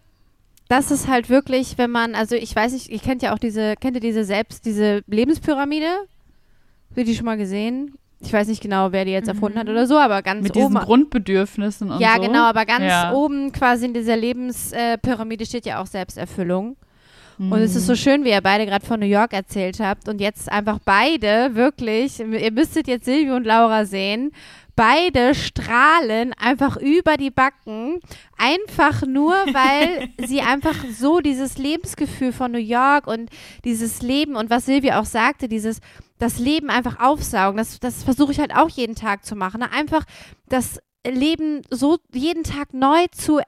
das 0.69 0.91
ist 0.91 1.09
halt 1.09 1.29
wirklich, 1.29 1.77
wenn 1.77 1.91
man, 1.91 2.15
also 2.15 2.35
ich 2.35 2.55
weiß 2.55 2.71
nicht, 2.71 2.89
ihr 2.89 2.99
kennt 2.99 3.21
ja 3.21 3.33
auch 3.33 3.37
diese, 3.37 3.75
kennt 3.75 3.95
ihr 3.95 4.01
diese 4.01 4.23
selbst, 4.23 4.65
diese 4.65 5.03
Lebenspyramide? 5.07 5.89
Habt 6.89 6.97
ihr 6.97 7.03
die 7.03 7.15
schon 7.15 7.25
mal 7.25 7.37
gesehen? 7.37 7.95
Ich 8.21 8.31
weiß 8.31 8.47
nicht 8.47 8.61
genau, 8.61 8.93
wer 8.93 9.03
die 9.03 9.11
jetzt 9.11 9.27
erfunden 9.27 9.57
mhm. 9.57 9.61
hat 9.61 9.69
oder 9.69 9.87
so, 9.87 9.97
aber 9.97 10.21
ganz 10.21 10.41
Mit 10.41 10.55
oben. 10.55 10.73
Mit 10.73 10.81
diesen 10.81 10.85
Grundbedürfnissen 10.85 11.91
und 11.91 11.99
ja, 11.99 12.15
so. 12.15 12.21
Ja, 12.21 12.27
genau, 12.27 12.43
aber 12.43 12.65
ganz 12.65 12.85
ja. 12.85 13.11
oben 13.11 13.51
quasi 13.51 13.85
in 13.85 13.93
dieser 13.93 14.15
Lebenspyramide 14.15 15.45
steht 15.45 15.65
ja 15.65 15.81
auch 15.81 15.87
Selbsterfüllung. 15.87 16.77
Und 17.39 17.59
es 17.59 17.75
ist 17.75 17.85
so 17.85 17.93
mhm. 17.93 17.97
schön, 17.97 18.23
wie 18.25 18.31
ihr 18.31 18.41
beide 18.41 18.65
gerade 18.65 18.85
von 18.85 18.99
New 18.99 19.05
York 19.05 19.31
erzählt 19.31 19.79
habt 19.79 20.09
und 20.09 20.19
jetzt 20.19 20.51
einfach 20.51 20.79
beide 20.83 21.55
wirklich, 21.55 22.19
ihr 22.19 22.51
müsstet 22.51 22.87
jetzt 22.87 23.05
Silvio 23.05 23.35
und 23.37 23.45
Laura 23.45 23.85
sehen, 23.85 24.31
beide 24.75 25.33
strahlen 25.33 26.33
einfach 26.33 26.75
über 26.75 27.15
die 27.15 27.31
Backen, 27.31 28.01
einfach 28.37 29.03
nur, 29.07 29.33
weil 29.53 30.09
sie 30.27 30.41
einfach 30.41 30.75
so 30.91 31.21
dieses 31.21 31.57
Lebensgefühl 31.57 32.33
von 32.33 32.51
New 32.51 32.57
York 32.57 33.07
und 33.07 33.29
dieses 33.63 34.01
Leben 34.01 34.35
und 34.35 34.49
was 34.49 34.65
Silvia 34.65 34.99
auch 34.99 35.05
sagte, 35.05 35.47
dieses 35.47 35.79
das 36.17 36.39
Leben 36.39 36.69
einfach 36.69 36.99
aufsaugen, 36.99 37.57
das, 37.57 37.79
das 37.79 38.03
versuche 38.03 38.33
ich 38.33 38.39
halt 38.39 38.53
auch 38.53 38.69
jeden 38.69 38.95
Tag 38.95 39.25
zu 39.25 39.37
machen. 39.37 39.63
Einfach 39.63 40.03
das 40.49 40.79
Leben 41.07 41.61
so 41.69 41.97
jeden 42.13 42.43
Tag 42.43 42.73
neu 42.73 43.07
zu 43.11 43.39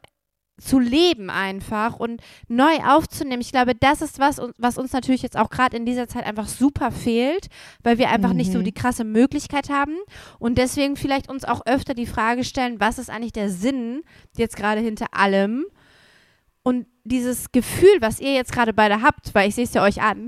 zu 0.62 0.80
leben 0.80 1.30
einfach 1.30 1.96
und 1.98 2.22
neu 2.48 2.78
aufzunehmen. 2.86 3.42
Ich 3.42 3.52
glaube, 3.52 3.76
das 3.76 4.02
ist 4.02 4.20
was, 4.20 4.40
was 4.58 4.78
uns 4.78 4.94
natürlich 4.94 5.22
jetzt 5.22 5.38
auch 5.38 5.50
gerade 5.50 5.76
in 5.76 5.86
dieser 5.86 6.08
Zeit 6.08 6.26
einfach 6.26 6.48
super 6.48 6.92
fehlt, 6.92 7.48
weil 7.84 7.98
wir 7.98 8.10
einfach 8.10 8.32
mhm. 8.32 8.38
nicht 8.38 8.52
so 8.52 8.60
mhm. 8.60 8.64
die 8.64 8.74
krasse 8.74 9.04
Möglichkeit 9.04 9.70
haben 9.70 9.96
und 10.40 10.58
deswegen 10.58 10.96
vielleicht 10.96 11.30
uns 11.30 11.44
auch 11.44 11.66
öfter 11.66 11.94
die 11.94 12.06
Frage 12.06 12.44
stellen, 12.44 12.80
was 12.80 13.00
ist 13.00 13.10
eigentlich 13.10 13.34
der 13.34 13.50
Sinn 13.50 14.04
jetzt 14.38 14.56
gerade 14.56 14.82
hinter 14.82 15.08
allem? 15.12 15.66
Und 16.64 16.86
dieses 17.04 17.52
Gefühl, 17.52 17.98
was 18.00 18.20
ihr 18.20 18.34
jetzt 18.34 18.52
gerade 18.52 18.74
beide 18.74 19.02
habt, 19.02 19.34
weil 19.34 19.50
ich 19.50 19.56
sehe 19.56 19.64
es 19.64 19.74
ja 19.74 19.84
euch 19.84 20.02
an, 20.02 20.28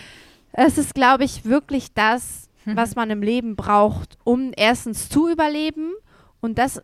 es 0.52 0.78
ist, 0.78 0.94
glaube 0.94 1.24
ich, 1.24 1.44
wirklich 1.44 1.92
das, 1.94 2.48
was 2.64 2.94
man 2.94 3.10
im 3.10 3.22
Leben 3.22 3.56
braucht, 3.56 4.16
um 4.24 4.52
erstens 4.56 5.08
zu 5.08 5.28
überleben 5.28 5.92
und 6.40 6.58
das 6.58 6.80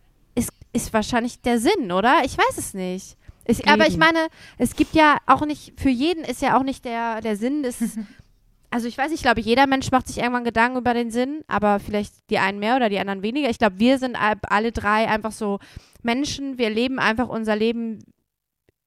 ist 0.73 0.93
wahrscheinlich 0.93 1.41
der 1.41 1.59
Sinn, 1.59 1.91
oder? 1.91 2.21
Ich 2.23 2.37
weiß 2.37 2.57
es 2.57 2.73
nicht. 2.73 3.17
Ich, 3.45 3.67
aber 3.67 3.87
ich 3.87 3.97
meine, 3.97 4.27
es 4.57 4.75
gibt 4.75 4.93
ja 4.93 5.17
auch 5.25 5.45
nicht, 5.45 5.79
für 5.79 5.89
jeden 5.89 6.23
ist 6.23 6.41
ja 6.41 6.57
auch 6.57 6.63
nicht 6.63 6.85
der, 6.85 7.21
der 7.21 7.35
Sinn 7.35 7.63
des. 7.63 7.97
also 8.69 8.87
ich 8.87 8.97
weiß 8.97 9.11
ich 9.11 9.21
glaube, 9.21 9.41
jeder 9.41 9.67
Mensch 9.67 9.91
macht 9.91 10.07
sich 10.07 10.19
irgendwann 10.19 10.43
Gedanken 10.43 10.77
über 10.77 10.93
den 10.93 11.11
Sinn, 11.11 11.43
aber 11.47 11.79
vielleicht 11.79 12.29
die 12.29 12.37
einen 12.37 12.59
mehr 12.59 12.75
oder 12.75 12.89
die 12.89 12.99
anderen 12.99 13.23
weniger. 13.23 13.49
Ich 13.49 13.57
glaube, 13.57 13.79
wir 13.79 13.97
sind 13.97 14.15
alle 14.15 14.71
drei 14.71 15.07
einfach 15.07 15.31
so 15.31 15.59
Menschen, 16.03 16.57
wir 16.57 16.69
leben 16.69 16.99
einfach 16.99 17.27
unser 17.27 17.55
Leben, 17.55 17.99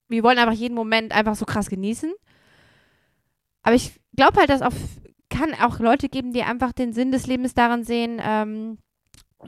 wir 0.08 0.22
wollen 0.22 0.38
einfach 0.38 0.54
jeden 0.54 0.74
Moment 0.74 1.12
einfach 1.12 1.34
so 1.34 1.44
krass 1.44 1.68
genießen. 1.68 2.12
Aber 3.62 3.74
ich 3.74 3.92
glaube 4.14 4.38
halt, 4.38 4.50
dass 4.50 4.62
auch 4.62 4.72
kann 5.30 5.54
auch 5.54 5.80
Leute 5.80 6.08
geben, 6.08 6.32
die 6.32 6.42
einfach 6.42 6.72
den 6.72 6.92
Sinn 6.92 7.10
des 7.10 7.26
Lebens 7.26 7.54
daran 7.54 7.82
sehen, 7.82 8.20
ähm, 8.22 8.78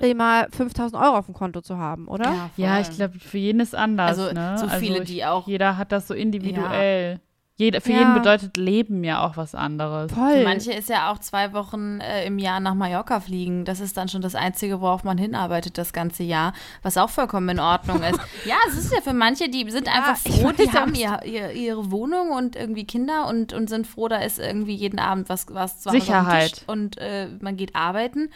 immer 0.00 0.46
5000 0.50 1.02
Euro 1.02 1.16
auf 1.16 1.26
dem 1.26 1.34
Konto 1.34 1.60
zu 1.60 1.78
haben, 1.78 2.08
oder? 2.08 2.24
Ja, 2.24 2.50
ja 2.56 2.80
ich 2.80 2.90
glaube, 2.90 3.18
für 3.18 3.38
jeden 3.38 3.60
ist 3.60 3.74
anders. 3.74 4.18
Also, 4.18 4.32
ne? 4.34 4.58
so 4.58 4.68
viele, 4.68 4.94
also 4.94 5.02
ich, 5.02 5.10
die 5.10 5.24
auch. 5.24 5.46
Jeder 5.46 5.76
hat 5.76 5.92
das 5.92 6.08
so 6.08 6.14
individuell. 6.14 7.14
Ja. 7.14 7.20
Jeder, 7.58 7.80
für 7.80 7.92
ja. 7.92 8.00
jeden 8.00 8.14
bedeutet 8.14 8.58
Leben 8.58 9.02
ja 9.02 9.26
auch 9.26 9.38
was 9.38 9.54
anderes. 9.54 10.12
Voll. 10.12 10.38
Für 10.38 10.44
manche 10.44 10.72
ist 10.74 10.90
ja 10.90 11.10
auch 11.10 11.18
zwei 11.18 11.54
Wochen 11.54 12.00
äh, 12.00 12.26
im 12.26 12.38
Jahr 12.38 12.60
nach 12.60 12.74
Mallorca 12.74 13.18
fliegen. 13.18 13.64
Das 13.64 13.80
ist 13.80 13.96
dann 13.96 14.10
schon 14.10 14.20
das 14.20 14.34
Einzige, 14.34 14.82
worauf 14.82 15.04
man 15.04 15.16
hinarbeitet 15.16 15.78
das 15.78 15.94
ganze 15.94 16.22
Jahr, 16.22 16.52
was 16.82 16.98
auch 16.98 17.08
vollkommen 17.08 17.48
in 17.48 17.58
Ordnung 17.58 18.02
ist. 18.02 18.20
ja, 18.44 18.56
es 18.68 18.76
ist 18.76 18.92
ja 18.92 19.00
für 19.00 19.14
manche, 19.14 19.48
die 19.48 19.70
sind 19.70 19.86
ja, 19.86 19.94
einfach 19.94 20.18
froh, 20.18 20.52
die 20.52 20.70
haben 20.70 20.94
ihr, 20.94 21.20
ihr, 21.24 21.52
ihre 21.52 21.90
Wohnung 21.90 22.30
und 22.32 22.56
irgendwie 22.56 22.84
Kinder 22.84 23.26
und, 23.26 23.54
und 23.54 23.70
sind 23.70 23.86
froh, 23.86 24.08
da 24.08 24.18
ist 24.18 24.38
irgendwie 24.38 24.74
jeden 24.74 24.98
Abend 24.98 25.30
was, 25.30 25.46
was 25.48 25.80
zu 25.80 25.88
Sicherheit. 25.88 26.62
und 26.66 26.98
äh, 26.98 27.28
man 27.40 27.56
geht 27.56 27.74
arbeiten. 27.74 28.28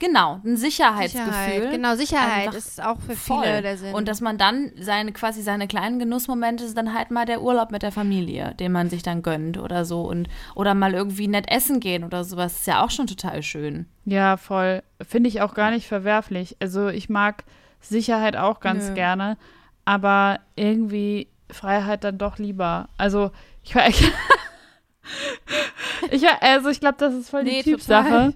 Genau, 0.00 0.40
ein 0.44 0.56
Sicherheitsgefühl. 0.56 1.32
Sicherheit. 1.32 1.70
Genau, 1.72 1.96
Sicherheit 1.96 2.46
Einfach 2.46 2.58
ist 2.58 2.82
auch 2.82 3.00
für 3.00 3.16
voll. 3.16 3.42
viele 3.42 3.62
der 3.62 3.76
Sinn. 3.76 3.94
Und 3.94 4.06
dass 4.06 4.20
man 4.20 4.38
dann 4.38 4.70
seine 4.78 5.12
quasi 5.12 5.42
seine 5.42 5.66
kleinen 5.66 5.98
Genussmomente 5.98 6.64
ist 6.64 6.76
dann 6.76 6.94
halt 6.94 7.10
mal 7.10 7.26
der 7.26 7.42
Urlaub 7.42 7.72
mit 7.72 7.82
der 7.82 7.90
Familie, 7.90 8.54
den 8.60 8.70
man 8.70 8.90
sich 8.90 9.02
dann 9.02 9.22
gönnt 9.22 9.58
oder 9.58 9.84
so 9.84 10.02
und 10.02 10.28
oder 10.54 10.74
mal 10.74 10.94
irgendwie 10.94 11.26
nett 11.26 11.50
essen 11.50 11.80
gehen 11.80 12.04
oder 12.04 12.22
sowas 12.22 12.60
ist 12.60 12.66
ja 12.68 12.84
auch 12.84 12.90
schon 12.90 13.08
total 13.08 13.42
schön. 13.42 13.86
Ja, 14.04 14.36
voll. 14.36 14.84
Finde 15.02 15.28
ich 15.28 15.40
auch 15.40 15.54
gar 15.54 15.72
nicht 15.72 15.88
verwerflich. 15.88 16.56
Also 16.60 16.88
ich 16.88 17.08
mag 17.08 17.42
Sicherheit 17.80 18.36
auch 18.36 18.60
ganz 18.60 18.90
Nö. 18.90 18.94
gerne, 18.94 19.36
aber 19.84 20.38
irgendwie 20.54 21.26
Freiheit 21.50 22.04
dann 22.04 22.18
doch 22.18 22.38
lieber. 22.38 22.88
Also 22.98 23.32
ich 23.64 23.74
ich 26.12 26.24
also 26.40 26.68
ich 26.68 26.78
glaube, 26.78 26.98
das 26.98 27.14
ist 27.14 27.30
voll 27.30 27.42
die 27.42 27.50
nee, 27.50 27.62
Typsache. 27.64 28.08
Total. 28.08 28.34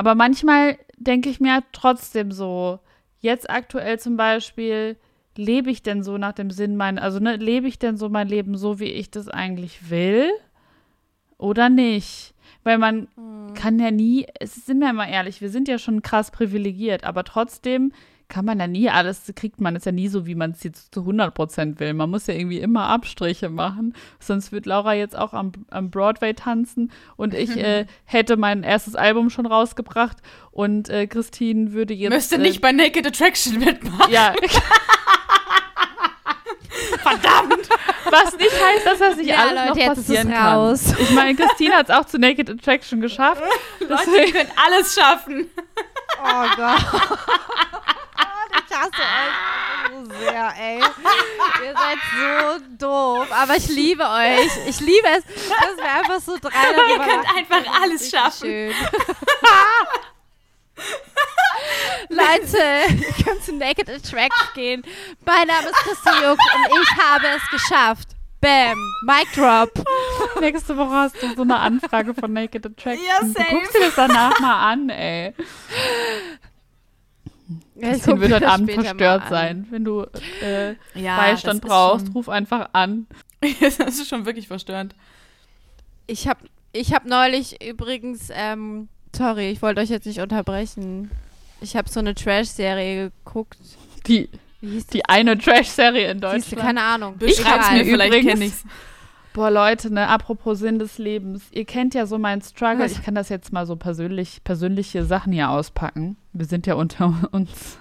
Aber 0.00 0.14
manchmal 0.14 0.78
denke 0.96 1.28
ich 1.28 1.40
mir 1.40 1.62
trotzdem 1.72 2.32
so, 2.32 2.78
jetzt 3.18 3.50
aktuell 3.50 3.98
zum 3.98 4.16
Beispiel, 4.16 4.96
lebe 5.36 5.70
ich 5.70 5.82
denn 5.82 6.02
so 6.02 6.16
nach 6.16 6.32
dem 6.32 6.50
Sinn 6.50 6.74
mein, 6.74 6.98
also 6.98 7.18
ne, 7.18 7.36
lebe 7.36 7.68
ich 7.68 7.78
denn 7.78 7.98
so 7.98 8.08
mein 8.08 8.26
Leben 8.26 8.56
so, 8.56 8.80
wie 8.80 8.86
ich 8.86 9.10
das 9.10 9.28
eigentlich 9.28 9.90
will? 9.90 10.30
Oder 11.36 11.68
nicht? 11.68 12.32
Weil 12.64 12.78
man 12.78 13.08
hm. 13.14 13.52
kann 13.52 13.78
ja 13.78 13.90
nie, 13.90 14.26
es 14.40 14.64
sind 14.64 14.80
wir 14.80 14.90
mal 14.94 15.10
ehrlich, 15.10 15.42
wir 15.42 15.50
sind 15.50 15.68
ja 15.68 15.76
schon 15.76 16.00
krass 16.00 16.30
privilegiert, 16.30 17.04
aber 17.04 17.22
trotzdem 17.22 17.92
kann 18.30 18.46
man 18.46 18.58
ja 18.58 18.66
nie 18.66 18.88
alles, 18.88 19.30
kriegt 19.36 19.60
man 19.60 19.76
es 19.76 19.84
ja 19.84 19.92
nie 19.92 20.08
so, 20.08 20.24
wie 20.24 20.34
man 20.34 20.52
es 20.52 20.62
jetzt 20.62 20.94
zu 20.94 21.00
100 21.00 21.34
Prozent 21.34 21.80
will. 21.80 21.92
Man 21.92 22.08
muss 22.08 22.26
ja 22.26 22.34
irgendwie 22.34 22.60
immer 22.60 22.84
Abstriche 22.88 23.50
machen. 23.50 23.94
Sonst 24.18 24.52
wird 24.52 24.64
Laura 24.64 24.94
jetzt 24.94 25.18
auch 25.18 25.34
am, 25.34 25.52
am 25.68 25.90
Broadway 25.90 26.32
tanzen 26.32 26.90
und 27.16 27.34
ich 27.34 27.56
äh, 27.56 27.86
hätte 28.04 28.38
mein 28.38 28.62
erstes 28.62 28.94
Album 28.94 29.28
schon 29.28 29.44
rausgebracht 29.44 30.16
und 30.50 30.88
äh, 30.88 31.06
Christine 31.06 31.72
würde 31.72 31.92
jetzt. 31.92 32.12
Müsste 32.12 32.38
nicht 32.38 32.56
äh, 32.56 32.60
bei 32.60 32.72
Naked 32.72 33.06
Attraction 33.06 33.58
mitmachen. 33.58 34.10
Ja. 34.10 34.32
Verdammt! 37.02 37.68
Was 38.10 38.36
nicht 38.36 38.52
heißt, 38.52 38.86
dass 38.86 38.98
das 38.98 39.16
nicht 39.16 39.30
ja, 39.30 39.36
alles 39.38 39.68
Leute, 39.68 39.78
noch 39.78 39.94
passieren 39.94 40.30
kann. 40.30 40.78
Ich 40.98 41.10
meine, 41.12 41.34
Christine 41.34 41.76
hat 41.76 41.88
es 41.88 41.94
auch 41.94 42.04
zu 42.04 42.18
Naked 42.18 42.50
Attraction 42.50 43.00
geschafft. 43.00 43.42
Leute, 43.80 44.10
ihr 44.16 44.32
könnt 44.32 44.50
alles 44.56 44.94
schaffen. 44.94 45.46
Oh 46.22 46.56
Gott. 46.56 47.18
Ich 48.82 48.86
hasse 48.86 49.02
euch 49.02 49.34
so 49.90 50.14
sehr, 50.18 50.54
ey. 50.58 50.78
Ihr 51.64 51.74
seid 51.74 51.98
so 52.16 52.60
doof, 52.78 53.28
aber 53.30 53.56
ich 53.56 53.68
liebe 53.68 54.02
euch. 54.04 54.50
Ich 54.68 54.80
liebe 54.80 55.06
es, 55.18 55.24
dass 55.24 55.76
wir 55.76 55.92
einfach 55.92 56.20
so 56.20 56.38
drei 56.40 56.50
Ihr 56.70 56.76
darüber 56.76 57.04
könnt 57.04 57.24
lachen. 57.24 57.36
einfach 57.38 57.80
alles 57.82 58.10
schaffen. 58.10 58.40
Schön. 58.48 58.74
Leute, 62.08 62.94
ihr 62.96 63.24
könnt 63.24 63.44
zu 63.44 63.52
Naked 63.54 63.88
Attract 63.90 64.54
gehen. 64.54 64.82
Mein 65.26 65.46
Name 65.46 65.68
ist 65.68 65.74
Christine 65.76 66.28
Juck 66.28 66.38
und 66.54 66.82
ich 66.82 66.90
habe 66.96 67.26
es 67.36 67.50
geschafft. 67.50 68.08
Bam, 68.40 68.78
Mic 69.04 69.28
Drop. 69.34 69.70
Nächste 70.40 70.74
Woche 70.78 70.90
hast 70.94 71.22
du 71.22 71.34
so 71.34 71.42
eine 71.42 71.58
Anfrage 71.58 72.14
von 72.14 72.32
Naked 72.32 72.64
Attraction. 72.64 73.06
Ja, 73.06 73.20
Du 73.20 73.32
safe. 73.32 73.50
guckst 73.50 73.74
dir 73.74 73.80
das 73.80 73.94
danach 73.96 74.38
mal 74.40 74.72
an, 74.72 74.88
ey. 74.88 75.34
Ja, 77.74 77.88
ich 77.88 77.92
Christine 77.94 78.14
guck 78.16 78.20
wird 78.20 78.32
heute 78.34 78.48
Abend 78.48 78.70
verstört 78.72 79.22
sein. 79.28 79.66
Wenn 79.70 79.84
du 79.84 80.06
äh, 80.42 80.74
Ja, 80.94 81.16
Beistand 81.16 81.62
brauchst, 81.62 82.06
schon- 82.06 82.12
ruf 82.14 82.28
einfach 82.28 82.70
an. 82.72 83.06
das 83.60 83.78
ist 83.78 84.08
schon 84.08 84.26
wirklich 84.26 84.48
verstörend. 84.48 84.94
Ich 86.06 86.28
habe 86.28 86.40
ich 86.72 86.92
hab 86.94 87.04
neulich 87.06 87.62
übrigens, 87.64 88.28
ähm, 88.32 88.88
sorry, 89.16 89.50
ich 89.50 89.62
wollte 89.62 89.80
euch 89.80 89.90
jetzt 89.90 90.06
nicht 90.06 90.20
unterbrechen. 90.20 91.10
Ich 91.60 91.76
habe 91.76 91.88
so 91.88 92.00
eine 92.00 92.14
Trash-Serie 92.14 93.10
geguckt. 93.24 93.58
Die, 94.06 94.28
die? 94.62 95.04
eine 95.08 95.36
Trash-Serie 95.36 96.10
in 96.10 96.18
Siehste, 96.20 96.36
Deutschland. 96.36 96.62
keine 96.62 96.82
Ahnung. 96.82 97.16
Beschreib's 97.18 97.66
Egal. 97.68 97.78
mir, 97.78 97.84
vielleicht 97.84 98.12
Übrigens- 98.14 98.32
kenne 98.32 98.44
ich's. 98.46 98.64
Boah, 99.32 99.50
Leute, 99.50 99.92
ne, 99.92 100.08
apropos 100.08 100.58
Sinn 100.58 100.78
des 100.78 100.98
Lebens. 100.98 101.44
Ihr 101.52 101.64
kennt 101.64 101.94
ja 101.94 102.06
so 102.06 102.18
meinen 102.18 102.42
Struggle. 102.42 102.86
Ich 102.86 103.02
kann 103.02 103.14
das 103.14 103.28
jetzt 103.28 103.52
mal 103.52 103.64
so 103.66 103.76
persönlich, 103.76 104.42
persönliche 104.42 105.04
Sachen 105.04 105.32
hier 105.32 105.50
auspacken. 105.50 106.16
Wir 106.32 106.46
sind 106.46 106.66
ja 106.66 106.74
unter 106.74 107.28
uns. 107.32 107.78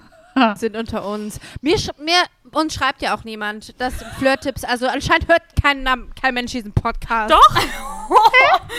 sind 0.56 0.76
unter 0.78 1.08
uns. 1.08 1.39
Mir, 1.62 1.76
mir 1.97 2.24
uns 2.54 2.74
schreibt 2.74 3.02
ja 3.02 3.16
auch 3.16 3.24
niemand, 3.24 3.80
dass 3.80 3.93
Flirt-Tipps, 4.18 4.64
also 4.64 4.88
anscheinend 4.88 5.28
hört 5.28 5.41
kein, 5.62 5.86
kein 6.20 6.34
Mensch 6.34 6.52
diesen 6.52 6.74
Podcast. 6.74 7.34
Doch. 7.34 7.62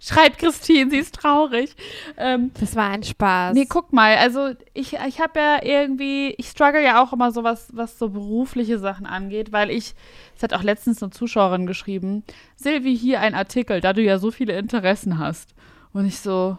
Schreibt 0.00 0.38
Christine, 0.38 0.90
sie 0.90 0.98
ist 0.98 1.14
traurig. 1.14 1.74
Ähm, 2.16 2.50
Das 2.60 2.76
war 2.76 2.90
ein 2.90 3.02
Spaß. 3.02 3.54
Nee, 3.54 3.66
guck 3.68 3.92
mal, 3.92 4.16
also 4.16 4.50
ich, 4.74 4.94
ich 4.94 5.20
habe 5.20 5.38
ja 5.38 5.62
irgendwie, 5.62 6.34
ich 6.38 6.48
struggle 6.48 6.82
ja 6.82 7.02
auch 7.02 7.12
immer 7.12 7.32
so 7.32 7.44
was, 7.44 7.68
was 7.74 7.98
so 7.98 8.08
berufliche 8.10 8.78
Sachen 8.78 9.06
angeht, 9.06 9.52
weil 9.52 9.70
ich, 9.70 9.94
es 10.36 10.42
hat 10.42 10.52
auch 10.52 10.62
letztens 10.62 11.02
eine 11.02 11.10
Zuschauerin 11.10 11.66
geschrieben, 11.66 12.24
Silvi, 12.56 12.96
hier 12.96 13.20
ein 13.20 13.34
Artikel, 13.34 13.80
da 13.80 13.92
du 13.92 14.02
ja 14.02 14.18
so 14.18 14.30
viele 14.30 14.56
Interessen 14.58 15.18
hast. 15.18 15.54
Und 15.92 16.06
ich 16.06 16.18
so, 16.20 16.58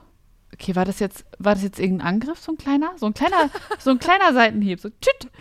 okay, 0.54 0.76
war 0.76 0.86
das 0.86 1.00
jetzt, 1.00 1.26
war 1.40 1.54
das 1.54 1.64
jetzt 1.64 1.80
irgendein 1.80 2.08
Angriff, 2.08 2.40
so 2.40 2.52
ein 2.52 2.58
kleiner? 2.58 2.92
So 2.98 3.08
ein 3.08 3.14
kleiner, 3.14 3.50
so 3.80 3.92
ein 3.92 4.00
kleiner 4.00 4.34
Seitenhieb, 4.34 4.80
so 4.80 4.90
tschütt. 4.90 5.32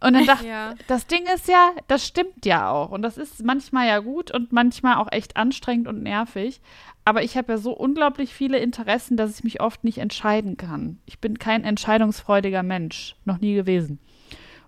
Und 0.00 0.12
dann 0.14 0.26
dachte 0.26 0.46
ja. 0.46 0.74
das 0.86 1.06
Ding 1.06 1.24
ist 1.34 1.48
ja, 1.48 1.72
das 1.88 2.06
stimmt 2.06 2.44
ja 2.44 2.70
auch. 2.70 2.90
Und 2.90 3.02
das 3.02 3.18
ist 3.18 3.44
manchmal 3.44 3.88
ja 3.88 3.98
gut 3.98 4.30
und 4.30 4.52
manchmal 4.52 4.96
auch 4.96 5.10
echt 5.10 5.36
anstrengend 5.36 5.88
und 5.88 6.02
nervig. 6.02 6.60
Aber 7.04 7.22
ich 7.22 7.36
habe 7.36 7.52
ja 7.52 7.58
so 7.58 7.72
unglaublich 7.72 8.32
viele 8.32 8.58
Interessen, 8.58 9.16
dass 9.16 9.38
ich 9.38 9.44
mich 9.44 9.60
oft 9.60 9.82
nicht 9.82 9.98
entscheiden 9.98 10.56
kann. 10.56 10.98
Ich 11.06 11.18
bin 11.18 11.38
kein 11.38 11.64
entscheidungsfreudiger 11.64 12.62
Mensch. 12.62 13.16
Noch 13.24 13.40
nie 13.40 13.54
gewesen. 13.54 13.98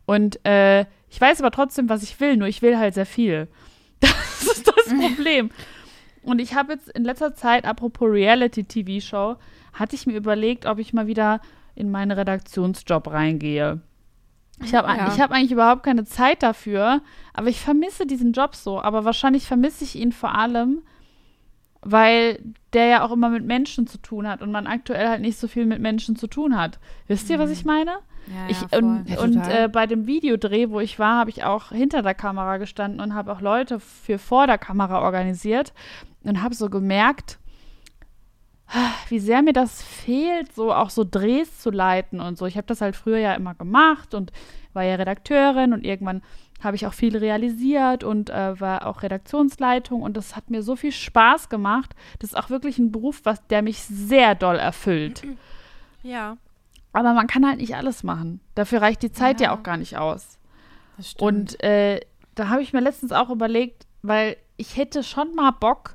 Und 0.04 0.44
äh, 0.44 0.86
ich 1.08 1.20
weiß 1.20 1.40
aber 1.40 1.52
trotzdem, 1.52 1.88
was 1.88 2.02
ich 2.02 2.18
will, 2.18 2.36
nur 2.36 2.48
ich 2.48 2.62
will 2.62 2.78
halt 2.78 2.94
sehr 2.94 3.06
viel. 3.06 3.48
Das 4.00 4.56
ist 4.56 4.66
das 4.66 4.86
Problem. 4.86 5.50
Und 6.22 6.40
ich 6.40 6.54
habe 6.54 6.72
jetzt 6.72 6.88
in 6.88 7.04
letzter 7.04 7.34
Zeit, 7.34 7.66
apropos 7.66 8.08
Reality-TV-Show, 8.10 9.36
hatte 9.74 9.94
ich 9.94 10.06
mir 10.06 10.16
überlegt, 10.16 10.64
ob 10.64 10.78
ich 10.78 10.94
mal 10.94 11.06
wieder 11.06 11.40
in 11.74 11.90
meinen 11.90 12.10
Redaktionsjob 12.10 13.08
reingehe. 13.08 13.82
Ich 14.62 14.74
habe 14.74 14.88
Ja. 14.88 15.08
ich 15.08 15.20
hab 15.20 15.30
eigentlich 15.30 15.52
überhaupt 15.52 15.82
keine 15.82 16.04
Zeit 16.04 16.42
dafür, 16.42 17.00
aber 17.32 17.48
ich 17.48 17.60
vermisse 17.60 18.06
diesen 18.06 18.32
Job 18.32 18.54
so. 18.54 18.80
Aber 18.80 19.04
wahrscheinlich 19.04 19.46
vermisse 19.46 19.84
ich 19.84 19.96
ihn 19.96 20.12
vor 20.12 20.34
allem, 20.34 20.82
weil 21.82 22.40
der 22.72 22.86
ja 22.86 23.04
auch 23.04 23.10
immer 23.12 23.30
mit 23.30 23.44
Menschen 23.44 23.86
zu 23.86 23.98
tun 23.98 24.28
hat 24.28 24.42
und 24.42 24.52
man 24.52 24.66
aktuell 24.66 25.08
halt 25.08 25.22
nicht 25.22 25.38
so 25.38 25.48
viel 25.48 25.64
mit 25.66 25.80
Menschen 25.80 26.14
zu 26.14 26.26
tun 26.26 26.56
hat. 26.58 26.78
Wisst 27.08 27.30
ihr, 27.30 27.38
was 27.38 27.50
ich 27.50 27.64
meine? 27.64 27.92
Ja, 28.26 28.48
Ich, 28.48 28.60
ja, 28.60 28.78
und 28.78 29.04
Ja, 29.08 29.20
und 29.20 29.36
äh, 29.36 29.68
bei 29.72 29.86
dem 29.86 30.06
Videodreh, 30.06 30.68
wo 30.70 30.78
ich 30.80 30.98
war, 30.98 31.16
habe 31.16 31.30
ich 31.30 31.42
auch 31.42 31.70
hinter 31.70 32.02
der 32.02 32.14
Kamera 32.14 32.58
gestanden 32.58 33.00
und 33.00 33.14
habe 33.14 33.32
auch 33.32 33.40
Leute 33.40 33.80
für 33.80 34.18
vor 34.18 34.46
der 34.46 34.58
Kamera 34.58 35.00
organisiert 35.00 35.72
und 36.22 36.42
habe 36.42 36.54
so 36.54 36.68
gemerkt, 36.68 37.38
wie 39.08 39.18
sehr 39.18 39.42
mir 39.42 39.52
das 39.52 39.82
fehlt, 39.82 40.54
so 40.54 40.72
auch 40.72 40.90
so 40.90 41.04
Drehs 41.08 41.58
zu 41.60 41.70
leiten 41.70 42.20
und 42.20 42.38
so. 42.38 42.46
Ich 42.46 42.56
habe 42.56 42.66
das 42.66 42.80
halt 42.80 42.96
früher 42.96 43.18
ja 43.18 43.34
immer 43.34 43.54
gemacht 43.54 44.14
und 44.14 44.32
war 44.72 44.84
ja 44.84 44.94
Redakteurin 44.94 45.72
und 45.72 45.84
irgendwann 45.84 46.22
habe 46.62 46.76
ich 46.76 46.86
auch 46.86 46.92
viel 46.92 47.16
realisiert 47.16 48.04
und 48.04 48.30
äh, 48.30 48.60
war 48.60 48.86
auch 48.86 49.02
Redaktionsleitung 49.02 50.02
und 50.02 50.16
das 50.16 50.36
hat 50.36 50.50
mir 50.50 50.62
so 50.62 50.76
viel 50.76 50.92
Spaß 50.92 51.48
gemacht. 51.48 51.94
Das 52.18 52.30
ist 52.30 52.36
auch 52.36 52.50
wirklich 52.50 52.78
ein 52.78 52.92
Beruf, 52.92 53.20
was 53.24 53.44
der 53.48 53.62
mich 53.62 53.78
sehr 53.82 54.34
doll 54.34 54.56
erfüllt. 54.56 55.22
ja. 56.02 56.36
Aber 56.92 57.12
man 57.14 57.28
kann 57.28 57.46
halt 57.46 57.58
nicht 57.60 57.76
alles 57.76 58.02
machen. 58.02 58.40
Dafür 58.56 58.82
reicht 58.82 59.02
die 59.02 59.12
Zeit 59.12 59.40
ja, 59.40 59.46
Ja. 59.48 59.54
auch 59.56 59.62
gar 59.62 59.76
nicht 59.76 59.96
aus. 59.96 60.38
Das 60.96 61.10
stimmt. 61.12 61.22
Und 61.22 61.62
äh, 61.62 62.00
da 62.34 62.48
habe 62.48 62.62
ich 62.62 62.72
mir 62.72 62.80
letztens 62.80 63.12
auch 63.12 63.30
überlegt, 63.30 63.86
weil 64.02 64.36
ich 64.56 64.76
hätte 64.76 65.04
schon 65.04 65.34
mal 65.36 65.52
Bock 65.52 65.94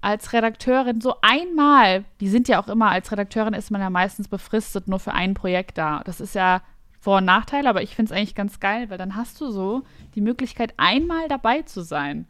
als 0.00 0.32
Redakteurin 0.32 1.00
so 1.00 1.14
einmal, 1.20 2.04
die 2.20 2.28
sind 2.28 2.48
ja 2.48 2.62
auch 2.62 2.68
immer, 2.68 2.90
als 2.90 3.12
Redakteurin 3.12 3.54
ist 3.54 3.70
man 3.70 3.80
ja 3.80 3.90
meistens 3.90 4.28
befristet 4.28 4.88
nur 4.88 4.98
für 4.98 5.12
ein 5.12 5.34
Projekt 5.34 5.78
da. 5.78 6.02
Das 6.04 6.20
ist 6.20 6.34
ja 6.34 6.62
Vor- 7.00 7.18
und 7.18 7.24
Nachteil, 7.24 7.66
aber 7.66 7.82
ich 7.82 7.94
finde 7.94 8.12
es 8.12 8.16
eigentlich 8.18 8.34
ganz 8.34 8.60
geil, 8.60 8.90
weil 8.90 8.98
dann 8.98 9.16
hast 9.16 9.40
du 9.40 9.50
so 9.50 9.82
die 10.14 10.20
Möglichkeit, 10.20 10.74
einmal 10.76 11.28
dabei 11.28 11.62
zu 11.62 11.82
sein. 11.82 12.26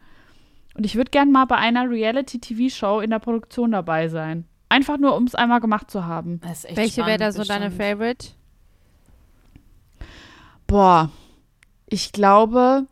Und 0.75 0.85
ich 0.85 0.95
würde 0.95 1.11
gern 1.11 1.31
mal 1.31 1.45
bei 1.45 1.57
einer 1.57 1.89
Reality-TV-Show 1.89 3.01
in 3.01 3.09
der 3.09 3.19
Produktion 3.19 3.71
dabei 3.71 4.07
sein. 4.07 4.45
Einfach 4.69 4.97
nur, 4.97 5.15
um 5.15 5.25
es 5.25 5.35
einmal 5.35 5.59
gemacht 5.59 5.91
zu 5.91 6.05
haben. 6.05 6.39
Das 6.41 6.59
ist 6.59 6.65
echt 6.65 6.77
Welche 6.77 7.05
wäre 7.05 7.17
da 7.17 7.31
so 7.33 7.43
deine 7.43 7.69
bestimmt. 7.69 7.89
Favorite? 7.89 8.27
Boah, 10.67 11.09
ich 11.87 12.13
glaube, 12.13 12.85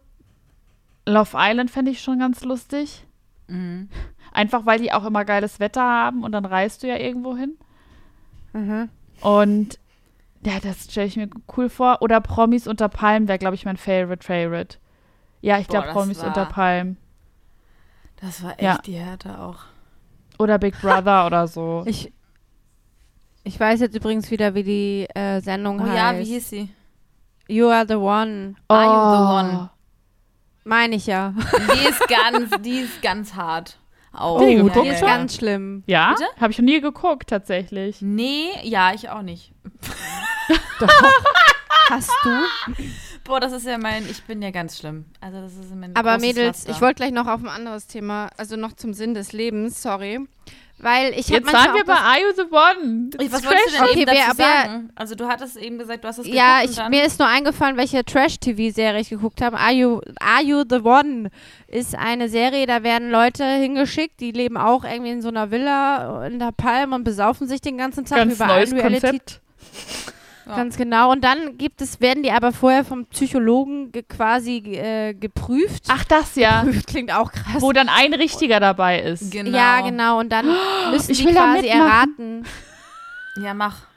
Love 1.06 1.38
Island 1.38 1.72
fände 1.72 1.92
ich 1.92 2.02
schon 2.02 2.20
ganz 2.20 2.44
lustig. 2.44 3.06
Mhm. 3.48 3.90
Einfach 4.40 4.66
weil 4.66 4.80
die 4.80 4.92
auch 4.94 5.06
immer 5.06 5.26
geiles 5.26 5.60
Wetter 5.60 5.82
haben 5.84 6.24
und 6.24 6.32
dann 6.32 6.46
reist 6.46 6.82
du 6.84 6.88
ja 6.88 6.96
irgendwo 6.98 7.36
hin. 7.36 7.58
Mhm. 8.54 8.90
Und 9.22 9.80
ja, 10.46 10.54
das 10.62 10.86
stelle 10.86 11.08
ich 11.08 11.18
mir 11.18 11.30
cool 11.58 11.68
vor. 11.70 11.98
Oder 12.02 12.22
Promis 12.22 12.66
unter 12.68 12.88
Palmen 12.88 13.28
wäre, 13.28 13.38
glaube 13.40 13.56
ich, 13.56 13.66
mein 13.66 13.76
Favorite 13.78 14.26
Favorite. 14.26 14.78
Ja, 15.42 15.58
ich 15.60 15.68
glaube 15.68 15.90
Promis 15.90 16.20
war- 16.20 16.28
unter 16.28 16.46
Palmen. 16.46 16.98
Das 18.22 18.42
war 18.44 18.52
echt 18.52 18.62
Ja. 18.62 18.78
die 18.86 18.94
Härte 18.94 19.40
auch. 19.40 19.60
Oder 20.38 20.58
Big 20.58 20.78
Brother 20.82 21.26
oder 21.26 21.48
so. 21.48 21.84
Ich, 21.86 22.14
ich 23.44 23.60
weiß 23.60 23.82
jetzt 23.82 23.96
übrigens 23.96 24.32
wieder, 24.32 24.56
wie 24.56 24.64
die 24.64 25.08
äh, 25.16 25.42
Sendung 25.42 25.80
Oh 25.82 25.84
heißt. 25.84 25.96
ja, 25.98 26.18
wie 26.18 26.24
hieß 26.26 26.50
sie? 26.50 26.70
You 27.48 27.68
are 27.68 27.86
the 27.88 27.96
one. 27.96 28.56
Are 28.70 28.86
you 28.86 29.50
the 29.50 29.54
one? 29.58 29.70
Meine 30.64 30.96
ich 30.96 31.08
ja. 31.08 31.34
Die 31.74 31.88
ist 31.90 32.08
ganz, 32.08 32.62
die 32.62 32.80
ist 32.80 33.02
ganz 33.02 33.34
hart. 33.34 33.78
Die 34.12 34.18
Oh, 34.20 34.38
geguckt 34.40 34.76
die 34.86 34.90
ist 34.90 35.00
schon? 35.00 35.08
ganz 35.08 35.36
schlimm. 35.36 35.84
Ja? 35.86 36.16
Habe 36.40 36.52
ich 36.52 36.58
noch 36.58 36.66
nie 36.66 36.82
geguckt, 36.82 37.30
tatsächlich. 37.30 38.02
Nee, 38.02 38.50
ja, 38.64 38.94
ich 38.94 39.10
auch 39.10 39.22
nicht. 39.22 39.52
Hast 41.90 42.12
du? 42.24 42.30
Boah, 43.24 43.40
das 43.40 43.52
ist 43.52 43.66
ja 43.66 43.78
mein, 43.78 44.04
ich 44.10 44.24
bin 44.24 44.42
ja 44.42 44.52
ganz 44.52 44.78
schlimm. 44.78 45.06
Also 45.22 45.42
das 45.42 45.56
ist 45.56 45.74
mein 45.76 45.96
Aber 45.96 46.18
Mädels, 46.20 46.60
Laster. 46.60 46.72
ich 46.72 46.82
wollte 46.82 46.96
gleich 46.96 47.12
noch 47.12 47.28
auf 47.28 47.42
ein 47.42 47.48
anderes 47.48 47.88
Thema, 47.88 48.30
also 48.38 48.56
noch 48.56 48.74
zum 48.74 48.94
Sinn 48.94 49.14
des 49.14 49.34
Lebens, 49.34 49.82
sorry. 49.82 50.20
Weil 50.82 51.12
ich 51.12 51.28
Jetzt 51.28 51.52
waren 51.52 51.74
wir 51.76 51.84
bei 51.84 51.94
das- 51.94 52.02
Are 52.04 52.20
You 52.20 52.34
the 52.36 52.42
One? 52.44 53.10
Ey, 53.20 53.32
Was 53.32 53.42
Das 53.42 53.50
wolltest 53.52 53.68
du 53.68 53.72
denn 53.74 53.82
Okay, 53.84 54.00
eben 54.02 54.06
dazu 54.06 54.18
wer- 54.18 54.38
wer- 54.38 54.64
sagen? 54.64 54.90
Also 54.96 55.16
du 55.16 55.28
hattest 55.28 55.58
eben 55.58 55.78
gesagt, 55.78 56.04
du 56.04 56.08
hast 56.08 56.20
es 56.20 56.28
Ja, 56.28 56.60
geguckt 56.62 56.64
ich, 56.64 56.70
und 56.70 56.78
dann 56.78 56.90
mir 56.92 57.04
ist 57.04 57.20
nur 57.20 57.28
eingefallen, 57.28 57.76
welche 57.78 58.06
Trash-TV-Serie 58.06 59.02
ich 59.02 59.10
geguckt 59.10 59.42
habe. 59.42 59.58
Are 59.58 59.74
you, 59.74 60.00
Are 60.22 60.42
you 60.42 60.64
the 60.70 60.80
One? 60.80 61.32
Ist 61.68 61.96
eine 61.96 62.30
Serie, 62.30 62.66
da 62.66 62.82
werden 62.84 63.12
Leute 63.12 63.44
hingeschickt, 63.46 64.20
die 64.22 64.32
leben 64.32 64.56
auch 64.58 64.86
irgendwie 64.86 65.12
in 65.12 65.22
so 65.22 65.28
einer 65.28 65.52
Villa 65.52 66.26
in 66.26 66.40
der 66.40 66.52
Palm 66.54 66.94
und 66.94 67.04
besaufen 67.04 67.48
sich 67.48 67.60
den 67.60 67.78
ganzen 67.78 68.06
Tag 68.06 68.20
Ganz 68.20 68.36
über 68.36 68.48
neues 68.48 68.72
ein 68.72 68.80
Reality. 68.80 69.02
Konzept. 69.08 69.42
Ja. 70.50 70.56
Ganz 70.56 70.78
genau. 70.78 71.12
Und 71.12 71.24
dann 71.24 71.60
gibt 71.60 71.80
es, 71.80 72.02
werden 72.02 72.24
die 72.24 72.32
aber 72.32 72.52
vorher 72.52 72.84
vom 72.84 73.06
Psychologen 73.06 73.92
ge 73.92 74.02
quasi 74.02 74.58
äh, 74.58 75.14
geprüft. 75.14 75.84
Ach, 75.90 76.04
das 76.06 76.36
ja. 76.36 76.64
Geprüft 76.64 76.88
klingt 76.88 77.14
auch 77.14 77.32
krass. 77.32 77.62
Wo 77.62 77.72
dann 77.72 77.88
ein 77.88 78.16
Richtiger 78.16 78.60
dabei 78.60 79.00
ist. 79.00 79.32
genau. 79.32 79.56
Ja, 79.56 79.82
genau. 79.82 80.20
Und 80.20 80.30
dann 80.30 80.48
müssen 80.92 81.12
Ich 81.12 81.24
die 81.24 81.32
quasi 81.32 81.68
erraten. 81.68 82.46
Ja, 83.42 83.54
mach. 83.54 83.89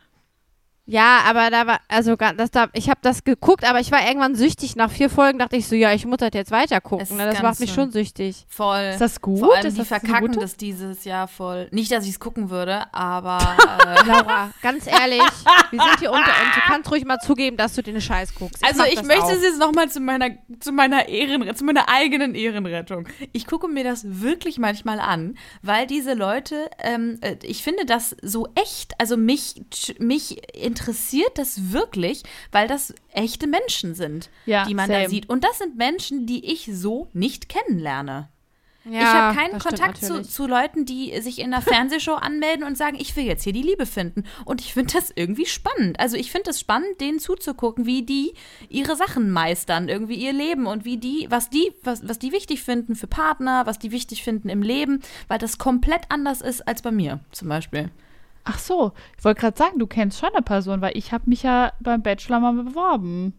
Ja, 0.84 1.20
aber 1.26 1.48
da 1.50 1.66
war, 1.68 1.80
also 1.86 2.16
das 2.16 2.50
da, 2.50 2.68
ich 2.72 2.90
habe 2.90 2.98
das 3.02 3.22
geguckt, 3.22 3.64
aber 3.64 3.78
ich 3.78 3.92
war 3.92 4.04
irgendwann 4.04 4.34
süchtig. 4.34 4.74
Nach 4.74 4.90
vier 4.90 5.10
Folgen 5.10 5.38
dachte 5.38 5.56
ich 5.56 5.68
so, 5.68 5.76
ja, 5.76 5.92
ich 5.92 6.06
muss 6.06 6.16
das 6.18 6.30
jetzt 6.34 6.50
weiter 6.50 6.80
gucken. 6.80 7.16
Ne? 7.16 7.26
Das 7.26 7.40
macht 7.40 7.60
mich 7.60 7.72
schon 7.72 7.92
süchtig. 7.92 8.46
Voll. 8.48 8.90
Ist 8.92 9.00
das 9.00 9.20
gut? 9.20 9.38
Vor 9.38 9.54
allem 9.54 9.66
ist 9.66 9.74
die 9.74 9.78
das 9.78 9.88
verkacken 9.88 10.32
das 10.32 10.56
dieses 10.56 11.04
Jahr 11.04 11.28
voll. 11.28 11.68
Nicht, 11.70 11.92
dass 11.92 12.04
ich 12.04 12.10
es 12.10 12.20
gucken 12.20 12.50
würde, 12.50 12.92
aber 12.92 13.38
äh, 13.86 14.08
Laura, 14.08 14.50
ganz 14.60 14.88
ehrlich, 14.88 15.22
wir 15.70 15.80
sind 15.80 16.00
hier 16.00 16.10
unter 16.10 16.24
uns. 16.24 16.54
Du 16.54 16.60
kannst 16.62 16.90
ruhig 16.90 17.04
mal 17.04 17.18
zugeben, 17.20 17.56
dass 17.56 17.74
du 17.74 17.82
den 17.82 18.00
Scheiß 18.00 18.34
guckst. 18.34 18.64
Also 18.64 18.80
mach 18.80 18.86
ich 18.86 19.02
möchte 19.04 19.22
auch. 19.22 19.30
es 19.30 19.42
jetzt 19.42 19.58
nochmal 19.60 19.88
zu 19.88 20.00
meiner, 20.00 20.30
zu 20.58 20.72
meiner 20.72 21.08
Ehren, 21.08 21.54
zu 21.54 21.64
meiner 21.64 21.88
eigenen 21.88 22.34
Ehrenrettung. 22.34 23.06
Ich 23.32 23.46
gucke 23.46 23.68
mir 23.68 23.84
das 23.84 24.02
wirklich 24.04 24.58
manchmal 24.58 24.98
an, 24.98 25.36
weil 25.62 25.86
diese 25.86 26.14
Leute, 26.14 26.68
ähm, 26.80 27.18
äh, 27.20 27.36
ich 27.44 27.62
finde 27.62 27.86
das 27.86 28.16
so 28.20 28.48
echt, 28.56 28.94
also 28.98 29.16
mich, 29.16 29.62
mich 30.00 30.38
interessiert 30.72 31.36
das 31.36 31.70
wirklich, 31.72 32.22
weil 32.50 32.66
das 32.66 32.94
echte 33.12 33.46
Menschen 33.46 33.94
sind, 33.94 34.30
Ja, 34.46 34.64
die 34.64 34.74
man 34.74 34.86
same. 34.88 35.02
da 35.02 35.08
sieht. 35.10 35.28
Und 35.28 35.44
das 35.44 35.58
sind 35.58 35.76
Menschen, 35.76 36.24
die 36.26 36.50
ich 36.50 36.70
so 36.72 37.08
nicht 37.12 37.50
kennenlerne. 37.50 38.28
Ja, 38.84 39.00
ich 39.00 39.06
habe 39.06 39.36
keinen 39.36 39.58
Kontakt 39.60 39.98
zu, 40.04 40.22
zu 40.22 40.46
Leuten, 40.48 40.84
die 40.84 41.20
sich 41.20 41.38
in 41.38 41.52
einer 41.52 41.62
Fernsehshow 41.62 42.14
anmelden 42.14 42.64
und 42.64 42.76
sagen, 42.76 42.96
ich 42.98 43.14
will 43.14 43.24
jetzt 43.24 43.44
hier 43.44 43.52
die 43.52 43.62
Liebe 43.62 43.86
finden. 43.86 44.24
Und 44.44 44.60
ich 44.60 44.72
finde 44.72 44.94
das 44.94 45.12
irgendwie 45.14 45.46
spannend. 45.46 46.00
Also 46.00 46.16
ich 46.16 46.32
finde 46.32 46.50
es 46.50 46.58
spannend, 46.58 47.00
denen 47.00 47.20
zuzugucken, 47.20 47.86
wie 47.86 48.02
die 48.02 48.32
ihre 48.68 48.96
Sachen 48.96 49.30
meistern, 49.30 49.88
irgendwie 49.88 50.16
ihr 50.16 50.32
Leben 50.32 50.66
und 50.66 50.84
wie 50.84 50.96
die, 50.96 51.26
was 51.30 51.48
die, 51.48 51.70
was, 51.84 52.08
was 52.08 52.18
die 52.18 52.32
wichtig 52.32 52.62
finden 52.62 52.96
für 52.96 53.06
Partner, 53.06 53.66
was 53.66 53.78
die 53.78 53.92
wichtig 53.92 54.24
finden 54.24 54.48
im 54.48 54.62
Leben, 54.62 55.00
weil 55.28 55.38
das 55.38 55.58
komplett 55.58 56.02
anders 56.08 56.40
ist 56.40 56.66
als 56.66 56.82
bei 56.82 56.90
mir 56.90 57.20
zum 57.30 57.48
Beispiel. 57.48 57.90
Ach 58.44 58.58
so, 58.58 58.92
ich 59.16 59.24
wollte 59.24 59.40
gerade 59.40 59.56
sagen, 59.56 59.78
du 59.78 59.86
kennst 59.86 60.18
schon 60.18 60.30
eine 60.30 60.42
Person, 60.42 60.80
weil 60.80 60.96
ich 60.96 61.12
habe 61.12 61.24
mich 61.26 61.42
ja 61.42 61.72
beim 61.80 62.02
Bachelor 62.02 62.40
mal 62.40 62.52
beworben. 62.52 63.34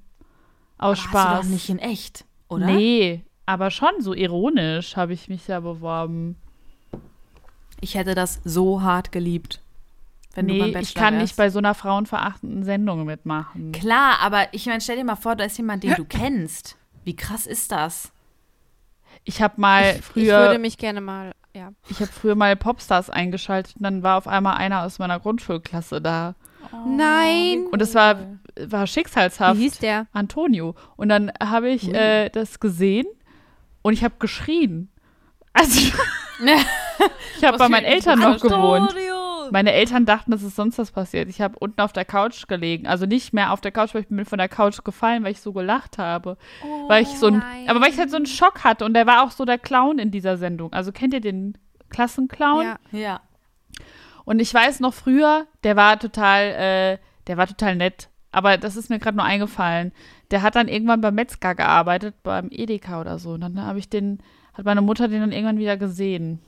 Aus 0.78 1.00
Aber 1.00 1.10
Spaß. 1.10 1.26
Hast 1.26 1.38
du 1.38 1.48
doch 1.48 1.54
nicht 1.54 1.70
in 1.70 1.80
echt, 1.80 2.26
oder? 2.48 2.66
Nee, 2.66 3.24
aber 3.46 3.72
schon 3.72 4.00
so 4.00 4.14
ironisch 4.14 4.96
habe 4.96 5.14
ich 5.14 5.28
mich 5.28 5.48
ja 5.48 5.60
beworben. 5.60 6.38
Ich 7.82 7.96
hätte 7.96 8.16
das 8.16 8.40
so 8.46 8.82
hart 8.82 9.12
geliebt. 9.12 9.62
Wenn 10.36 10.48
du 10.48 10.54
beim 10.54 10.68
nee, 10.68 10.74
Bachelor 10.74 10.82
ich 10.82 10.96
kann 10.96 11.14
wärst. 11.16 11.24
nicht 11.24 11.36
bei 11.36 11.50
so 11.50 11.60
einer 11.60 11.76
frauenverachtenden 11.76 12.64
Sendung 12.64 13.06
mitmachen. 13.06 13.72
Klar, 13.72 14.20
aber 14.22 14.48
ich 14.54 14.66
meine, 14.66 14.82
stell 14.82 14.96
dir 14.96 15.04
mal 15.04 15.16
vor, 15.16 15.36
da 15.36 15.44
ist 15.44 15.58
jemand, 15.58 15.84
den 15.84 15.94
du 15.96 16.06
kennst. 16.06 16.78
Wie 17.04 17.16
krass 17.16 17.46
ist 17.46 17.72
das? 17.72 18.12
Ich 19.26 19.42
habe 19.42 19.60
mal 19.62 19.82
Ich 19.82 19.94
würde 19.96 20.02
früher, 20.02 20.60
mich 20.60 20.78
gerne 20.78 21.02
mal, 21.02 21.34
ja. 21.56 21.72
ich 21.90 22.00
habe 22.00 22.12
früher 22.12 22.36
mal 22.36 22.56
Popstars 22.56 23.10
eingeschaltet 23.10 23.76
und 23.78 23.84
dann 23.84 24.04
war 24.04 24.18
auf 24.18 24.28
einmal 24.28 24.58
einer 24.58 24.84
aus 24.84 25.00
meiner 25.00 25.20
Grundschulklasse 25.20 26.02
da. 26.02 26.36
Nein. 26.86 27.68
Und 27.72 27.82
es 27.82 27.94
war, 27.94 28.18
war 28.58 28.88
schicksalshaft. 28.88 29.60
Wie 29.60 29.64
hieß 29.64 29.80
der? 29.80 30.08
Antonio. 30.14 30.76
Und 30.96 31.10
dann 31.10 31.32
habe 31.42 31.70
ich 31.70 31.94
äh, 31.94 32.30
das 32.30 32.60
gesehen 32.60 33.06
und 33.82 33.94
ich 33.94 34.04
habe 34.04 34.16
geschrien. 34.20 34.90
Also 35.54 35.80
ich 37.38 37.44
habe 37.44 37.58
bei 37.58 37.70
meinen 37.70 37.86
Eltern 37.86 38.20
noch 38.20 38.40
gewohnt. 38.40 38.94
Meine 39.54 39.72
Eltern 39.72 40.08
dachten, 40.08 40.32
dass 40.32 40.42
es 40.42 40.56
sonst 40.56 40.80
was 40.80 40.90
passiert. 40.90 41.30
Ich 41.30 41.40
habe 41.40 41.60
unten 41.60 41.80
auf 41.80 41.94
der 41.94 42.06
Couch 42.06 42.48
gelegen. 42.48 42.88
Also 42.88 43.06
nicht 43.06 43.34
mehr 43.34 43.54
auf 43.54 43.62
der 43.62 43.72
Couch, 43.72 43.94
weil 43.94 44.02
ich 44.02 44.08
bin 44.08 44.26
von 44.26 44.40
der 44.40 44.50
Couch 44.50 44.84
gefallen, 44.84 45.24
weil 45.24 45.34
ich 45.34 45.42
so 45.42 45.54
gelacht 45.54 46.00
habe. 46.00 46.38
weil 46.88 47.04
ich 47.04 47.10
so 47.10 47.28
ein, 47.28 47.38
nein. 47.38 47.70
aber 47.70 47.80
weil 47.80 47.92
ich 47.92 48.00
halt 48.00 48.10
so 48.10 48.16
einen 48.16 48.26
Schock 48.26 48.64
hatte. 48.64 48.84
Und 48.84 48.96
der 48.96 49.06
war 49.06 49.24
auch 49.24 49.30
so 49.30 49.46
der 49.46 49.60
Clown 49.60 50.00
in 50.00 50.10
dieser 50.10 50.38
Sendung. 50.38 50.74
Also 50.74 50.92
kennt 50.92 51.14
ihr 51.14 51.22
den 51.22 51.56
Klassenclown? 51.90 52.66
Ja. 52.66 52.78
Ja. 52.92 53.22
Und 54.26 54.40
ich 54.40 54.52
weiß 54.52 54.80
noch 54.80 54.96
früher, 54.96 55.46
der 55.64 55.76
war 55.76 56.00
total, 56.00 56.46
äh, 56.46 56.98
der 57.28 57.38
war 57.38 57.46
total 57.46 57.76
nett. 57.76 58.10
Aber 58.32 58.58
das 58.58 58.76
ist 58.76 58.90
mir 58.90 58.98
gerade 58.98 59.18
nur 59.18 59.26
eingefallen. 59.28 59.92
Der 60.32 60.42
hat 60.42 60.56
dann 60.56 60.68
irgendwann 60.68 61.02
beim 61.02 61.14
Metzger 61.14 61.54
gearbeitet, 61.54 62.16
beim 62.24 62.48
Edeka 62.50 63.00
oder 63.00 63.20
so. 63.20 63.34
Und 63.34 63.42
dann 63.42 63.62
habe 63.64 63.78
ich 63.78 63.88
den, 63.88 64.18
hat 64.56 64.66
meine 64.66 64.82
Mutter 64.82 65.10
den 65.10 65.22
dann 65.22 65.32
irgendwann 65.32 65.60
wieder 65.60 65.78
gesehen. 65.78 66.40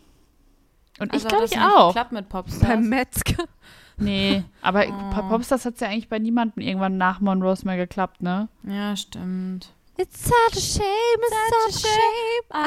Und 1.00 1.12
Also 1.14 1.26
ich 1.26 1.30
glaube 1.30 1.46
ich 1.46 1.58
auch. 1.60 1.88
geklappt 1.90 2.12
mit 2.12 2.30
Popstars. 2.30 2.68
Beim 2.70 2.90
Metzger. 2.90 3.44
Nee, 3.98 4.44
aber 4.62 4.80
bei 4.86 5.22
Popstars 5.22 5.64
hat 5.64 5.76
es 5.76 5.80
ja 5.80 5.88
eigentlich 5.88 6.10
bei 6.10 6.20
niemandem 6.20 6.62
irgendwann 6.62 6.98
nach 6.98 7.22
Monrose 7.22 7.66
mehr 7.66 7.78
geklappt, 7.78 8.22
ne? 8.22 8.50
Ja, 8.64 8.94
stimmt. 8.98 9.72
It's 9.98 10.22
such 10.22 10.34
a 10.52 10.60
shame, 10.60 11.22
it's 11.22 11.80
such 11.80 11.86
a 11.86 11.88
shame. 11.88 12.66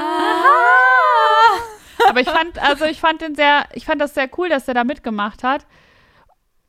Aber 2.09 2.20
ich 2.20 2.31
fand, 2.31 2.59
also 2.62 2.87
ich 2.87 2.99
fand 2.99 3.20
den 3.20 3.35
sehr, 3.35 3.66
ich 3.74 3.85
fand 3.85 4.01
das 4.01 4.14
sehr 4.14 4.31
cool, 4.39 4.49
dass 4.49 4.64
der 4.64 4.72
da 4.72 4.85
mitgemacht 4.85 5.43
hat. 5.45 5.66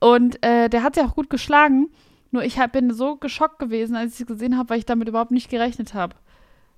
Und 0.01 0.43
äh, 0.45 0.67
der 0.67 0.83
hat 0.83 0.95
sich 0.95 1.05
auch 1.05 1.15
gut 1.15 1.29
geschlagen. 1.29 1.87
Nur 2.31 2.43
ich 2.43 2.59
hab, 2.59 2.73
bin 2.73 2.93
so 2.93 3.15
geschockt 3.15 3.59
gewesen, 3.59 3.95
als 3.95 4.15
ich 4.15 4.21
es 4.21 4.27
gesehen 4.27 4.57
habe, 4.57 4.71
weil 4.71 4.79
ich 4.79 4.85
damit 4.85 5.07
überhaupt 5.07 5.31
nicht 5.31 5.49
gerechnet 5.49 5.93
habe. 5.93 6.15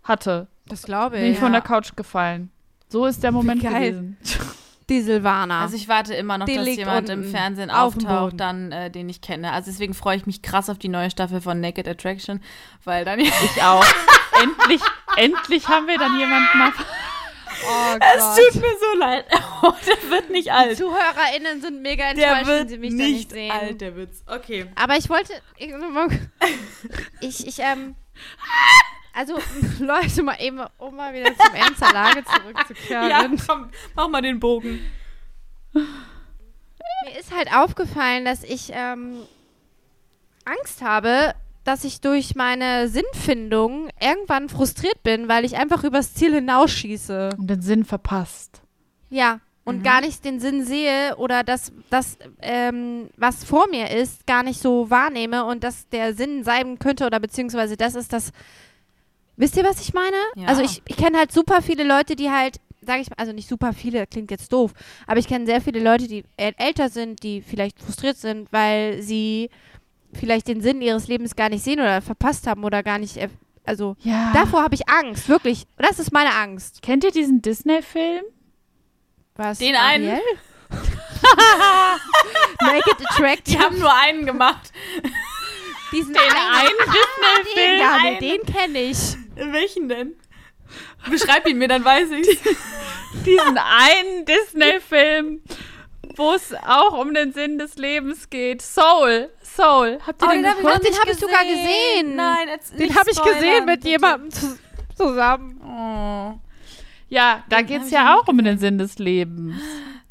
Hatte. 0.04 0.48
Das 0.68 0.84
glaube 0.84 1.16
Bin 1.18 1.26
ich 1.26 1.32
ich. 1.34 1.40
von 1.40 1.52
der 1.52 1.62
Couch 1.62 1.96
gefallen. 1.96 2.52
So 2.90 3.08
ist 3.08 3.24
der 3.24 3.32
Moment 3.32 3.64
geil. 3.64 3.92
gewesen. 3.92 4.18
Die 4.92 5.02
Silvana. 5.02 5.62
Also 5.62 5.78
ich 5.78 5.88
warte 5.88 6.14
immer 6.14 6.38
noch, 6.38 6.46
Die 6.46 6.56
dass 6.56 6.68
jemand 6.68 7.10
im 7.10 7.24
Fernsehen 7.24 7.72
auftaucht, 7.72 8.34
dann 8.38 8.72
äh, 8.74 8.92
den 8.92 9.08
ich 9.08 9.22
kenne. 9.22 9.54
Also 9.54 9.72
deswegen 9.72 9.94
freue 9.94 10.18
ich 10.18 10.26
mich 10.26 10.42
krass 10.42 10.70
auf 10.70 10.78
die 10.78 10.90
neue 10.90 11.10
Staffel 11.10 11.40
von 11.40 11.62
Naked 11.62 11.88
Attraction, 11.88 12.42
weil 12.84 13.06
dann 13.06 13.20
Ich 13.20 13.32
auch. 13.64 13.86
endlich, 14.42 14.82
endlich 15.16 15.68
haben 15.70 15.88
wir 15.88 15.98
dann 15.98 16.20
jemanden 16.20 16.58
mal. 16.58 16.72
oh 17.66 17.98
Es 18.18 18.36
tut 18.36 18.62
mir 18.62 18.70
so 18.80 19.00
leid. 19.00 19.26
Oh, 19.64 19.74
der 19.86 20.10
wird 20.10 20.32
nicht 20.32 20.48
Die 20.48 20.52
alt. 20.52 20.76
ZuhörerInnen 20.76 21.62
sind 21.62 21.84
mega 21.84 22.06
enttäuscht, 22.06 22.48
wenn 22.48 22.68
sie 22.68 22.80
mich 22.80 22.90
da 22.90 22.96
nicht 22.96 23.14
nicht 23.14 23.32
sehen. 23.32 23.52
alt, 23.52 23.80
der 23.80 23.96
Witz. 23.96 24.24
Okay. 24.26 24.66
Aber 24.74 24.98
ich 24.98 25.08
wollte. 25.08 25.34
Ich, 25.56 25.70
ich, 27.22 27.48
ich 27.48 27.60
ähm. 27.60 27.96
Also, 29.14 29.38
Leute, 29.80 30.24
mal 30.24 30.38
eben, 30.40 30.62
um 30.78 30.96
mal 30.96 31.14
wieder 31.14 31.36
zum 31.36 31.56
Ernst 31.56 31.82
der 31.82 31.94
Lage 31.94 32.24
zurückzukehren. 32.24 33.10
Ja, 33.10 33.30
komm, 33.48 33.70
mach 33.96 34.08
mal 34.08 34.22
den 34.22 34.40
Bogen. 34.40 34.80
Mir 35.74 37.20
ist 37.20 37.36
halt 37.36 37.54
aufgefallen, 37.54 38.26
dass 38.26 38.44
ich 38.44 38.72
ähm, 38.74 39.24
Angst 40.46 40.82
habe, 40.82 41.34
dass 41.64 41.84
ich 41.84 42.02
durch 42.02 42.36
meine 42.36 42.88
Sinnfindung 42.88 43.90
irgendwann 44.00 44.50
frustriert 44.50 45.04
bin, 45.04 45.28
weil 45.28 45.46
ich 45.46 45.58
einfach 45.58 45.84
übers 45.84 46.14
Ziel 46.14 46.34
hinausschieße. 46.34 47.30
Und 47.38 47.48
den 47.48 47.62
Sinn 47.62 47.86
verpasst. 47.86 48.62
Ja. 49.10 49.40
Und 49.64 49.84
gar 49.84 50.02
nicht 50.02 50.26
den 50.26 50.40
Sinn 50.40 50.66
sehe 50.66 51.16
oder 51.18 51.44
das, 51.44 51.72
das 51.92 52.18
ähm, 52.42 53.10
was 53.16 53.44
vor 53.44 53.68
mir 53.70 53.92
ist, 53.92 54.26
gar 54.26 54.42
nicht 54.44 54.60
so 54.60 54.90
wahrnehme 54.90 55.46
und 55.46 55.64
dass 55.64 55.88
der 55.90 56.14
Sinn 56.16 56.44
sein 56.44 56.80
könnte 56.80 57.06
oder 57.06 57.20
beziehungsweise 57.20 57.78
das 57.78 57.96
ist 57.96 58.12
das. 58.12 58.32
Wisst 59.42 59.58
ihr, 59.58 59.64
was 59.64 59.82
ich 59.82 59.94
meine? 59.94 60.16
Ja. 60.36 60.48
Also 60.48 60.62
ich, 60.62 60.82
ich 60.88 60.96
kenne 60.96 61.18
halt 61.18 61.32
super 61.32 61.62
viele 61.62 61.84
Leute, 61.84 62.16
die 62.16 62.30
halt, 62.30 62.58
sage 62.82 63.02
ich 63.02 63.10
mal, 63.10 63.16
also 63.18 63.32
nicht 63.34 63.50
super 63.50 63.74
viele, 63.74 64.06
klingt 64.08 64.30
jetzt 64.32 64.54
doof, 64.54 64.72
aber 65.08 65.20
ich 65.20 65.28
kenne 65.28 65.46
sehr 65.46 65.62
viele 65.62 65.80
Leute, 65.82 66.08
die 66.08 66.24
äl- 66.38 66.56
älter 66.58 66.90
sind, 66.90 67.24
die 67.24 67.42
vielleicht 67.42 67.80
frustriert 67.82 68.18
sind, 68.18 68.52
weil 68.54 69.02
sie 69.02 69.50
vielleicht 70.14 70.48
den 70.48 70.62
Sinn 70.62 70.82
ihres 70.82 71.08
Lebens 71.08 71.36
gar 71.36 71.50
nicht 71.50 71.64
sehen 71.64 71.80
oder 71.80 72.02
verpasst 72.02 72.46
haben 72.48 72.64
oder 72.64 72.84
gar 72.84 72.98
nicht, 73.00 73.18
also 73.66 73.96
Ja. 74.02 74.32
davor 74.34 74.62
habe 74.64 74.76
ich 74.76 74.88
Angst, 74.90 75.28
wirklich. 75.30 75.66
Das 75.78 76.00
ist 76.00 76.12
meine 76.12 76.34
Angst. 76.36 76.82
Kennt 76.82 77.04
ihr 77.04 77.12
diesen 77.12 77.42
Disney-Film? 77.42 78.24
Was? 79.36 79.58
Den 79.60 79.76
einen? 79.76 80.10
Ariel? 80.10 80.22
Naked 82.62 83.00
Die 83.00 83.06
Attraction. 83.08 83.60
haben 83.62 83.80
nur 83.80 83.94
einen 83.96 84.26
gemacht. 84.26 84.72
Diesen 85.92 86.14
Den 86.14 86.22
einen, 86.22 86.58
einen 86.58 86.70
den, 86.78 86.94
Disney-Film? 86.94 87.90
einen. 88.06 88.20
den 88.20 88.54
kenne 88.56 88.80
ich. 88.80 88.98
Welchen 89.52 89.90
denn? 89.90 90.14
Beschreib 91.10 91.48
ihn 91.48 91.58
mir, 91.58 91.68
dann 91.68 91.84
weiß 91.84 92.12
ich's. 92.12 92.38
diesen 93.26 93.58
einen 93.58 94.26
Disney-Film, 94.26 95.42
wo 96.16 96.34
es 96.34 96.54
auch 96.54 96.98
um 97.00 97.14
den 97.14 97.34
Sinn 97.34 97.58
des 97.58 97.76
Lebens 97.76 98.30
geht. 98.30 98.62
Soul. 98.62 99.30
Soul. 99.44 100.00
Habt 100.06 100.22
ihr 100.22 100.28
Oh, 100.28 100.32
den 100.32 100.44
den 100.44 100.50
hab 100.52 100.58
ich 100.58 100.62
geguckt? 100.62 100.64
noch 100.64 100.80
den 100.82 100.92
nicht 100.92 101.02
hab 101.02 101.10
ich 101.10 101.18
sogar 101.18 101.44
gesehen. 101.44 102.16
Nein, 102.16 102.48
jetzt 102.48 102.80
Den 102.80 102.96
habe 102.96 103.10
ich 103.12 103.22
gesehen 103.22 103.66
mit 103.66 103.80
bitte. 103.82 103.90
jemandem 103.90 104.32
zu, 104.32 104.58
zusammen. 104.96 105.60
Oh, 105.62 106.40
Ja, 107.10 107.44
da 107.50 107.62
geht 107.62 107.82
es 107.82 107.88
ich 107.88 107.94
ja 107.94 108.16
auch 108.18 108.28
um 108.30 108.38
den 108.42 108.58
Sinn 108.58 108.78
des 108.78 108.98
Lebens. 108.98 109.56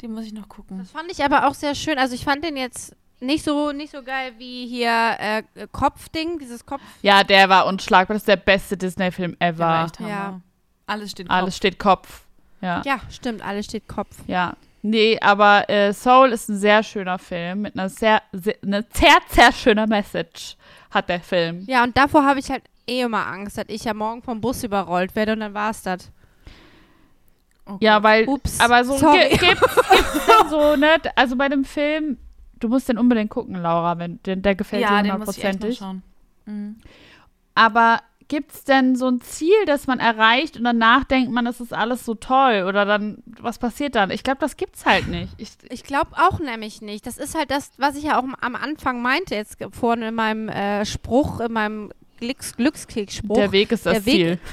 den 0.01 0.13
muss 0.13 0.25
ich 0.25 0.33
noch 0.33 0.47
gucken. 0.47 0.77
Das 0.79 0.91
fand 0.91 1.11
ich 1.11 1.23
aber 1.23 1.47
auch 1.47 1.55
sehr 1.55 1.73
schön. 1.73 1.97
Also 1.97 2.13
ich 2.13 2.23
fand 2.23 2.43
den 2.43 2.55
jetzt 2.57 2.95
nicht 3.21 3.43
so 3.45 3.71
nicht 3.71 3.91
so 3.91 4.03
geil 4.03 4.33
wie 4.37 4.67
hier 4.67 5.15
äh, 5.19 5.43
Kopfding, 5.71 6.39
dieses 6.39 6.65
Kopf. 6.65 6.81
Ja, 7.01 7.23
der 7.23 7.47
war 7.49 7.65
unschlagbar. 7.67 8.15
Das 8.15 8.23
ist 8.23 8.27
der 8.27 8.35
beste 8.35 8.75
Disney-Film 8.77 9.37
war 9.39 9.47
ever. 9.47 9.91
Ja. 10.07 10.41
Alles 10.87 11.11
steht 11.11 11.29
Alles 11.29 11.55
steht 11.57 11.79
Kopf. 11.79 12.23
Ja. 12.61 12.81
Ja, 12.85 12.99
stimmt, 13.09 13.43
alles 13.43 13.65
steht 13.65 13.87
Kopf. 13.87 14.15
Ja. 14.27 14.53
Nee, 14.83 15.17
aber 15.21 15.69
äh, 15.69 15.93
Soul 15.93 16.31
ist 16.31 16.49
ein 16.49 16.57
sehr 16.57 16.83
schöner 16.83 17.17
Film 17.19 17.61
mit 17.61 17.75
einer 17.77 17.89
sehr, 17.89 18.21
sehr, 18.31 18.55
eine 18.63 18.83
sehr, 18.93 19.17
sehr 19.29 19.51
schöner 19.51 19.87
Message 19.87 20.57
hat 20.89 21.07
der 21.07 21.19
Film. 21.21 21.63
Ja, 21.67 21.83
und 21.83 21.95
davor 21.95 22.25
habe 22.25 22.39
ich 22.39 22.49
halt 22.49 22.63
eh 22.87 23.01
immer 23.01 23.25
Angst, 23.27 23.57
dass 23.57 23.65
ich 23.67 23.83
ja 23.83 23.93
morgen 23.93 24.21
vom 24.23 24.41
Bus 24.41 24.63
überrollt 24.63 25.15
werde 25.15 25.33
und 25.33 25.39
dann 25.41 25.53
war's 25.53 25.83
das. 25.83 26.11
Oh 27.67 27.77
Ja, 27.79 28.01
weil, 28.01 28.27
Ups, 28.27 28.59
aber 28.59 28.83
so 28.83 28.97
sorry. 28.97 29.29
ge- 29.29 29.37
gibt's, 29.37 29.75
gibt's 29.75 30.25
denn 30.25 30.49
so, 30.49 30.75
ne, 30.75 30.97
also 31.15 31.35
bei 31.35 31.47
dem 31.47 31.63
Film, 31.63 32.17
du 32.61 32.69
musst 32.69 32.87
den 32.89 32.97
unbedingt 32.97 33.29
gucken, 33.29 33.55
Laura, 33.55 33.97
wenn 33.99 34.19
der, 34.25 34.37
der 34.37 34.55
gefällt 34.55 34.83
ja, 34.83 35.01
dir 35.01 35.11
den 35.11 35.19
muss 35.19 35.37
ich 35.37 35.43
echt 35.43 35.59
noch 35.59 35.67
hundertprozentig. 35.67 35.77
schauen. 35.77 36.03
Mhm. 36.45 36.75
Aber 37.55 37.99
gibt 38.27 38.53
es 38.53 38.63
denn 38.63 38.95
so 38.95 39.09
ein 39.09 39.19
Ziel, 39.19 39.53
das 39.65 39.87
man 39.87 39.99
erreicht 39.99 40.55
und 40.55 40.63
danach 40.63 41.03
denkt 41.03 41.31
man, 41.31 41.45
es 41.47 41.59
ist 41.59 41.73
alles 41.73 42.05
so 42.05 42.15
toll? 42.15 42.63
Oder 42.65 42.85
dann, 42.85 43.17
was 43.25 43.59
passiert 43.59 43.95
dann? 43.95 44.09
Ich 44.09 44.23
glaube, 44.23 44.39
das 44.39 44.55
gibt's 44.55 44.85
halt 44.85 45.07
nicht. 45.09 45.33
Ich, 45.37 45.51
Ich 45.69 45.83
glaube 45.83 46.11
auch 46.15 46.39
nämlich 46.39 46.81
nicht. 46.81 47.05
Das 47.05 47.17
ist 47.17 47.35
halt 47.35 47.51
das, 47.51 47.71
was 47.77 47.97
ich 47.97 48.03
ja 48.05 48.17
auch 48.17 48.23
am 48.39 48.55
Anfang 48.55 49.01
meinte, 49.01 49.35
jetzt 49.35 49.57
vorne 49.73 50.07
in 50.07 50.15
meinem 50.15 50.47
äh, 50.47 50.85
Spruch, 50.85 51.41
in 51.41 51.51
meinem 51.51 51.91
Glücks 52.19 52.55
Glückskeks-Spruch. 52.55 53.35
der 53.35 53.51
Weg 53.51 53.71
ist 53.73 53.85
das 53.85 53.95
der 53.95 54.05
Weg- 54.05 54.13
Ziel. 54.15 54.39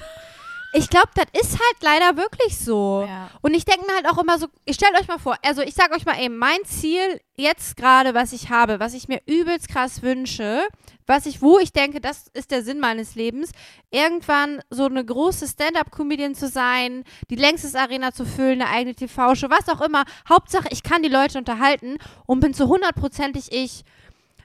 Ich 0.79 0.91
glaube, 0.91 1.09
das 1.15 1.27
ist 1.41 1.53
halt 1.53 1.83
leider 1.83 2.17
wirklich 2.17 2.57
so. 2.57 3.05
Ja. 3.09 3.31
Und 3.41 3.55
ich 3.55 3.65
denke 3.65 3.85
mir 3.87 3.95
halt 3.95 4.07
auch 4.07 4.19
immer 4.19 4.39
so, 4.39 4.47
ich 4.65 4.77
stellt 4.77 4.99
euch 4.99 5.09
mal 5.09 5.19
vor, 5.19 5.37
also 5.45 5.63
ich 5.63 5.75
sag 5.75 5.95
euch 5.95 6.07
mal 6.07 6.21
eben, 6.21 6.37
mein 6.37 6.65
Ziel 6.65 7.21
jetzt 7.37 7.77
gerade, 7.77 8.15
was 8.15 8.33
ich 8.33 8.51
habe, 8.51 8.79
was 8.79 8.95
ich 8.95 9.09
mir 9.09 9.21
übelst 9.27 9.69
krass 9.69 10.03
wünsche, 10.03 10.69
was 11.07 11.27
ich, 11.27 11.43
wo 11.43 11.59
ich 11.59 11.73
denke, 11.73 12.01
das 12.01 12.27
ist 12.33 12.51
der 12.53 12.63
Sinn 12.63 12.79
meines 12.79 13.17
Lebens, 13.17 13.51
irgendwann 13.91 14.63
so 14.71 14.85
eine 14.85 15.05
große 15.05 15.49
Stand-up-Comedian 15.49 16.35
zu 16.35 16.49
sein, 16.49 17.03
die 17.31 17.37
Längstes 17.37 17.75
Arena 17.75 18.13
zu 18.13 18.25
füllen, 18.25 18.63
eine 18.63 18.71
eigene 18.71 18.95
TV-Show, 18.95 19.51
was 19.51 19.69
auch 19.69 19.81
immer. 19.81 20.05
Hauptsache, 20.29 20.69
ich 20.71 20.83
kann 20.83 21.03
die 21.03 21.09
Leute 21.09 21.39
unterhalten 21.39 21.99
und 22.27 22.41
bin 22.41 22.55
zu 22.55 22.69
hundertprozentig 22.69 23.51
ich. 23.51 23.85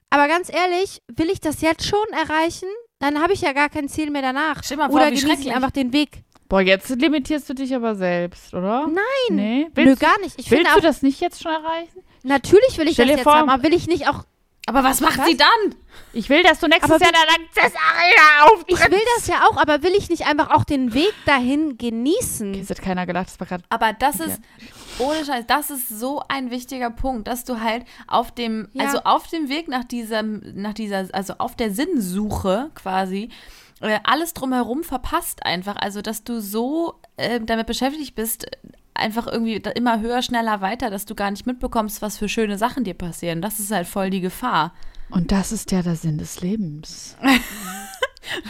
Aber 0.09 0.27
ganz 0.27 0.51
ehrlich, 0.51 1.01
will 1.07 1.29
ich 1.29 1.41
das 1.41 1.61
jetzt 1.61 1.85
schon 1.85 2.07
erreichen? 2.11 2.67
Dann 3.03 3.21
habe 3.21 3.33
ich 3.33 3.41
ja 3.41 3.51
gar 3.53 3.69
kein 3.69 3.89
Ziel 3.89 4.09
mehr 4.11 4.21
danach. 4.21 4.61
Stell 4.63 4.77
dir 4.77 4.83
mal 4.83 4.89
vor, 4.89 4.95
Oder 4.95 5.05
wie 5.07 5.15
genieße 5.15 5.25
ich 5.27 5.33
schrecklich. 5.33 5.55
einfach 5.55 5.71
den 5.71 5.91
Weg. 5.91 6.23
Boah, 6.47 6.61
jetzt 6.61 6.89
limitierst 6.89 7.49
du 7.49 7.53
dich 7.53 7.73
aber 7.75 7.95
selbst, 7.95 8.53
oder? 8.53 8.87
Nein. 8.87 8.95
Nee. 9.35 9.63
Nö, 9.65 9.69
Willst, 9.73 9.99
gar 10.01 10.19
nicht. 10.19 10.39
Ich 10.39 10.49
willst 10.51 10.65
finde 10.67 10.69
du 10.71 10.77
auch, 10.77 10.81
das 10.81 11.01
nicht 11.01 11.19
jetzt 11.19 11.41
schon 11.41 11.51
erreichen? 11.51 11.99
natürlich 12.23 12.77
will 12.77 12.87
ich 12.87 12.93
Stell 12.93 13.05
das 13.07 13.13
dir 13.15 13.17
jetzt 13.17 13.23
vor- 13.23 13.35
haben, 13.35 13.49
aber 13.49 13.63
will 13.63 13.73
ich 13.73 13.87
nicht 13.87 14.07
auch 14.07 14.23
Aber 14.65 14.83
was 14.83 15.01
macht 15.01 15.17
Was? 15.17 15.27
sie 15.27 15.35
dann? 15.35 15.75
Ich 16.13 16.29
will, 16.29 16.41
dass 16.43 16.59
du 16.59 16.67
nächstes 16.67 16.89
Aber 16.91 17.01
Jahr 17.03 17.09
in 17.09 17.15
der 17.15 17.35
Lanxess 17.37 17.73
Arena 17.79 18.45
auftrittst. 18.53 18.85
Ich 18.85 18.91
will 18.91 19.01
das 19.17 19.27
ja 19.27 19.45
auch, 19.49 19.57
aber 19.57 19.83
will 19.83 19.91
ich 19.97 20.09
nicht 20.09 20.25
einfach 20.25 20.51
auch 20.51 20.63
den 20.63 20.93
Weg 20.93 21.13
dahin 21.25 21.77
genießen? 21.77 22.53
Es 22.53 22.69
hat 22.69 22.81
keiner 22.81 23.05
gelacht, 23.05 23.27
das 23.27 23.39
war 23.41 23.47
gerade. 23.47 23.63
Aber 23.69 23.91
das 23.93 24.19
ist, 24.21 24.39
ohne 24.99 25.25
Scheiß, 25.25 25.45
das 25.47 25.69
ist 25.69 25.89
so 25.89 26.21
ein 26.27 26.51
wichtiger 26.51 26.89
Punkt, 26.89 27.27
dass 27.27 27.43
du 27.43 27.59
halt 27.59 27.85
auf 28.07 28.31
dem, 28.31 28.69
Ja. 28.73 28.85
also 28.85 28.99
auf 29.03 29.27
dem 29.27 29.49
Weg 29.49 29.67
nach 29.67 29.83
diesem, 29.83 30.41
nach 30.55 30.73
dieser, 30.73 31.07
also 31.13 31.35
auf 31.39 31.55
der 31.55 31.71
Sinnsuche 31.73 32.69
quasi, 32.75 33.29
äh, 33.81 33.99
alles 34.03 34.33
drumherum 34.33 34.83
verpasst 34.83 35.45
einfach. 35.45 35.75
Also, 35.75 36.01
dass 36.01 36.23
du 36.23 36.39
so 36.41 36.95
äh, 37.17 37.39
damit 37.41 37.67
beschäftigt 37.67 38.15
bist, 38.15 38.45
einfach 38.93 39.27
irgendwie 39.27 39.61
immer 39.75 39.99
höher, 39.99 40.21
schneller, 40.21 40.61
weiter, 40.61 40.89
dass 40.89 41.05
du 41.05 41.15
gar 41.15 41.31
nicht 41.31 41.45
mitbekommst, 41.47 42.01
was 42.01 42.17
für 42.17 42.29
schöne 42.29 42.57
Sachen 42.57 42.83
dir 42.83 42.93
passieren. 42.93 43.41
Das 43.41 43.59
ist 43.59 43.71
halt 43.71 43.87
voll 43.87 44.09
die 44.09 44.21
Gefahr. 44.21 44.73
Und 45.09 45.31
das 45.31 45.51
ist 45.51 45.71
ja 45.71 45.81
der 45.81 45.95
Sinn 45.95 46.17
des 46.17 46.41
Lebens. 46.41 47.17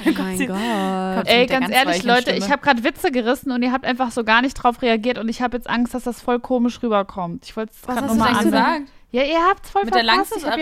Oh 0.05 0.11
mein 0.17 0.37
Gott. 0.37 0.47
Kommt 0.47 1.27
Ey, 1.27 1.47
der 1.47 1.59
ganz 1.59 1.71
ganz 1.71 1.75
ehrlich, 1.75 2.03
Leute, 2.03 2.21
Stimme. 2.21 2.37
ich 2.37 2.51
habe 2.51 2.61
gerade 2.61 2.83
Witze 2.83 3.11
gerissen 3.11 3.51
und 3.51 3.63
ihr 3.63 3.71
habt 3.71 3.85
einfach 3.85 4.11
so 4.11 4.23
gar 4.23 4.41
nicht 4.41 4.53
drauf 4.53 4.81
reagiert 4.81 5.17
und 5.17 5.29
ich 5.29 5.41
habe 5.41 5.57
jetzt 5.57 5.69
Angst, 5.69 5.93
dass 5.93 6.03
das 6.03 6.21
voll 6.21 6.39
komisch 6.39 6.81
rüberkommt. 6.83 7.45
Ich 7.45 7.55
wollte 7.55 7.71
es 7.73 7.87
Was 7.87 7.95
gerade 7.95 8.07
nochmal 8.07 8.43
gesagt? 8.43 8.81
Ja, 9.11 9.23
ihr 9.23 9.47
habt's 9.47 9.69
voll 9.69 9.83
Mit 9.85 9.93
der 9.93 10.03
verpasst. 10.03 10.37
Ich 10.37 10.43
hab 10.43 10.57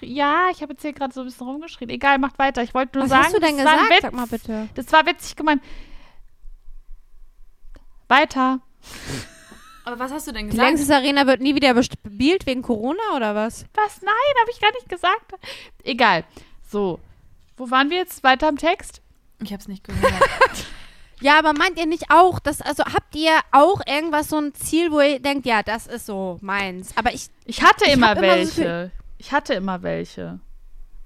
Ja, 0.00 0.48
ich 0.50 0.62
habe 0.62 0.72
jetzt 0.72 0.82
hier 0.82 0.92
gerade 0.92 1.14
so 1.14 1.20
ein 1.20 1.26
bisschen 1.26 1.46
rumgeschrien. 1.46 1.90
Egal, 1.90 2.18
macht 2.18 2.38
weiter. 2.40 2.62
Ich 2.62 2.74
wollte 2.74 2.98
nur 2.98 3.04
Was 3.04 3.10
sagen, 3.10 3.24
hast 3.24 3.36
du 3.36 3.40
denn 3.40 3.56
gesagt? 3.56 3.90
Witz. 3.90 4.02
Sag 4.02 4.12
mal 4.12 4.26
bitte. 4.26 4.68
Das 4.74 4.92
war 4.92 5.06
witzig 5.06 5.36
gemeint. 5.36 5.62
Weiter. 8.08 8.58
Aber 9.84 9.98
was 9.98 10.12
hast 10.12 10.26
du 10.26 10.32
denn 10.32 10.46
Die 10.46 10.50
gesagt? 10.50 10.68
Längstes 10.68 10.90
Arena 10.90 11.26
wird 11.26 11.40
nie 11.40 11.54
wieder 11.54 11.74
bespielt 11.74 12.46
wegen 12.46 12.62
Corona 12.62 13.02
oder 13.14 13.34
was? 13.34 13.64
Was? 13.74 14.02
Nein, 14.02 14.14
habe 14.40 14.50
ich 14.50 14.60
gar 14.60 14.72
nicht 14.72 14.88
gesagt. 14.88 15.34
Egal. 15.84 16.24
So. 16.68 16.98
Wo 17.56 17.70
waren 17.70 17.90
wir 17.90 17.98
jetzt? 17.98 18.22
Weiter 18.24 18.48
im 18.48 18.58
Text? 18.58 19.00
Ich 19.42 19.52
hab's 19.52 19.68
nicht 19.68 19.84
gehört. 19.84 20.12
Ja, 21.20 21.38
aber 21.38 21.52
meint 21.54 21.78
ihr 21.78 21.86
nicht 21.86 22.10
auch, 22.10 22.38
dass, 22.38 22.60
also 22.60 22.84
habt 22.84 23.14
ihr 23.14 23.30
auch 23.52 23.80
irgendwas, 23.86 24.28
so 24.28 24.36
ein 24.36 24.52
Ziel, 24.52 24.90
wo 24.90 25.00
ihr 25.00 25.20
denkt, 25.20 25.46
ja, 25.46 25.62
das 25.62 25.86
ist 25.86 26.06
so 26.06 26.38
meins. 26.42 26.94
Aber 26.96 27.14
ich, 27.14 27.28
Ich 27.46 27.62
hatte 27.62 27.84
Ich 27.86 27.92
immer 27.94 28.08
hab 28.08 28.18
immer 28.18 28.44
so 28.44 28.56
welche. 28.58 28.90
ich 29.16 29.32
hatte 29.32 29.54
immer 29.54 29.82
welche. 29.82 30.40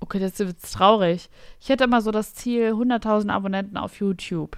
Okay, 0.01 0.19
das 0.19 0.39
jetzt 0.39 0.73
traurig. 0.75 1.29
Ich 1.61 1.71
hatte 1.71 1.85
immer 1.85 2.01
so 2.01 2.11
das 2.11 2.35
Ziel 2.35 2.73
100.000 2.73 3.31
Abonnenten 3.31 3.77
auf 3.77 4.01
YouTube. 4.01 4.57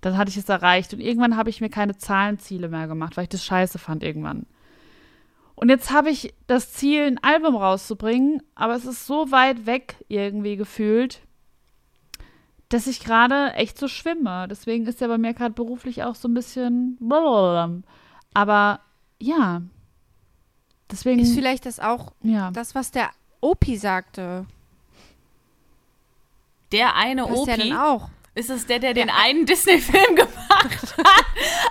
Dann 0.00 0.16
hatte 0.16 0.30
ich 0.30 0.36
es 0.36 0.48
erreicht 0.48 0.94
und 0.94 1.00
irgendwann 1.00 1.36
habe 1.36 1.50
ich 1.50 1.60
mir 1.60 1.68
keine 1.68 1.98
Zahlenziele 1.98 2.68
mehr 2.68 2.86
gemacht, 2.86 3.16
weil 3.16 3.24
ich 3.24 3.30
das 3.30 3.44
scheiße 3.44 3.78
fand 3.78 4.02
irgendwann. 4.02 4.46
Und 5.62 5.68
jetzt 5.68 5.92
habe 5.92 6.10
ich 6.10 6.34
das 6.48 6.72
Ziel, 6.72 7.02
ein 7.06 7.22
Album 7.22 7.54
rauszubringen, 7.54 8.42
aber 8.56 8.74
es 8.74 8.84
ist 8.84 9.06
so 9.06 9.30
weit 9.30 9.64
weg 9.64 9.94
irgendwie 10.08 10.56
gefühlt, 10.56 11.20
dass 12.68 12.88
ich 12.88 12.98
gerade 12.98 13.52
echt 13.52 13.78
so 13.78 13.86
schwimme. 13.86 14.48
Deswegen 14.48 14.88
ist 14.88 15.00
ja 15.00 15.06
bei 15.06 15.18
mir 15.18 15.34
gerade 15.34 15.54
beruflich 15.54 16.02
auch 16.02 16.16
so 16.16 16.26
ein 16.26 16.34
bisschen. 16.34 16.96
blablabla. 16.98 17.80
Aber 18.34 18.80
ja. 19.20 19.62
Deswegen. 20.90 21.20
ist 21.20 21.32
vielleicht 21.32 21.64
das 21.64 21.78
auch 21.78 22.10
ja. 22.24 22.50
das, 22.50 22.74
was 22.74 22.90
der 22.90 23.10
Opi 23.40 23.76
sagte. 23.76 24.46
Der 26.72 26.96
eine 26.96 27.22
Was 27.22 27.44
der 27.44 27.54
Opi. 27.54 27.68
denn 27.68 27.76
auch? 27.76 28.08
Ist 28.34 28.48
es 28.48 28.66
der, 28.66 28.78
der 28.78 28.94
den 28.94 29.10
einen 29.10 29.44
Disney-Film 29.46 30.16
gemacht 30.16 30.32
hat? 30.48 30.94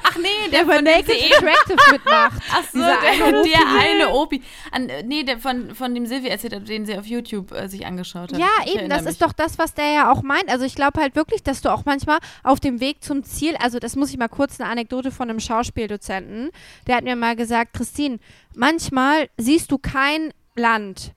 Ach 0.04 0.16
nee, 0.18 0.50
der, 0.52 0.60
Der 0.60 0.66
bei 0.68 0.76
von 0.76 0.84
Naked 0.84 1.10
Attractive 1.10 1.92
mitmacht. 1.92 2.42
Ach 2.52 2.64
so, 2.72 2.78
der, 2.80 3.00
eine 3.02 3.32
der 3.32 3.40
Opi. 3.42 3.54
eine 3.80 4.10
Opi. 4.10 4.44
An, 4.72 4.92
nee, 5.06 5.24
der 5.24 5.40
von, 5.40 5.74
von 5.74 5.96
dem 5.96 6.06
Silvi 6.06 6.28
erzählt 6.28 6.54
hat, 6.56 6.68
den 6.70 6.86
sie 6.86 6.98
auf 6.98 7.06
YouTube 7.08 7.52
äh, 7.52 7.68
sich 7.68 7.86
angeschaut 7.86 8.32
hat. 8.34 8.40
Ja, 8.40 8.48
Ich 8.66 8.76
eben, 8.76 8.90
das 8.90 9.02
mich. 9.04 9.12
ist 9.14 9.22
doch 9.24 9.34
das, 9.34 9.58
was 9.58 9.74
der 9.74 9.92
ja 9.92 10.12
auch 10.12 10.22
meint. 10.22 10.50
Also 10.50 10.66
ich 10.66 10.76
glaube 10.76 11.02
halt 11.02 11.16
wirklich, 11.16 11.42
dass 11.42 11.62
du 11.62 11.70
auch 11.70 11.86
manchmal 11.86 12.20
auf 12.44 12.60
dem 12.60 12.80
Weg 12.80 13.04
zum 13.04 13.24
Ziel, 13.24 13.56
also 13.58 13.80
das 13.80 13.96
muss 13.96 14.12
ich 14.12 14.18
mal 14.18 14.28
kurz 14.30 14.60
eine 14.60 14.70
Anekdote 14.70 15.10
von 15.12 15.30
einem 15.30 15.40
Schauspieldozenten, 15.40 16.52
der 16.86 16.98
hat 16.98 17.04
mir 17.04 17.16
mal 17.16 17.36
gesagt, 17.36 17.74
Christine, 17.74 18.20
manchmal 18.56 19.30
siehst 19.38 19.72
du 19.72 19.78
kein 19.80 20.32
Land 20.56 21.14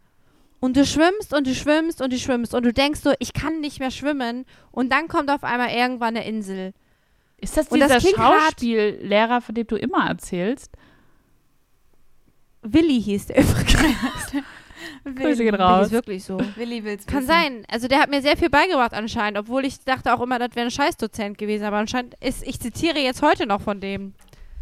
und 0.65 0.79
du 0.79 0.87
schwimmst 0.87 1.35
und 1.35 1.47
du 1.47 1.55
schwimmst 1.55 2.01
und 2.01 2.11
du 2.11 2.19
schwimmst 2.19 2.55
und 2.55 2.63
du 2.65 2.73
denkst 2.73 3.01
so, 3.01 3.13
ich 3.19 3.35
kann 3.35 3.61
nicht 3.61 3.81
mehr 3.81 3.91
schwimmen 3.91 4.47
und 4.71 4.91
dann 4.91 5.09
kommt 5.09 5.31
auf 5.31 5.45
einmal 5.45 5.69
irgendwann 5.69 6.17
eine 6.17 6.27
Insel. 6.27 6.73
Ist 7.37 7.59
das 7.59 7.69
Und 7.69 7.83
dieser. 7.83 8.01
Schauspiellehrer, 8.01 9.43
von 9.43 9.55
dem 9.55 9.67
du 9.67 9.77
immer 9.77 10.09
erzählst? 10.09 10.73
Willi 12.63 13.03
hieß 13.03 13.27
der 13.27 13.39
übrigens. 13.43 14.33
Grüße 15.05 15.45
gehen 15.45 15.53
Willi 15.53 15.63
raus. 15.63 15.87
ist 15.89 15.93
wirklich 15.93 16.25
so. 16.25 16.39
Willi 16.57 16.83
will's 16.83 17.07
Kann 17.07 17.19
wissen. 17.19 17.27
sein. 17.27 17.65
Also 17.71 17.87
der 17.87 17.99
hat 17.99 18.09
mir 18.09 18.23
sehr 18.23 18.39
viel 18.39 18.49
beigebracht 18.49 18.95
anscheinend, 18.95 19.39
obwohl 19.39 19.67
ich 19.67 19.79
dachte 19.85 20.15
auch 20.15 20.21
immer, 20.23 20.39
das 20.39 20.55
wäre 20.57 20.67
ein 20.67 20.71
Scheißdozent 20.71 21.37
gewesen. 21.37 21.65
Aber 21.65 21.77
anscheinend 21.77 22.15
ist, 22.21 22.43
ich 22.43 22.59
zitiere 22.59 22.99
jetzt 23.01 23.21
heute 23.21 23.47
noch 23.47 23.61
von 23.61 23.81
dem. 23.81 24.15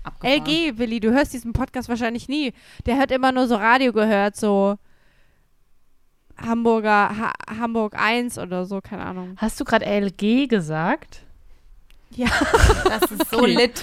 Abgefahren. 0.03 0.45
LG, 0.45 0.79
Willi, 0.79 0.99
du 0.99 1.13
hörst 1.13 1.33
diesen 1.33 1.53
Podcast 1.53 1.89
wahrscheinlich 1.89 2.29
nie. 2.29 2.53
Der 2.87 2.99
hat 2.99 3.13
immer 3.13 3.31
nur 3.31 3.47
so 3.47 3.55
Radio 3.55 3.93
gehört, 3.93 4.35
so 4.35 4.79
Hamburger, 6.39 7.17
ha 7.17 7.33
Hamburg 7.59 7.95
1 7.97 8.39
oder 8.39 8.65
so, 8.65 8.81
keine 8.81 9.05
Ahnung. 9.05 9.35
Hast 9.37 9.61
du 9.61 9.65
gerade 9.65 9.85
LG 9.87 10.49
gesagt? 10.49 11.23
Ja, 12.11 12.29
Das 12.85 13.11
ist 13.11 13.31
so 13.31 13.39
Okay. 13.39 13.55
lit. 13.55 13.83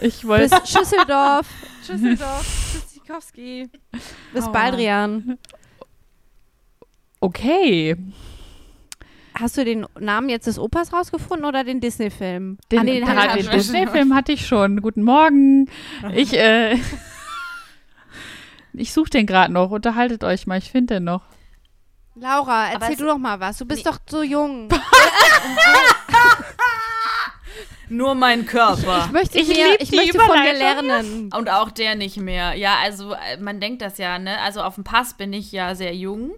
Ich 0.00 0.20
bis 0.20 0.24
wollte. 0.24 0.56
Schüsseldorf, 0.66 1.46
Schüsseldorf, 1.86 2.46
Tschüssikowski, 2.82 3.70
bis. 4.32 4.50
Baldrian. 4.52 5.38
Okay. 7.20 7.96
Hast 9.38 9.56
du 9.58 9.64
den 9.64 9.86
Namen 9.98 10.28
jetzt 10.28 10.46
des 10.46 10.58
Opas 10.58 10.92
rausgefunden 10.92 11.44
oder 11.46 11.62
den 11.64 11.80
Disney-Film? 11.80 12.58
Den, 12.72 12.78
Ah, 12.78 12.84
nee, 12.84 13.00
den 13.00 13.06
den, 13.06 13.36
den. 13.44 13.50
Disney-Film 13.50 14.14
hatte 14.14 14.32
ich 14.32 14.46
schon. 14.46 14.80
Guten 14.80 15.02
Morgen. 15.02 15.68
Ich, 16.14 16.32
äh. 16.34 16.76
ich 18.72 18.92
suche 18.92 19.10
den 19.10 19.26
gerade 19.26 19.52
noch. 19.52 19.70
Unterhaltet 19.70 20.24
euch 20.24 20.46
mal. 20.46 20.58
Ich 20.58 20.70
finde 20.70 20.94
den 20.94 21.04
noch. 21.04 21.22
Laura, 22.18 22.70
erzähl 22.72 22.92
es- 22.92 22.98
du 22.98 23.04
doch 23.04 23.18
mal 23.18 23.38
was. 23.40 23.58
Du 23.58 23.66
bist 23.66 23.86
doch 23.86 23.98
so 24.08 24.22
jung. 24.22 24.68
Nur 27.88 28.14
mein 28.16 28.46
Körper. 28.46 29.04
Ich 29.06 29.12
möchte, 29.12 29.38
Ich 29.38 29.46
lieb 29.48 29.76
ich 29.78 29.92
möchte 29.92 30.18
von 30.18 30.42
dir 30.42 30.54
lernen. 30.54 31.30
Und 31.36 31.48
auch 31.48 31.70
der 31.70 31.94
nicht 31.94 32.16
mehr. 32.16 32.54
Ja, 32.54 32.76
also 32.82 33.12
äh, 33.12 33.36
man 33.40 33.60
denkt 33.60 33.80
das 33.80 33.98
ja, 33.98 34.18
ne? 34.18 34.40
Also 34.40 34.62
auf 34.62 34.74
dem 34.74 34.82
Pass 34.84 35.14
bin 35.14 35.32
ich 35.32 35.52
ja 35.52 35.74
sehr 35.76 35.94
jung. 35.94 36.32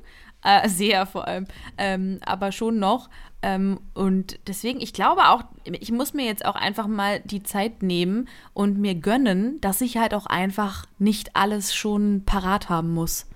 Äh, 0.45 0.69
sehr 0.69 1.07
vor 1.07 1.27
allem. 1.27 1.47
Ähm, 1.79 2.21
aber 2.25 2.53
schon 2.53 2.79
noch. 2.79 3.09
Ähm, 3.41 3.81
und 3.95 4.39
deswegen, 4.47 4.81
ich 4.81 4.93
glaube 4.93 5.29
auch, 5.29 5.43
ich 5.65 5.91
muss 5.91 6.13
mir 6.13 6.27
jetzt 6.27 6.45
auch 6.45 6.57
einfach 6.57 6.87
mal 6.87 7.21
die 7.21 7.43
Zeit 7.43 7.83
nehmen 7.83 8.29
und 8.53 8.77
mir 8.79 8.95
gönnen, 8.95 9.59
dass 9.63 9.81
ich 9.81 9.97
halt 9.97 10.13
auch 10.13 10.27
einfach 10.27 10.85
nicht 10.99 11.35
alles 11.35 11.75
schon 11.75 12.25
parat 12.27 12.69
haben 12.69 12.93
muss. 12.93 13.27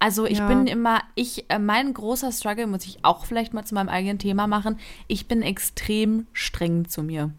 Also 0.00 0.24
ich 0.26 0.38
Ja. 0.38 0.48
bin 0.48 0.66
immer, 0.66 1.02
ich, 1.14 1.44
äh, 1.50 1.58
mein 1.60 1.94
großer 1.94 2.32
Struggle 2.32 2.66
muss 2.66 2.84
ich 2.86 3.04
auch 3.04 3.24
vielleicht 3.26 3.54
mal 3.54 3.64
zu 3.64 3.74
meinem 3.74 3.88
eigenen 3.90 4.18
Thema 4.18 4.46
machen. 4.48 4.78
Ich 5.06 5.28
bin 5.28 5.42
extrem 5.42 6.26
streng 6.32 6.88
zu 6.88 7.02
mir. 7.04 7.30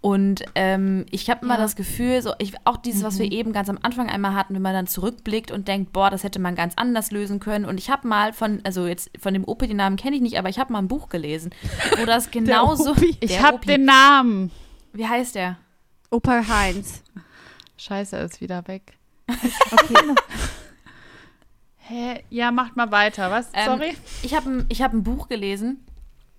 Und 0.00 0.44
ähm, 0.54 1.06
ich 1.10 1.28
habe 1.28 1.44
immer 1.44 1.54
Ja. 1.56 1.60
das 1.60 1.74
Gefühl, 1.74 2.22
so 2.22 2.32
ich, 2.38 2.52
auch 2.64 2.76
dieses, 2.76 3.02
was 3.02 3.14
Mhm. 3.14 3.18
wir 3.20 3.32
eben 3.32 3.52
ganz 3.52 3.68
am 3.68 3.78
Anfang 3.82 4.08
einmal 4.08 4.34
hatten, 4.34 4.54
wenn 4.54 4.62
man 4.62 4.72
dann 4.72 4.86
zurückblickt 4.86 5.50
und 5.50 5.66
denkt, 5.66 5.92
boah, 5.92 6.08
das 6.10 6.22
hätte 6.22 6.38
man 6.38 6.54
ganz 6.54 6.74
anders 6.76 7.10
lösen 7.10 7.40
können. 7.40 7.64
Und 7.64 7.78
ich 7.78 7.90
habe 7.90 8.06
mal 8.06 8.32
von, 8.32 8.60
also 8.64 8.86
jetzt 8.86 9.10
von 9.20 9.32
dem 9.34 9.42
Opi, 9.44 9.66
den 9.66 9.76
Namen 9.76 9.96
kenne 9.96 10.14
ich 10.16 10.22
nicht, 10.22 10.38
aber 10.38 10.48
ich 10.50 10.58
habe 10.60 10.72
mal 10.72 10.78
ein 10.80 10.86
Buch 10.88 11.08
gelesen, 11.08 11.50
wo 11.98 12.04
das 12.06 12.30
genauso. 12.30 12.94
Ich 13.20 13.42
habe 13.42 13.64
den 13.66 13.84
Namen. 13.86 14.50
Wie 14.92 15.06
heißt 15.06 15.34
der? 15.34 15.58
Opa 16.10 16.42
Heinz. 16.48 17.02
Scheiße, 17.76 18.16
er 18.16 18.24
ist 18.24 18.40
wieder 18.40 18.66
weg. 18.68 18.94
Okay. 19.72 19.94
Hä? 21.88 22.22
Ja, 22.28 22.50
macht 22.50 22.76
mal 22.76 22.90
weiter. 22.90 23.30
Was? 23.30 23.48
Ähm, 23.54 23.64
Sorry. 23.64 23.96
Ich 24.22 24.34
habe 24.34 24.50
ein, 24.50 24.66
ich 24.68 24.82
hab 24.82 24.92
ein 24.92 25.02
Buch 25.02 25.28
gelesen 25.28 25.84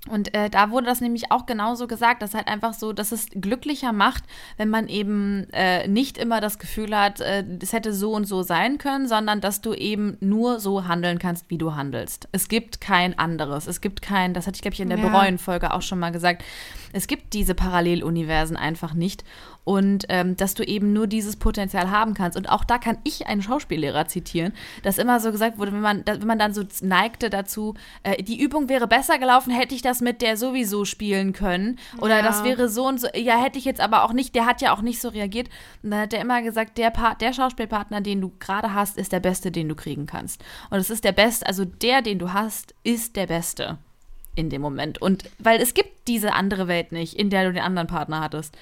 und 0.07 0.33
äh, 0.33 0.49
da 0.49 0.71
wurde 0.71 0.85
das 0.85 1.01
nämlich 1.01 1.31
auch 1.31 1.45
genauso 1.45 1.85
gesagt, 1.85 2.21
dass 2.21 2.33
halt 2.33 2.47
einfach 2.47 2.73
so, 2.73 2.93
dass 2.93 3.11
es 3.11 3.27
glücklicher 3.31 3.91
macht, 3.91 4.23
wenn 4.57 4.69
man 4.69 4.87
eben 4.87 5.47
äh, 5.51 5.87
nicht 5.87 6.17
immer 6.17 6.39
das 6.39 6.57
Gefühl 6.57 6.97
hat, 6.97 7.19
äh, 7.19 7.43
es 7.61 7.73
hätte 7.73 7.93
so 7.93 8.13
und 8.13 8.25
so 8.25 8.41
sein 8.41 8.77
können, 8.77 9.07
sondern 9.07 9.41
dass 9.41 9.59
du 9.59 9.73
eben 9.73 10.17
nur 10.21 10.59
so 10.61 10.87
handeln 10.87 11.19
kannst, 11.19 11.49
wie 11.49 11.57
du 11.57 11.75
handelst. 11.75 12.29
Es 12.31 12.47
gibt 12.47 12.79
kein 12.79 13.19
anderes. 13.19 13.67
Es 13.67 13.81
gibt 13.81 14.01
kein, 14.01 14.33
das 14.33 14.47
hatte 14.47 14.55
ich, 14.55 14.61
glaube 14.61 14.75
ich, 14.75 14.79
in 14.79 14.89
der 14.89 14.99
Ja. 14.99 15.09
Bereuen-Folge 15.09 15.73
auch 15.73 15.81
schon 15.81 15.99
mal 15.99 16.11
gesagt, 16.11 16.43
es 16.93 17.07
gibt 17.07 17.33
diese 17.33 17.53
Paralleluniversen 17.53 18.55
einfach 18.55 18.93
nicht. 18.93 19.25
Und 19.65 20.05
ähm, 20.09 20.35
dass 20.35 20.55
du 20.55 20.63
eben 20.63 20.93
nur 20.93 21.05
dieses 21.05 21.35
Potenzial 21.35 21.91
haben 21.91 22.15
kannst. 22.15 22.35
Und 22.37 22.49
auch 22.49 22.63
da 22.63 22.79
kann 22.79 22.97
ich 23.03 23.27
einen 23.27 23.43
Schauspiellehrer 23.43 24.07
zitieren, 24.07 24.53
dass 24.81 24.97
immer 24.97 25.19
so 25.19 25.31
gesagt 25.31 25.59
wurde, 25.59 25.73
wenn 25.73 25.81
man, 25.81 26.03
wenn 26.05 26.25
man 26.25 26.39
dann 26.39 26.53
so 26.55 26.63
neigte 26.81 27.29
dazu, 27.29 27.75
äh, 28.01 28.23
die 28.23 28.41
Übung 28.41 28.67
wäre 28.67 28.87
besser 28.87 29.19
gelaufen, 29.19 29.51
hätte 29.51 29.75
ich 29.75 29.83
das 29.83 30.01
mit 30.01 30.23
der 30.23 30.37
sowieso 30.37 30.85
spielen 30.85 31.33
können. 31.33 31.77
Oder 31.99 32.17
Ja. 32.17 32.23
das 32.23 32.43
wäre 32.43 32.67
so 32.67 32.87
und 32.87 32.99
so, 32.99 33.07
ja, 33.13 33.37
hätte 33.37 33.59
ich 33.59 33.65
jetzt 33.65 33.81
aber 33.81 34.03
auch 34.05 34.13
nicht, 34.13 34.33
der 34.33 34.47
hat 34.47 34.61
ja 34.61 34.73
auch 34.73 34.81
nicht 34.81 35.01
so 35.01 35.09
reagiert. 35.09 35.49
Und 35.83 35.91
dann 35.91 36.01
hat 36.01 36.13
er 36.13 36.21
immer 36.21 36.41
gesagt, 36.41 36.77
der, 36.79 36.89
Part, 36.89 37.21
der 37.21 37.33
Schauspielpartner, 37.33 38.01
den 38.01 38.21
du 38.21 38.31
gerade 38.39 38.73
hast, 38.73 38.97
ist 38.97 39.11
der 39.11 39.19
beste, 39.19 39.51
den 39.51 39.69
du 39.69 39.75
kriegen 39.75 40.07
kannst. 40.07 40.41
Und 40.71 40.79
es 40.79 40.89
ist 40.89 41.03
der 41.03 41.11
beste, 41.11 41.45
also 41.45 41.65
der, 41.65 42.01
den 42.01 42.17
du 42.17 42.33
hast, 42.33 42.73
ist 42.83 43.15
der 43.15 43.27
beste 43.27 43.77
in 44.35 44.49
dem 44.49 44.61
Moment. 44.61 45.01
Und 45.01 45.29
weil 45.37 45.61
es 45.61 45.73
gibt 45.73 46.07
diese 46.07 46.33
andere 46.33 46.67
Welt 46.67 46.91
nicht, 46.91 47.13
in 47.15 47.29
der 47.29 47.43
du 47.45 47.53
den 47.53 47.61
anderen 47.63 47.87
Partner 47.87 48.21
hattest. 48.21 48.57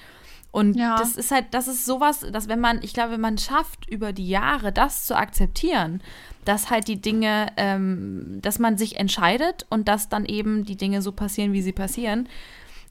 Und 0.58 0.76
Ja. 0.76 0.96
das 0.98 1.16
ist 1.16 1.30
halt, 1.30 1.46
das 1.52 1.68
ist 1.68 1.84
sowas, 1.84 2.26
dass 2.32 2.48
wenn 2.48 2.60
man, 2.60 2.80
ich 2.82 2.92
glaube, 2.92 3.12
wenn 3.12 3.20
man 3.20 3.38
schafft, 3.38 3.88
über 3.88 4.12
die 4.12 4.28
Jahre 4.28 4.72
das 4.72 5.06
zu 5.06 5.16
akzeptieren, 5.16 6.02
dass 6.44 6.70
halt 6.70 6.88
die 6.88 7.00
Dinge, 7.00 7.48
ähm, 7.56 8.40
dass 8.42 8.58
man 8.58 8.76
sich 8.76 8.96
entscheidet 8.96 9.66
und 9.70 9.86
dass 9.88 10.08
dann 10.08 10.24
eben 10.24 10.64
die 10.64 10.76
Dinge 10.76 11.00
so 11.02 11.12
passieren, 11.12 11.52
wie 11.52 11.62
sie 11.62 11.72
passieren, 11.72 12.28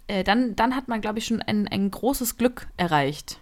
äh, 0.08 0.24
dann, 0.24 0.56
dann 0.56 0.76
hat 0.76 0.88
man, 0.88 1.02
glaube 1.02 1.20
ich, 1.20 1.26
schon 1.26 1.42
ein, 1.42 1.68
ein 1.68 1.92
großes 1.92 2.38
Glück 2.38 2.68
erreicht. 2.78 3.40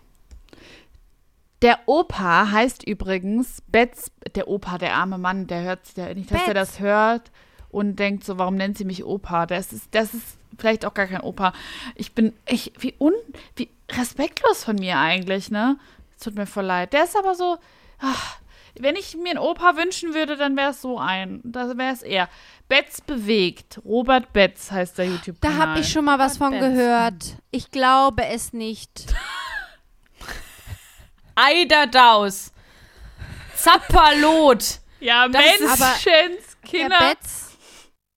Der 1.62 1.80
Opa 1.86 2.52
heißt 2.52 2.86
übrigens 2.88 3.62
Betz, 3.68 4.12
der 4.36 4.48
Opa, 4.48 4.78
der 4.78 4.96
arme 4.96 5.18
Mann, 5.18 5.48
der 5.48 5.64
hört 5.64 5.98
der 5.98 6.14
nicht, 6.16 6.32
dass 6.32 6.42
er 6.42 6.54
Betz. 6.54 6.72
das 6.72 6.80
hört 6.80 7.32
und 7.70 7.98
denkt 7.98 8.24
so, 8.24 8.38
warum 8.38 8.56
nennt 8.56 8.78
sie 8.78 8.86
mich 8.86 9.04
Opa? 9.04 9.46
Das 9.46 9.72
ist, 9.74 9.88
das 9.94 10.14
ist 10.14 10.38
vielleicht 10.58 10.86
auch 10.86 10.94
gar 10.94 11.08
kein 11.08 11.22
Opa. 11.22 11.54
Ich 11.96 12.14
bin, 12.14 12.34
ich, 12.48 12.74
wie 12.80 12.96
un, 13.00 13.14
wie 13.56 13.70
respektlos 13.92 14.64
von 14.64 14.76
mir 14.76 14.98
eigentlich, 14.98 15.52
ne? 15.52 15.78
Es 16.18 16.24
tut 16.24 16.36
mir 16.36 16.46
voll 16.48 16.66
leid. 16.66 16.94
Der 16.94 17.04
ist 17.04 17.16
aber 17.18 17.36
so, 17.36 17.58
ach, 18.00 18.38
wenn 18.80 18.96
ich 18.96 19.16
mir 19.16 19.30
einen 19.32 19.40
Opa 19.40 19.76
wünschen 19.78 20.14
würde, 20.14 20.36
dann 20.38 20.58
wäre 20.58 20.72
es 20.72 20.82
so 20.82 20.98
ein. 21.00 21.40
Das 21.44 21.78
wäre 21.78 21.94
es 21.94 22.02
er. 22.02 22.30
Betz 22.68 23.00
bewegt. 23.02 23.80
Robert 23.86 24.34
Betz 24.34 24.72
heißt 24.72 24.98
der 24.98 25.06
Da 25.06 25.12
YouTube-Kanal. 25.12 25.58
habe 25.60 25.80
ich 25.80 25.90
schon 25.92 26.04
mal 26.06 26.20
was 26.20 26.38
von 26.38 26.52
Benz. 26.52 26.62
gehört. 26.76 27.24
Ich 27.52 27.72
glaube 27.72 28.26
es 28.26 28.52
nicht. 28.54 29.14
Eiderdaus! 31.36 32.52
Zapperlot! 33.56 34.80
Ja, 35.00 35.28
Das 35.28 35.42
Menschenskinder. 35.42 36.98
Betz, 37.00 37.58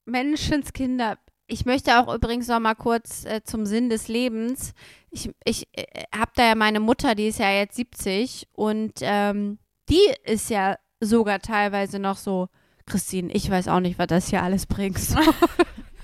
Menschenskinder. 0.04 1.18
Ich 1.48 1.64
möchte 1.64 1.98
auch 1.98 2.14
übrigens 2.14 2.46
noch 2.46 2.60
mal 2.60 2.74
kurz 2.74 3.24
äh, 3.24 3.42
zum 3.42 3.64
Sinn 3.64 3.88
des 3.88 4.06
Lebens. 4.06 4.74
Ich, 5.10 5.30
ich 5.44 5.66
äh, 5.72 6.04
habe 6.14 6.30
da 6.34 6.46
ja 6.48 6.54
meine 6.54 6.78
Mutter, 6.78 7.14
die 7.14 7.28
ist 7.28 7.38
ja 7.38 7.50
jetzt 7.50 7.76
70 7.76 8.48
und 8.52 8.92
ähm, 9.00 9.58
die 9.88 10.12
ist 10.24 10.50
ja 10.50 10.76
sogar 11.00 11.40
teilweise 11.40 11.98
noch 11.98 12.18
so, 12.18 12.48
Christine, 12.84 13.32
ich 13.32 13.50
weiß 13.50 13.68
auch 13.68 13.80
nicht, 13.80 13.98
was 13.98 14.08
das 14.08 14.28
hier 14.28 14.42
alles 14.42 14.66
bringt. 14.66 14.98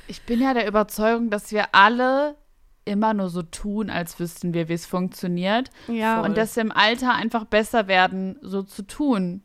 Ich 0.06 0.20
bin 0.22 0.40
ja 0.40 0.52
der 0.52 0.68
Überzeugung, 0.68 1.30
dass 1.30 1.50
wir 1.50 1.74
alle 1.74 2.36
immer 2.84 3.14
nur 3.14 3.30
so 3.30 3.42
tun, 3.42 3.88
als 3.88 4.20
wüssten 4.20 4.52
wir, 4.52 4.68
wie 4.68 4.74
es 4.74 4.84
funktioniert. 4.84 5.70
ja, 5.88 6.20
Und 6.20 6.36
dass 6.36 6.56
wir 6.56 6.62
im 6.62 6.72
Alter 6.72 7.14
einfach 7.14 7.46
besser 7.46 7.88
werden, 7.88 8.36
so 8.42 8.62
zu 8.62 8.82
tun. 8.82 9.42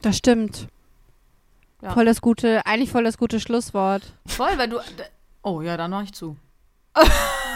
das 0.00 0.16
stimmt. 0.16 0.68
Ja. 1.82 1.92
Voll 1.92 2.04
das 2.04 2.20
gute, 2.20 2.66
eigentlich 2.66 2.90
voll 2.90 3.04
das 3.04 3.16
gute 3.16 3.40
Schlusswort. 3.40 4.02
Voll, 4.26 4.56
weil 4.56 4.68
du. 4.68 4.78
Oh 5.42 5.62
ja, 5.62 5.76
dann 5.76 5.90
mach 5.90 6.02
ich 6.02 6.12
zu. 6.12 6.36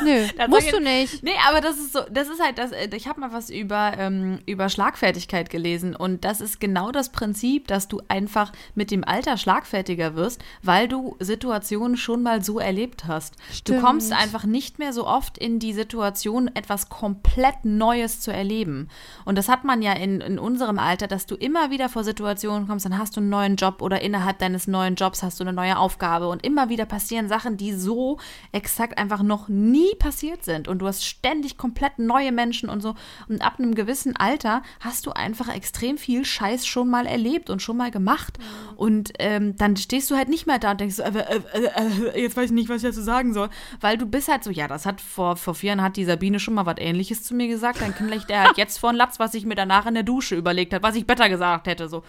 Nö, 0.02 0.26
musst 0.48 0.72
du 0.72 0.80
nicht. 0.80 1.22
Nee, 1.22 1.34
aber 1.48 1.60
das 1.60 1.76
ist 1.76 1.92
so, 1.92 2.00
das 2.10 2.28
ist 2.28 2.42
halt 2.42 2.58
das, 2.58 2.72
äh, 2.72 2.88
ich 2.94 3.06
habe 3.06 3.20
mal 3.20 3.32
was 3.32 3.50
über, 3.50 3.92
ähm, 3.98 4.40
über 4.46 4.68
Schlagfertigkeit 4.68 5.50
gelesen 5.50 5.94
und 5.94 6.24
das 6.24 6.40
ist 6.40 6.60
genau 6.60 6.90
das 6.90 7.10
Prinzip, 7.10 7.68
dass 7.68 7.88
du 7.88 8.00
einfach 8.08 8.52
mit 8.74 8.90
dem 8.90 9.04
Alter 9.04 9.36
schlagfertiger 9.36 10.16
wirst, 10.16 10.42
weil 10.62 10.88
du 10.88 11.16
Situationen 11.20 11.96
schon 11.96 12.22
mal 12.22 12.42
so 12.42 12.58
erlebt 12.58 13.06
hast. 13.06 13.34
Stimmt. 13.52 13.78
Du 13.78 13.84
kommst 13.84 14.12
einfach 14.12 14.44
nicht 14.44 14.78
mehr 14.78 14.92
so 14.92 15.06
oft 15.06 15.38
in 15.38 15.58
die 15.58 15.72
Situation, 15.72 16.50
etwas 16.54 16.88
komplett 16.88 17.64
Neues 17.64 18.20
zu 18.20 18.32
erleben. 18.32 18.88
Und 19.24 19.36
das 19.36 19.48
hat 19.48 19.64
man 19.64 19.82
ja 19.82 19.92
in, 19.92 20.20
in 20.20 20.38
unserem 20.38 20.78
Alter, 20.78 21.06
dass 21.06 21.26
du 21.26 21.34
immer 21.34 21.70
wieder 21.70 21.88
vor 21.88 22.04
Situationen 22.04 22.66
kommst, 22.66 22.84
dann 22.84 22.98
hast 22.98 23.16
du 23.16 23.20
einen 23.20 23.30
neuen 23.30 23.56
Job 23.56 23.82
oder 23.82 24.00
innerhalb 24.00 24.38
deines 24.38 24.66
neuen 24.66 24.94
Jobs 24.94 25.22
hast 25.22 25.40
du 25.40 25.44
eine 25.44 25.52
neue 25.52 25.78
Aufgabe 25.78 26.28
und 26.28 26.44
immer 26.44 26.68
wieder 26.68 26.86
passieren 26.86 27.28
Sachen, 27.28 27.56
die 27.56 27.72
so 27.72 28.18
exakt 28.52 28.98
einfach 28.98 29.22
noch 29.22 29.48
nie 29.48 29.83
passiert 29.98 30.44
sind. 30.44 30.68
Und 30.68 30.78
du 30.78 30.86
hast 30.86 31.04
ständig 31.04 31.56
komplett 31.56 31.98
neue 31.98 32.32
Menschen 32.32 32.68
und 32.68 32.80
so. 32.80 32.94
Und 33.28 33.42
ab 33.42 33.54
einem 33.58 33.74
gewissen 33.74 34.16
Alter 34.16 34.62
hast 34.80 35.06
du 35.06 35.12
einfach 35.12 35.54
extrem 35.54 35.98
viel 35.98 36.24
Scheiß 36.24 36.66
schon 36.66 36.88
mal 36.88 37.06
erlebt 37.06 37.50
und 37.50 37.62
schon 37.62 37.76
mal 37.76 37.90
gemacht. 37.90 38.38
Und 38.76 39.12
ähm, 39.18 39.56
dann 39.56 39.76
stehst 39.76 40.10
du 40.10 40.16
halt 40.16 40.28
nicht 40.28 40.46
mehr 40.46 40.58
da 40.58 40.72
und 40.72 40.80
denkst 40.80 40.96
so, 40.96 41.02
äh, 41.02 41.08
äh, 41.08 41.40
äh, 41.52 42.08
äh, 42.14 42.22
jetzt 42.22 42.36
weiß 42.36 42.46
ich 42.46 42.52
nicht, 42.52 42.68
was 42.68 42.82
ich 42.82 42.88
dazu 42.88 43.02
sagen 43.02 43.34
soll. 43.34 43.48
Weil 43.80 43.98
du 43.98 44.06
bist 44.06 44.28
halt 44.28 44.44
so, 44.44 44.50
ja, 44.50 44.68
das 44.68 44.86
hat 44.86 45.00
vor, 45.00 45.36
vor 45.36 45.54
vier 45.54 45.68
Jahren 45.68 45.82
hat 45.82 45.96
die 45.96 46.04
Sabine 46.04 46.40
schon 46.40 46.54
mal 46.54 46.66
was 46.66 46.76
ähnliches 46.78 47.22
zu 47.22 47.34
mir 47.34 47.48
gesagt. 47.48 47.80
Dann 47.80 47.94
kriegt 47.94 48.30
der 48.30 48.44
halt 48.44 48.56
jetzt 48.56 48.78
vor 48.78 48.92
den 48.92 48.96
Latz, 48.96 49.18
was 49.18 49.34
ich 49.34 49.44
mir 49.44 49.54
danach 49.54 49.86
in 49.86 49.94
der 49.94 50.02
Dusche 50.02 50.36
überlegt 50.36 50.72
hat, 50.72 50.82
was 50.82 50.96
ich 50.96 51.06
besser 51.06 51.28
gesagt 51.28 51.66
hätte. 51.66 51.88
So. 51.88 52.02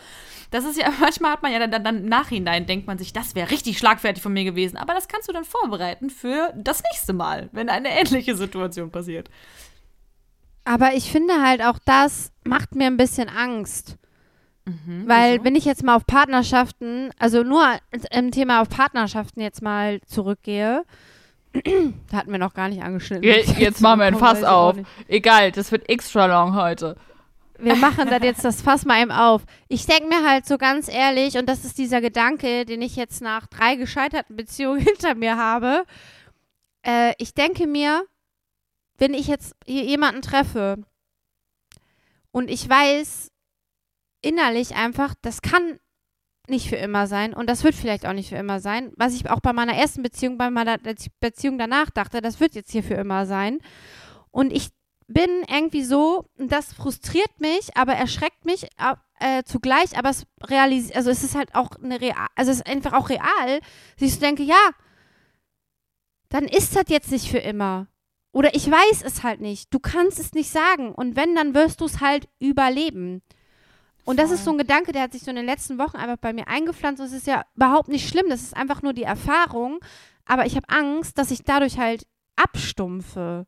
Das 0.52 0.66
ist 0.66 0.78
ja, 0.78 0.92
manchmal 1.00 1.32
hat 1.32 1.44
man 1.44 1.52
ja 1.52 1.60
dann, 1.60 1.72
dann, 1.72 1.84
dann 1.84 1.98
im 2.00 2.10
Nachhinein, 2.10 2.66
denkt 2.66 2.88
man 2.88 2.98
sich, 2.98 3.14
das 3.14 3.36
wäre 3.36 3.52
richtig 3.52 3.78
schlagfertig 3.78 4.22
von 4.22 4.34
mir 4.34 4.44
gewesen. 4.44 4.78
Aber 4.78 4.94
das 4.94 5.08
kannst 5.08 5.28
du 5.28 5.34
dann 5.34 5.46
vorbereiten 5.46 6.10
für 6.10 6.54
das 6.56 6.84
nächste 6.92 7.14
Mal, 7.14 7.50
wenn 7.52 7.65
eine 7.70 7.90
ähnliche 7.90 8.36
Situation 8.36 8.92
passiert. 8.92 9.30
Aber 10.64 10.94
ich 10.94 11.12
finde 11.12 11.42
halt 11.44 11.62
auch 11.62 11.80
das 11.86 12.32
macht 12.44 12.76
mir 12.76 12.88
ein 12.88 12.98
bisschen 12.98 13.30
Angst. 13.30 13.98
Mhm, 14.66 15.04
Weil, 15.08 15.34
wieso? 15.34 15.44
wenn 15.44 15.56
ich 15.56 15.66
jetzt 15.66 15.84
mal 15.84 15.96
auf 15.96 16.08
Partnerschaften, 16.08 17.12
also 17.20 17.44
nur 17.44 17.64
im 18.12 18.32
Thema 18.32 18.62
auf 18.62 18.70
Partnerschaften 18.70 19.42
jetzt 19.42 19.62
mal 19.62 20.02
zurückgehe, 20.08 20.84
da 21.54 22.18
hatten 22.18 22.32
wir 22.32 22.40
noch 22.40 22.54
gar 22.54 22.70
nicht 22.70 22.82
angeschnitten. 22.82 23.24
Jetzt, 23.24 23.58
jetzt 23.58 23.82
machen 23.82 24.00
wir 24.00 24.08
ein 24.08 24.18
Fass 24.18 24.44
auf. 24.44 24.76
Egal, 25.08 25.52
das 25.52 25.72
wird 25.72 25.88
extra 25.88 26.26
long 26.26 26.56
heute. 26.56 26.96
Wir 27.58 27.76
machen 27.76 28.10
das 28.10 28.22
jetzt 28.22 28.44
das 28.44 28.62
Fass 28.62 28.86
mal 28.86 29.02
eben 29.02 29.12
auf. 29.12 29.44
Ich 29.70 29.86
denke 29.86 30.08
mir 30.08 30.30
halt 30.30 30.46
so 30.46 30.58
ganz 30.58 30.90
ehrlich, 30.90 31.38
und 31.38 31.48
das 31.48 31.64
ist 31.64 31.78
dieser 31.78 32.02
Gedanke, 32.02 32.66
den 32.66 32.82
ich 32.82 32.96
jetzt 32.96 33.22
nach 33.22 33.48
drei 33.48 33.76
gescheiterten 33.76 34.36
Beziehungen 34.36 34.80
hinter 34.86 35.16
mir 35.16 35.38
habe. 35.38 35.86
Äh, 36.86 37.14
ich 37.18 37.34
denke 37.34 37.68
mir, 37.68 38.06
wenn 38.98 39.14
ich 39.14 39.28
jetzt 39.28 39.56
hier 39.66 39.84
jemanden 39.84 40.22
treffe 40.22 40.84
und 42.32 42.50
ich 42.50 42.68
weiß 42.68 43.32
innerlich 44.22 44.76
einfach, 44.76 45.14
das 45.22 45.42
kann 45.42 45.80
nicht 46.48 46.70
für 46.70 46.76
immer 46.76 47.08
sein 47.08 47.34
und 47.34 47.50
das 47.50 47.64
wird 47.64 47.76
vielleicht 47.76 48.06
auch 48.06 48.14
nicht 48.14 48.30
für 48.30 48.36
immer 48.36 48.60
sein, 48.60 48.94
was 48.98 49.16
ich 49.16 49.30
auch 49.30 49.40
bei 49.40 49.52
meiner 49.52 49.74
ersten 49.74 50.04
Beziehung, 50.04 50.38
bei 50.38 50.50
meiner 50.50 50.78
Beziehung 51.20 51.58
danach 51.58 51.90
dachte, 51.90 52.22
das 52.22 52.40
wird 52.40 52.56
jetzt 52.56 52.72
hier 52.72 52.84
für 52.84 52.94
immer 52.94 53.26
sein. 53.26 53.60
Und 54.32 54.54
ich 54.54 54.70
bin 55.08 55.30
irgendwie 55.48 55.84
so, 55.84 56.30
das 56.38 56.74
frustriert 56.74 57.40
mich, 57.40 57.76
aber 57.76 57.94
erschreckt 57.94 58.46
mich 58.46 58.68
äh, 59.20 59.44
zugleich, 59.44 59.98
aber 59.98 60.10
es 60.10 60.26
realisiert, 60.44 60.96
also 60.96 61.10
es 61.10 61.24
ist 61.24 61.36
halt 61.36 61.56
auch 61.56 61.72
eine 61.82 62.00
real, 62.00 62.28
also 62.36 62.52
es 62.52 62.58
ist 62.58 62.68
einfach 62.68 62.94
auch 62.94 63.10
real, 63.10 63.60
dass 63.98 64.08
ich 64.08 64.14
so 64.16 64.20
denke, 64.20 64.44
ja, 64.44 64.72
dann 66.30 66.46
ist 66.46 66.76
das 66.76 66.86
jetzt 66.90 67.12
nicht 67.12 67.30
für 67.30 67.38
immer. 67.40 67.88
Oder 68.32 68.54
ich 68.56 68.70
weiß 68.70 69.04
es 69.06 69.24
halt 69.24 69.40
nicht. 69.40 69.74
Du 69.74 69.80
kannst 69.80 70.20
es 70.20 70.34
nicht 70.34 70.50
sagen. 70.50 70.92
Und 70.94 71.16
wenn, 71.16 71.36
dann 71.36 71.54
wirst 71.54 71.80
du 71.82 71.86
es 71.86 72.02
halt 72.02 72.28
überleben. 72.40 73.22
Und 74.04 74.20
das 74.20 74.30
ist 74.30 74.44
so 74.44 74.52
ein 74.52 74.58
Gedanke, 74.58 74.92
der 74.92 75.04
hat 75.04 75.14
sich 75.14 75.24
so 75.24 75.30
in 75.30 75.38
den 75.38 75.46
letzten 75.46 75.78
Wochen 75.80 75.96
einfach 75.98 76.18
bei 76.18 76.34
mir 76.34 76.48
eingepflanzt. 76.48 77.00
Und 77.00 77.08
es 77.08 77.14
ist 77.14 77.28
ja 77.28 77.44
überhaupt 77.56 77.88
nicht 77.88 78.08
schlimm. 78.10 78.26
Das 78.30 78.42
ist 78.42 78.56
einfach 78.56 78.82
nur 78.82 78.94
die 78.94 79.04
Erfahrung. 79.04 79.80
Aber 80.26 80.46
ich 80.46 80.56
habe 80.56 80.68
Angst, 80.70 81.18
dass 81.18 81.32
ich 81.32 81.44
dadurch 81.44 81.78
halt 81.80 82.06
abstumpfe. 82.36 83.46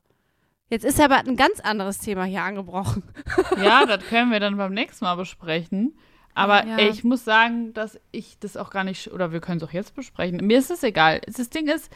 Jetzt 0.70 0.84
ist 0.86 1.00
aber 1.00 1.18
ein 1.18 1.36
ganz 1.38 1.60
anderes 1.62 2.00
Thema 2.00 2.24
hier 2.26 2.44
angebrochen. 2.44 3.04
Ja, 3.58 3.86
das 3.86 4.04
können 4.06 4.32
wir 4.32 4.40
dann 4.40 4.58
beim 4.58 4.74
nächsten 4.74 5.06
Mal 5.06 5.16
besprechen. 5.16 5.98
Aber 6.34 6.66
Ja. 6.66 6.78
ich 6.80 7.04
muss 7.04 7.24
sagen, 7.24 7.74
dass 7.74 8.00
ich 8.12 8.38
das 8.40 8.58
auch 8.58 8.70
gar 8.70 8.84
nicht, 8.84 9.12
oder 9.12 9.32
wir 9.32 9.40
können 9.42 9.58
es 9.58 9.64
auch 9.68 9.74
jetzt 9.74 9.96
besprechen. 9.96 10.46
Mir 10.46 10.60
ist 10.60 10.70
es 10.70 10.84
egal. 10.84 11.22
Das 11.26 11.50
Ding 11.50 11.68
ist, 11.68 11.90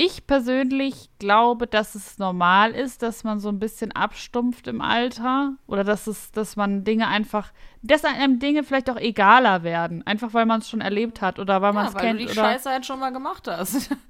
ich 0.00 0.28
persönlich 0.28 1.10
glaube, 1.18 1.66
dass 1.66 1.96
es 1.96 2.18
normal 2.18 2.70
ist, 2.70 3.02
dass 3.02 3.24
man 3.24 3.40
so 3.40 3.48
ein 3.48 3.58
bisschen 3.58 3.90
abstumpft 3.90 4.68
im 4.68 4.80
Alter. 4.80 5.54
Oder 5.66 5.82
dass 5.82 6.06
es, 6.06 6.30
dass 6.30 6.54
man 6.54 6.84
Dinge 6.84 7.08
einfach, 7.08 7.52
dass 7.82 8.04
einem 8.04 8.38
Dinge 8.38 8.62
vielleicht 8.62 8.88
auch 8.90 8.96
egaler 8.96 9.64
werden. 9.64 10.06
Einfach 10.06 10.32
weil 10.34 10.46
man 10.46 10.60
es 10.60 10.70
schon 10.70 10.80
erlebt 10.80 11.20
hat 11.20 11.40
oder 11.40 11.60
weil 11.62 11.72
man 11.72 11.82
Ja, 11.84 11.88
es 11.90 11.94
weil 11.96 12.02
kennt. 12.02 12.20
du 12.20 12.26
die 12.26 12.30
oder 12.30 12.42
Scheiße 12.42 12.70
halt 12.70 12.86
schon 12.86 13.00
mal 13.00 13.12
gemacht 13.12 13.46
hast. 13.48 13.90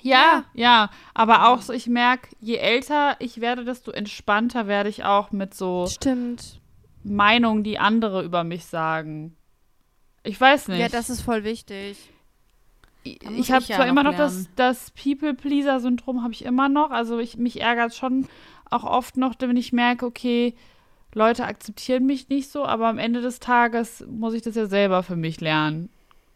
Ja, 0.00 0.44
ja, 0.54 0.90
aber 1.12 1.48
auch 1.48 1.60
so, 1.60 1.72
ich 1.72 1.88
merke, 1.88 2.28
je 2.38 2.54
älter 2.54 3.16
ich 3.18 3.40
werde, 3.40 3.64
desto 3.64 3.90
entspannter 3.90 4.68
werde 4.68 4.88
ich 4.88 5.02
auch 5.04 5.32
mit 5.32 5.54
so 5.54 5.88
Stimmt. 5.88 6.60
Meinungen, 7.02 7.64
die 7.64 7.80
andere 7.80 8.22
über 8.22 8.44
mich 8.44 8.66
sagen. 8.66 9.36
Ich 10.22 10.40
weiß 10.40 10.68
nicht. 10.68 10.78
Ja, 10.78 10.88
das 10.88 11.10
ist 11.10 11.22
voll 11.22 11.42
wichtig. 11.42 11.98
Ich 13.04 13.50
habe 13.50 13.62
ich 13.62 13.68
ja 13.68 13.76
zwar 13.76 13.86
noch 13.86 13.92
immer 13.92 14.02
noch 14.02 14.16
das, 14.16 14.48
das 14.56 14.90
People-Pleaser-Syndrom, 14.90 16.22
habe 16.22 16.32
ich 16.32 16.44
immer 16.44 16.68
noch. 16.68 16.90
Also 16.90 17.18
ich, 17.18 17.36
mich 17.36 17.60
ärgert 17.60 17.94
schon 17.94 18.26
auch 18.70 18.84
oft 18.84 19.16
noch, 19.16 19.34
wenn 19.38 19.56
ich 19.56 19.72
merke, 19.72 20.04
okay, 20.04 20.54
Leute 21.14 21.44
akzeptieren 21.44 22.06
mich 22.06 22.28
nicht 22.28 22.50
so, 22.50 22.64
aber 22.64 22.88
am 22.88 22.98
Ende 22.98 23.20
des 23.20 23.40
Tages 23.40 24.04
muss 24.10 24.34
ich 24.34 24.42
das 24.42 24.56
ja 24.56 24.66
selber 24.66 25.02
für 25.02 25.16
mich 25.16 25.40
lernen. 25.40 25.88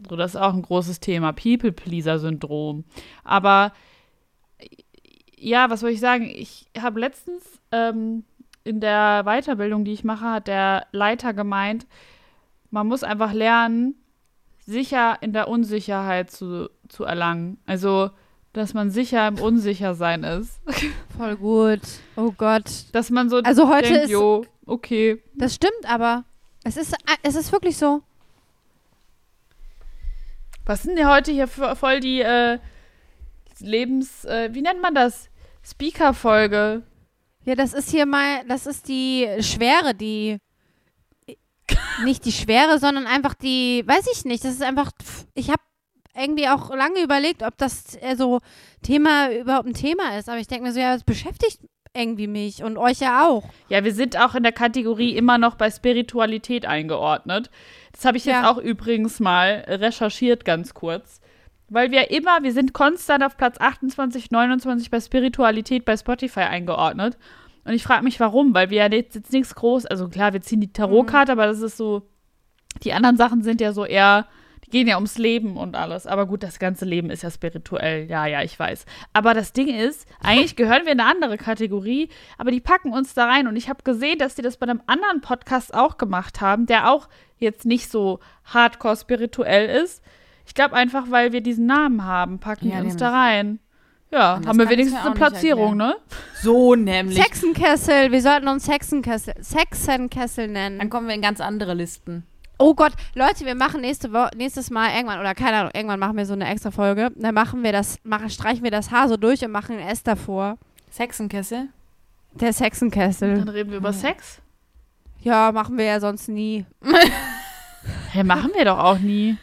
So, 0.09 0.17
das 0.17 0.35
ist 0.35 0.41
auch 0.41 0.55
ein 0.55 0.63
großes 0.63 1.01
Thema, 1.01 1.33
People-Pleaser-Syndrom. 1.33 2.85
Aber 3.23 3.73
ja, 5.39 5.71
was 5.71 5.81
soll 5.81 5.91
ich 5.91 6.01
sagen? 6.01 6.25
Ich 6.25 6.67
habe 6.81 7.01
letztens 7.01 7.45
ähm, 7.71 8.25
in 8.65 8.81
der 8.81 9.25
Weiterbildung, 9.25 9.85
die 9.85 9.93
ich 9.93 10.05
mache, 10.05 10.25
hat 10.25 10.47
der 10.47 10.87
Leiter 10.93 11.35
gemeint, 11.35 11.87
man 12.71 12.87
muss 12.87 13.05
einfach 13.05 13.33
lernen, 13.33 13.95
sicher 14.67 15.19
in 15.21 15.33
der 15.33 15.49
Unsicherheit 15.49 16.31
zu, 16.31 16.71
zu 16.89 17.05
erlangen. 17.05 17.59
Also, 17.67 18.11
dass 18.53 18.75
man 18.75 18.91
sicher 18.91 19.27
im 19.29 19.39
Unsichersein 19.41 20.25
ist. 20.25 20.61
Voll 21.17 21.37
gut. 21.37 21.81
Oh 22.17 22.33
Gott. 22.37 22.65
Dass 22.93 23.11
man 23.11 23.29
so 23.31 23.39
Also 23.39 23.69
heute 23.69 23.89
denkt, 23.89 24.05
ist- 24.05 24.11
jo, 24.11 24.45
okay. 24.67 25.23
Das 25.35 25.55
stimmt 25.55 25.85
aber. 25.89 26.25
Es 26.65 26.77
ist, 26.77 26.95
es 27.23 27.35
ist 27.35 27.51
wirklich 27.51 27.77
so. 27.77 28.03
Was 30.65 30.83
sind 30.85 30.97
denn 30.97 31.09
heute 31.09 31.33
hier 31.33 31.49
für, 31.49 31.75
voll 31.75 31.99
die 32.01 32.21
äh, 32.21 32.59
Lebens, 33.59 34.25
äh, 34.25 34.51
wie 34.53 34.63
nennt 34.63 34.81
man 34.81 34.95
das? 34.95 35.29
Speaker-Folge. 35.65 36.83
Ja, 37.45 37.55
das 37.57 37.75
ist 37.75 37.91
hier 37.91 38.07
mal, 38.07 38.45
das 38.49 38.67
ist 38.67 38.87
die 38.89 39.29
Schwere, 39.41 39.95
die. 39.95 40.39
Nicht 42.05 42.25
die 42.25 42.33
Schwere, 42.33 42.79
sondern 42.79 43.07
einfach 43.07 43.35
die, 43.35 43.85
weiß 43.87 44.07
ich 44.13 44.25
nicht, 44.25 44.45
das 44.45 44.53
ist 44.53 44.63
einfach, 44.63 44.91
ich 45.35 45.49
habe 45.51 45.63
irgendwie 46.15 46.49
auch 46.49 46.75
lange 46.75 47.03
überlegt, 47.03 47.43
ob 47.43 47.57
das 47.59 47.97
äh, 48.01 48.17
so 48.17 48.41
Thema 48.83 49.31
überhaupt 49.33 49.67
ein 49.67 49.75
Thema 49.75 50.19
ist, 50.19 50.29
aber 50.29 50.39
ich 50.39 50.47
denke 50.47 50.65
mir 50.65 50.73
so, 50.73 50.81
ja, 50.81 50.93
das 50.95 51.05
beschäftigt 51.05 51.61
irgendwie 51.95 52.27
mich 52.27 52.63
und 52.63 52.79
euch 52.79 53.01
ja 53.01 53.27
auch. 53.29 53.45
Ja, 53.69 53.85
wir 53.85 53.93
sind 53.95 54.19
auch 54.19 54.35
in 54.35 54.43
der 54.43 54.53
Kategorie 54.53 55.15
immer 55.15 55.37
noch 55.39 55.57
bei 55.57 55.71
Spiritualität 55.71 56.65
eingeordnet. 56.67 57.51
Das 57.93 58.05
habe 58.07 58.17
ich 58.17 58.25
jetzt 58.25 58.43
Ja. 58.43 58.51
auch 58.51 58.57
übrigens 58.59 59.21
mal 59.21 59.65
recherchiert, 59.69 60.45
ganz 60.45 60.73
kurz. 60.75 61.21
Weil 61.69 61.91
wir 61.91 62.11
immer, 62.11 62.43
wir 62.43 62.53
sind 62.53 62.73
konstant 62.75 63.23
auf 63.25 63.37
Platz 63.37 63.57
28, 63.59 64.31
29 64.31 64.91
bei 64.91 65.01
Spiritualität 65.01 65.85
bei 65.85 65.97
Spotify 65.97 66.41
eingeordnet. 66.41 67.17
Und 67.65 67.73
ich 67.75 67.83
frage 67.83 68.05
mich, 68.05 68.19
warum, 68.19 68.55
weil 68.55 68.71
wir 68.71 68.79
ja 68.79 68.91
jetzt, 68.91 69.15
jetzt 69.15 69.33
nichts 69.33 69.55
groß, 69.55 69.87
also 69.87 70.09
klar, 70.09 70.33
wir 70.33 70.41
ziehen 70.41 70.61
die 70.61 70.73
Tarotkarte, 70.73 71.33
aber 71.33 71.47
das 71.47 71.61
ist 71.61 71.77
so, 71.77 72.03
die 72.83 72.93
anderen 72.93 73.17
Sachen 73.17 73.43
sind 73.43 73.61
ja 73.61 73.73
so 73.73 73.85
eher, 73.85 74.27
die 74.65 74.71
gehen 74.71 74.89
ja 74.89 74.97
ums 74.97 75.19
Leben 75.19 75.57
und 75.57 75.77
alles. 75.77 76.07
Aber 76.07 76.27
gut, 76.27 76.43
das 76.43 76.59
ganze 76.59 76.85
Leben 76.85 77.11
ist 77.11 77.23
ja 77.23 77.31
spirituell, 77.31 78.09
ja, 78.09 78.27
ja, 78.27 78.43
ich 78.43 78.59
weiß. 78.59 78.85
Aber 79.13 79.35
das 79.35 79.53
Ding 79.53 79.69
ist, 79.69 80.09
eigentlich 80.21 80.57
gehören 80.57 80.85
wir 80.85 80.93
in 80.93 81.01
eine 81.01 81.11
andere 81.11 81.39
Kategorie, 81.39 82.09
aber 82.39 82.51
die 82.51 82.61
packen 82.61 82.93
uns 82.93 83.15
da 83.15 83.27
rein. 83.27 83.47
Und 83.47 83.57
ich 83.57 83.69
habe 83.69 83.85
gesehen, 83.85 84.19
dass 84.19 84.35
die 84.35 84.43
das 84.43 84.57
bei 84.57 84.67
einem 84.67 84.83
anderen 84.87 85.21
Podcast 85.21 85.75
auch 85.75 85.99
gemacht 85.99 86.41
haben, 86.41 86.67
der 86.67 86.91
auch 86.91 87.09
jetzt 87.39 87.65
nicht 87.65 87.91
so 87.91 88.21
hardcore 88.45 88.97
spirituell 88.97 89.69
ist. 89.83 90.03
Ich 90.47 90.55
glaube 90.55 90.75
einfach, 90.75 91.11
weil 91.11 91.33
wir 91.33 91.41
diesen 91.41 91.67
Namen 91.67 92.05
haben, 92.05 92.41
packen 92.41 92.69
Ja, 92.69 92.81
die 92.81 92.87
uns 92.87 92.97
da 92.97 93.11
rein. 93.11 93.61
Ja, 94.13 94.41
haben 94.47 94.59
wir 94.59 94.69
wenigstens 94.69 95.01
eine 95.01 95.15
Platzierung, 95.15 95.77
ne? 95.77 95.97
So 96.43 96.75
nämlich. 96.75 97.17
Sexenkessel, 97.17 98.13
wir 98.13 98.21
sollten 98.21 98.47
uns 98.49 98.67
Sexenkessel, 98.67 99.33
Sexenkessel 99.41 100.49
nennen. 100.49 100.79
Dann 100.79 100.91
kommen 100.91 101.09
wir 101.09 101.15
in 101.15 101.23
ganz 101.23 101.41
andere 101.41 101.73
Listen. 101.73 102.25
Oh 102.59 102.75
Gott, 102.75 102.93
Leute, 103.15 103.47
wir 103.47 103.55
machen 103.55 103.81
nächste 103.81 104.11
nächstes 104.37 104.71
Mal 104.71 104.95
irgendwann, 104.95 105.19
oder 105.19 105.35
keine 105.35 105.57
Ahnung, 105.57 105.73
irgendwann 105.75 105.99
machen 105.99 106.17
wir 106.19 106.27
so 106.27 106.35
eine 106.35 106.47
extra 106.47 106.71
Folge. 106.71 107.11
Dann 107.17 107.35
machen 107.35 107.65
wir 107.65 107.73
das, 107.73 107.99
machen, 108.05 108.29
streichen 108.29 108.63
wir 108.63 108.71
das 108.71 108.91
Haar 108.91 109.09
so 109.09 109.17
durch 109.17 109.43
und 109.45 109.51
machen 109.51 109.79
ein 109.79 109.89
S 109.89 110.03
davor. 110.03 110.59
Sexenkessel? 110.91 111.69
Der 112.35 112.49
Dann 112.49 112.53
Sexenkessel. 112.53 113.49
reden 113.49 113.71
wir 113.71 113.79
über 113.79 113.95
Sex. 113.95 114.43
Ja, 115.21 115.53
machen 115.53 115.79
wir 115.79 115.87
ja 115.87 116.01
sonst 116.01 116.29
nie. 116.29 116.67
Hä, 118.13 118.25
machen 118.25 118.51
wir 118.55 118.67
doch 118.67 118.79
auch 118.79 118.99
nie. 118.99 119.39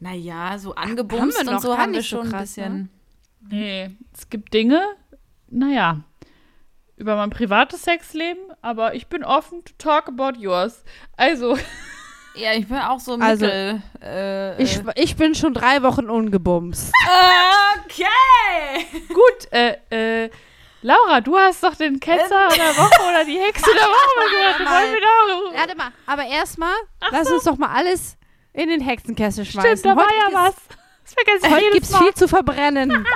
Naja, 0.00 0.58
so 0.58 0.74
angebumst 0.74 1.48
und 1.48 1.62
so 1.62 1.78
haben 1.78 1.94
wir 1.94 2.02
schon 2.02 2.26
ein 2.26 2.30
krass, 2.30 2.56
ne? 2.58 2.88
Nee, 3.48 3.90
es 4.14 4.28
gibt 4.30 4.54
Dinge, 4.54 4.82
naja, 5.48 6.00
über 6.96 7.16
mein 7.16 7.30
privates 7.30 7.82
Sexleben, 7.82 8.40
aber 8.62 8.94
ich 8.94 9.08
bin 9.08 9.24
offen 9.24 9.64
to 9.64 9.72
talk 9.78 10.08
about 10.08 10.38
yours. 10.38 10.84
Also, 11.16 11.58
Ja, 12.34 12.54
ich 12.54 12.66
bin 12.66 12.78
auch 12.78 12.98
so 12.98 13.14
Also, 13.16 13.44
mittel. 13.44 13.82
äh, 14.02 14.62
Ich, 14.62 14.80
ich 14.94 15.16
bin 15.16 15.34
schon 15.34 15.52
drei 15.52 15.82
Wochen 15.82 16.08
ungebumst. 16.08 16.90
Okay! 17.84 18.86
gut, 19.08 19.52
äh, 19.52 19.76
äh, 20.24 20.30
Laura, 20.80 21.20
du 21.20 21.36
hast 21.36 21.62
doch 21.62 21.74
den 21.74 22.00
Ketzer 22.00 22.48
der 22.48 22.76
Woche 22.76 23.02
oder 23.08 23.24
die 23.24 23.38
Hexe 23.38 23.70
der 23.70 23.82
Woche 23.82 24.30
gehört. 24.30 24.58
Wir 24.58 24.66
wollen 24.66 24.96
wieder. 24.96 25.58
Warte 25.60 25.76
mal, 25.76 25.90
aber 26.06 26.24
erstmal, 26.26 26.74
lass 27.10 27.30
uns 27.30 27.44
doch 27.44 27.58
mal 27.58 27.68
alles 27.72 28.16
in 28.54 28.68
den 28.68 28.80
Hexenkessel 28.80 29.44
schmeißen. 29.44 29.78
Stimmt, 29.78 29.84
da 29.84 29.96
war 29.96 30.06
Heute 30.06 30.14
ja 30.34 30.46
was. 30.46 30.54
Das 31.14 31.24
vergesse 31.24 31.46
ich 31.46 31.52
Heute 31.52 31.72
gibt's 31.72 31.90
Mal. 31.90 31.98
viel 32.02 32.14
zu 32.14 32.28
verbrennen. 32.28 33.06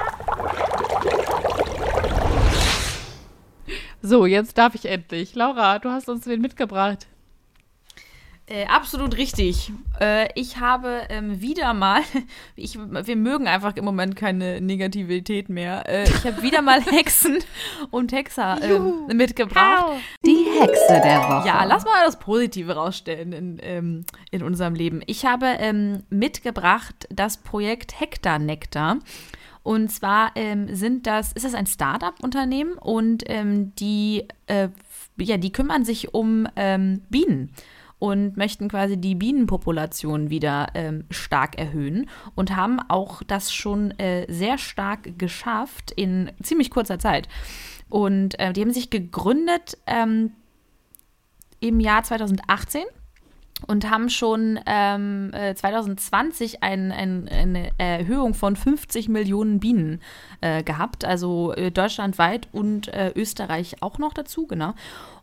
So, 4.03 4.27
jetzt 4.27 4.59
darf 4.59 4.75
ich 4.75 4.87
endlich. 4.87 5.35
Laura, 5.35 5.79
du 5.79 5.91
hast 5.91 6.09
uns 6.09 6.27
wen 6.27 6.41
mitgebracht. 6.41 7.07
Äh, 8.49 8.67
absolut 8.67 9.17
richtig. 9.17 9.73
Äh, 10.01 10.29
ich 10.37 10.59
habe 10.59 11.03
ähm, 11.09 11.41
wieder 11.41 11.75
mal, 11.75 12.03
ich, 12.57 12.79
wir 12.79 13.17
mögen 13.17 13.49
einfach 13.49 13.75
im 13.75 13.85
Moment 13.85 14.15
keine 14.15 14.61
Negativität 14.61 15.49
mehr. 15.49 15.89
Äh, 15.89 16.05
ich 16.05 16.25
habe 16.25 16.43
wieder 16.43 16.63
mal 16.63 16.81
Hexen 16.93 17.39
und 17.91 18.13
Hexer 18.13 18.59
ähm, 18.63 19.09
mitgebracht. 19.17 19.97
Die 20.25 20.47
Hexe 20.61 21.01
der 21.03 21.23
Woche. 21.23 21.49
Ja, 21.49 21.65
lass 21.65 21.85
mal 21.85 22.05
das 22.05 22.21
Positive 22.21 22.73
rausstellen 22.73 23.33
in, 23.33 23.59
ähm, 23.63 24.05
in 24.31 24.45
unserem 24.45 24.77
Leben. 24.77 25.03
Ich 25.07 25.27
habe 25.27 25.47
ähm, 25.59 26.05
mitgebracht 26.09 27.09
das 27.11 27.39
Projekt 27.39 27.99
Hektar 27.99 28.39
Nektar. 28.39 28.99
Und 29.65 29.91
zwar 29.91 30.31
ähm, 30.37 30.73
sind 30.73 31.09
das, 31.09 31.33
ist 31.33 31.45
das 31.45 31.55
ein 31.55 31.67
Startup-Unternehmen 31.67 32.75
und 32.75 33.25
ähm, 33.27 33.75
die, 33.75 34.29
äh, 34.47 34.69
ja, 35.19 35.37
die 35.37 35.51
kümmern 35.51 35.85
sich 35.85 36.15
um 36.15 36.47
Bienen 36.55 37.51
und 38.07 38.37
möchten 38.37 38.69
quasi 38.69 38.97
die 38.97 39.17
Bienenpopulation 39.17 40.31
wieder 40.31 40.69
ähm, 40.75 41.05
stark 41.11 41.59
erhöhen 41.59 42.09
und 42.37 42.55
haben 42.55 42.79
auch 42.89 43.23
das 43.27 43.53
schon 43.53 43.91
äh, 43.99 44.33
sehr 44.33 44.59
stark 44.59 45.19
geschafft 45.19 45.91
in 45.91 46.31
ziemlich 46.41 46.71
kurzer 46.71 47.01
Zeit. 47.01 47.29
Und 47.89 48.39
äh, 48.39 48.53
die 48.53 48.61
haben 48.61 48.73
sich 48.73 48.91
gegründet 48.91 49.79
ähm, 49.89 50.31
im 51.59 51.81
Jahr 51.81 52.05
2018 52.05 52.85
und 53.67 53.91
haben 53.91 54.09
schon 54.09 54.61
ähm, 54.67 55.33
äh, 55.33 55.55
2020 55.55 56.63
ein, 56.63 56.93
ein, 56.93 57.29
eine 57.29 57.71
Erhöhung 57.79 58.35
von 58.35 58.55
50 58.55 59.09
Millionen 59.09 59.59
Bienen 59.59 60.01
äh, 60.47 60.63
gehabt, 60.63 61.05
also 61.05 61.53
äh, 61.55 61.71
deutschlandweit 61.71 62.49
und 62.53 62.89
äh, 62.89 63.13
Österreich 63.17 63.83
auch 63.83 63.99
noch 63.99 64.13
dazu, 64.13 64.47
genau. 64.47 64.75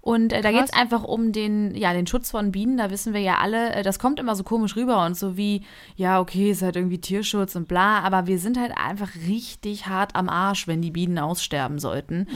Und 0.04 0.34
äh, 0.34 0.42
da 0.42 0.52
geht 0.52 0.66
es 0.66 0.74
einfach 0.74 1.06
um 1.06 1.32
den, 1.32 1.74
ja, 1.76 1.94
den 1.94 2.06
Schutz 2.06 2.30
von 2.30 2.52
Bienen. 2.52 2.76
Da 2.76 2.92
wissen 2.92 3.14
wir 3.14 3.22
ja 3.22 3.38
alle, 3.38 3.74
äh, 3.74 3.84
das 3.84 4.00
kommt 4.00 4.20
immer 4.20 4.36
so 4.36 4.44
komisch 4.44 4.76
rüber 4.76 5.06
und 5.06 5.16
so 5.16 5.38
wie, 5.38 5.62
ja, 5.96 6.20
okay, 6.20 6.52
ist 6.52 6.62
halt 6.62 6.76
irgendwie 6.76 6.98
Tierschutz 6.98 7.56
und 7.56 7.70
bla, 7.70 8.00
aber 8.00 8.28
wir 8.28 8.38
sind 8.38 8.60
halt 8.60 8.74
einfach 8.78 9.12
richtig 9.30 9.88
hart 9.88 10.14
am 10.18 10.28
Arsch, 10.28 10.68
wenn 10.68 10.82
die 10.82 10.92
Bienen 10.92 11.18
aussterben 11.20 11.80
sollten. 11.80 12.28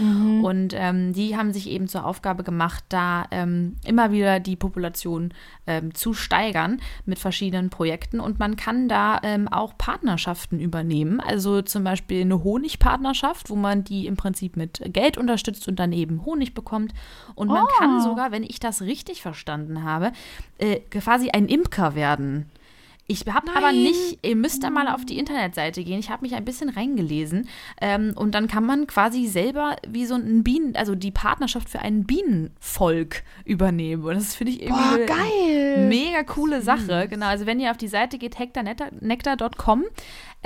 Und 0.46 0.74
ähm, 0.78 1.12
die 1.12 1.36
haben 1.36 1.52
sich 1.52 1.70
eben 1.70 1.90
zur 1.90 2.06
Aufgabe 2.06 2.46
gemacht, 2.46 2.86
da 2.88 3.26
ähm, 3.32 3.76
immer 3.86 4.14
wieder 4.14 4.40
die 4.40 4.56
Population 4.56 5.34
ähm, 5.66 5.94
zu 5.94 6.14
steigern 6.14 6.80
mit 7.06 7.20
verschiedenen 7.20 7.70
Projekten. 7.70 8.22
Und 8.22 8.40
man 8.40 8.56
kann 8.56 8.88
da 8.88 9.20
ähm, 9.24 9.50
auch 9.50 9.78
Partnerschaften 9.78 10.62
übernehmen. 10.62 11.20
Also 11.20 11.62
zum 11.62 11.84
Beispiel 11.84 12.22
eine 12.22 12.46
Honigpartnerschaft, 12.78 13.50
wo 13.50 13.56
man 13.56 13.84
die 13.84 14.08
im 14.08 14.16
Prinzip 14.18 14.56
mit 14.56 14.82
Geld 14.94 15.18
unterstützt 15.18 15.68
und 15.68 15.78
dann 15.78 15.92
eben 15.92 16.26
Honig 16.26 16.54
bekommt. 16.54 16.94
Und 17.36 17.48
man 17.50 17.64
Oh. 17.64 17.68
kann 17.78 18.02
sogar, 18.02 18.32
wenn 18.32 18.44
ich 18.44 18.60
das 18.60 18.82
richtig 18.82 19.22
verstanden 19.22 19.84
habe, 19.84 20.12
äh, 20.58 20.80
quasi 20.92 21.30
ein 21.32 21.48
Imker 21.48 21.96
werden. 21.96 22.50
Ich 23.10 23.22
habe 23.26 23.56
aber 23.56 23.72
nicht, 23.72 24.20
ihr 24.22 24.36
müsst 24.36 24.64
da 24.64 24.70
mal 24.70 24.90
auf 24.90 25.06
die 25.06 25.18
Internetseite 25.18 25.82
gehen. 25.86 26.00
Ich 26.00 26.10
habe 26.10 26.24
mich 26.24 26.36
ein 26.36 26.44
bisschen 26.44 26.68
reingelesen. 26.68 27.48
Ähm, 27.80 28.12
und 28.16 28.36
dann 28.36 28.50
kann 28.50 28.66
man 28.66 28.86
quasi 28.86 29.28
selber 29.28 29.78
wie 29.88 30.06
so 30.06 30.16
ein 30.16 30.44
Bienen, 30.44 30.76
also 30.76 30.94
die 30.94 31.12
Partnerschaft 31.12 31.70
für 31.70 31.80
ein 31.80 32.04
Bienenvolk 32.04 33.24
übernehmen. 33.46 34.04
Und 34.04 34.16
das 34.16 34.36
finde 34.36 34.52
ich 34.52 34.62
irgendwie 34.62 35.06
Boah, 35.08 35.16
eine 35.16 35.88
mega 35.88 36.24
coole 36.24 36.62
Sache. 36.62 37.08
Genau, 37.10 37.28
also 37.28 37.46
wenn 37.46 37.62
ihr 37.62 37.72
auf 37.72 37.78
die 37.78 37.88
Seite 37.88 38.18
geht, 38.18 38.38
hektarnektar.com, 38.40 39.86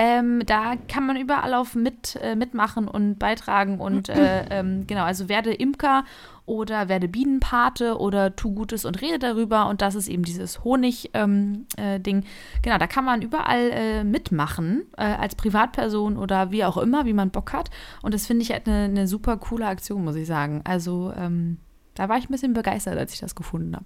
ähm, 0.03 0.41
da 0.47 0.73
kann 0.87 1.05
man 1.05 1.15
überall 1.15 1.53
auf 1.53 1.75
mit, 1.75 2.17
äh, 2.23 2.35
mitmachen 2.35 2.87
und 2.87 3.19
beitragen. 3.19 3.79
Und 3.79 4.09
äh, 4.09 4.45
ähm, 4.49 4.87
genau, 4.87 5.03
also 5.03 5.29
werde 5.29 5.53
Imker 5.53 6.05
oder 6.47 6.89
werde 6.89 7.07
Bienenpate 7.07 7.99
oder 7.99 8.35
tu 8.35 8.51
Gutes 8.55 8.83
und 8.83 8.99
rede 8.99 9.19
darüber. 9.19 9.69
Und 9.69 9.83
das 9.83 9.93
ist 9.93 10.07
eben 10.07 10.23
dieses 10.23 10.63
Honig-Ding. 10.63 11.11
Ähm, 11.13 11.65
äh, 11.77 11.99
Ding. 11.99 12.23
genau, 12.63 12.79
da 12.79 12.87
kann 12.87 13.05
man 13.05 13.21
überall 13.21 13.69
äh, 13.69 14.03
mitmachen, 14.03 14.87
äh, 14.97 15.03
als 15.03 15.35
Privatperson 15.35 16.17
oder 16.17 16.49
wie 16.49 16.65
auch 16.65 16.77
immer, 16.77 17.05
wie 17.05 17.13
man 17.13 17.29
Bock 17.29 17.53
hat. 17.53 17.69
Und 18.01 18.15
das 18.15 18.25
finde 18.25 18.41
ich 18.41 18.51
halt 18.51 18.67
eine 18.67 18.85
eine 18.85 19.07
super 19.07 19.37
coole 19.37 19.67
Aktion, 19.67 20.03
muss 20.03 20.15
ich 20.15 20.25
sagen. 20.25 20.61
Also 20.63 21.13
ähm, 21.15 21.59
da 21.93 22.09
war 22.09 22.17
ich 22.17 22.27
ein 22.27 22.31
bisschen 22.31 22.53
begeistert, 22.53 22.97
als 22.97 23.13
ich 23.13 23.19
das 23.19 23.35
gefunden 23.35 23.75
habe. 23.75 23.85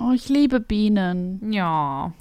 Oh, 0.00 0.12
ich 0.12 0.28
liebe 0.28 0.60
Bienen. 0.60 1.52
Ja. 1.52 2.12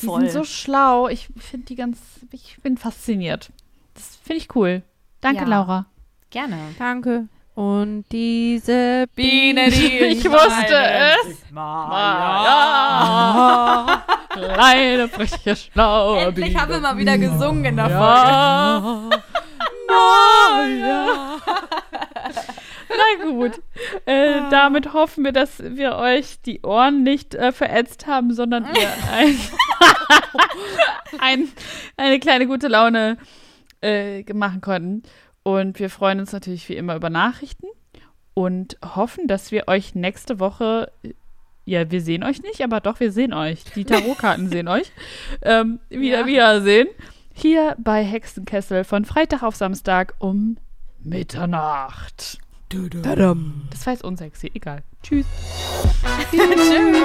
Die 0.00 0.06
sind 0.06 0.30
so 0.30 0.44
schlau. 0.44 1.08
Ich 1.08 1.28
finde 1.36 1.66
die 1.66 1.74
ganz, 1.76 1.98
ich 2.30 2.58
bin 2.62 2.76
fasziniert. 2.78 3.50
Das 3.94 4.16
finde 4.22 4.42
ich 4.42 4.54
cool. 4.54 4.82
Danke, 5.20 5.42
Ja. 5.42 5.48
Laura. 5.48 5.86
Gerne. 6.30 6.56
Danke. 6.78 7.26
Und 7.54 8.04
diese 8.12 9.06
Biene, 9.16 9.70
die 9.70 9.98
Ich 9.98 10.24
wusste 10.24 10.76
es. 10.76 11.42
Ja. 12.38 14.04
Kleine, 14.30 15.08
freche, 15.08 15.56
schlaue 15.56 16.20
Endlich 16.20 16.48
Biene. 16.48 16.60
haben 16.60 16.70
wir 16.72 16.80
mal 16.80 16.96
wieder 16.96 17.18
gesungen 17.18 17.64
in 17.64 17.76
der 17.76 17.90
Folge. 17.90 19.20
Ja. 20.86 21.38
Na 22.88 23.24
gut. 23.30 23.60
Äh, 24.06 24.48
damit 24.50 24.92
hoffen 24.92 25.24
wir, 25.24 25.32
dass 25.32 25.58
wir 25.62 25.96
euch 25.96 26.40
die 26.42 26.62
Ohren 26.62 27.02
nicht 27.02 27.34
äh, 27.34 27.52
verätzt 27.52 28.06
haben, 28.06 28.32
sondern 28.32 28.64
ihr 28.64 28.88
ein, 29.12 29.38
ein, 31.20 31.48
eine 31.96 32.18
kleine 32.18 32.46
gute 32.46 32.68
Laune 32.68 33.18
äh, 33.82 34.22
machen 34.32 34.60
konnten. 34.60 35.02
Und 35.42 35.78
wir 35.78 35.90
freuen 35.90 36.20
uns 36.20 36.32
natürlich 36.32 36.68
wie 36.68 36.76
immer 36.76 36.96
über 36.96 37.10
Nachrichten 37.10 37.66
und 38.34 38.76
hoffen, 38.94 39.26
dass 39.28 39.50
wir 39.50 39.66
euch 39.68 39.94
nächste 39.94 40.38
Woche, 40.40 40.92
ja, 41.64 41.90
wir 41.90 42.00
sehen 42.00 42.22
euch 42.22 42.42
nicht, 42.42 42.62
aber 42.62 42.80
doch, 42.80 43.00
wir 43.00 43.12
sehen 43.12 43.32
euch. 43.32 43.64
Die 43.74 43.84
Tarotkarten 43.84 44.48
sehen 44.50 44.68
euch. 44.68 44.90
Ähm, 45.42 45.80
wieder 45.88 46.20
Ja. 46.20 46.26
wiedersehen. 46.26 46.88
Hier 47.34 47.76
bei 47.78 48.02
Hexenkessel 48.04 48.84
von 48.84 49.04
Freitag 49.04 49.42
auf 49.42 49.54
Samstag 49.56 50.14
um 50.18 50.56
Mitternacht. 51.02 52.38
Das 53.70 53.86
war 53.86 53.92
jetzt 53.94 54.04
unsexy, 54.04 54.50
egal. 54.54 54.82
Tschüss. 55.02 55.26
Tschüss. 56.30 57.02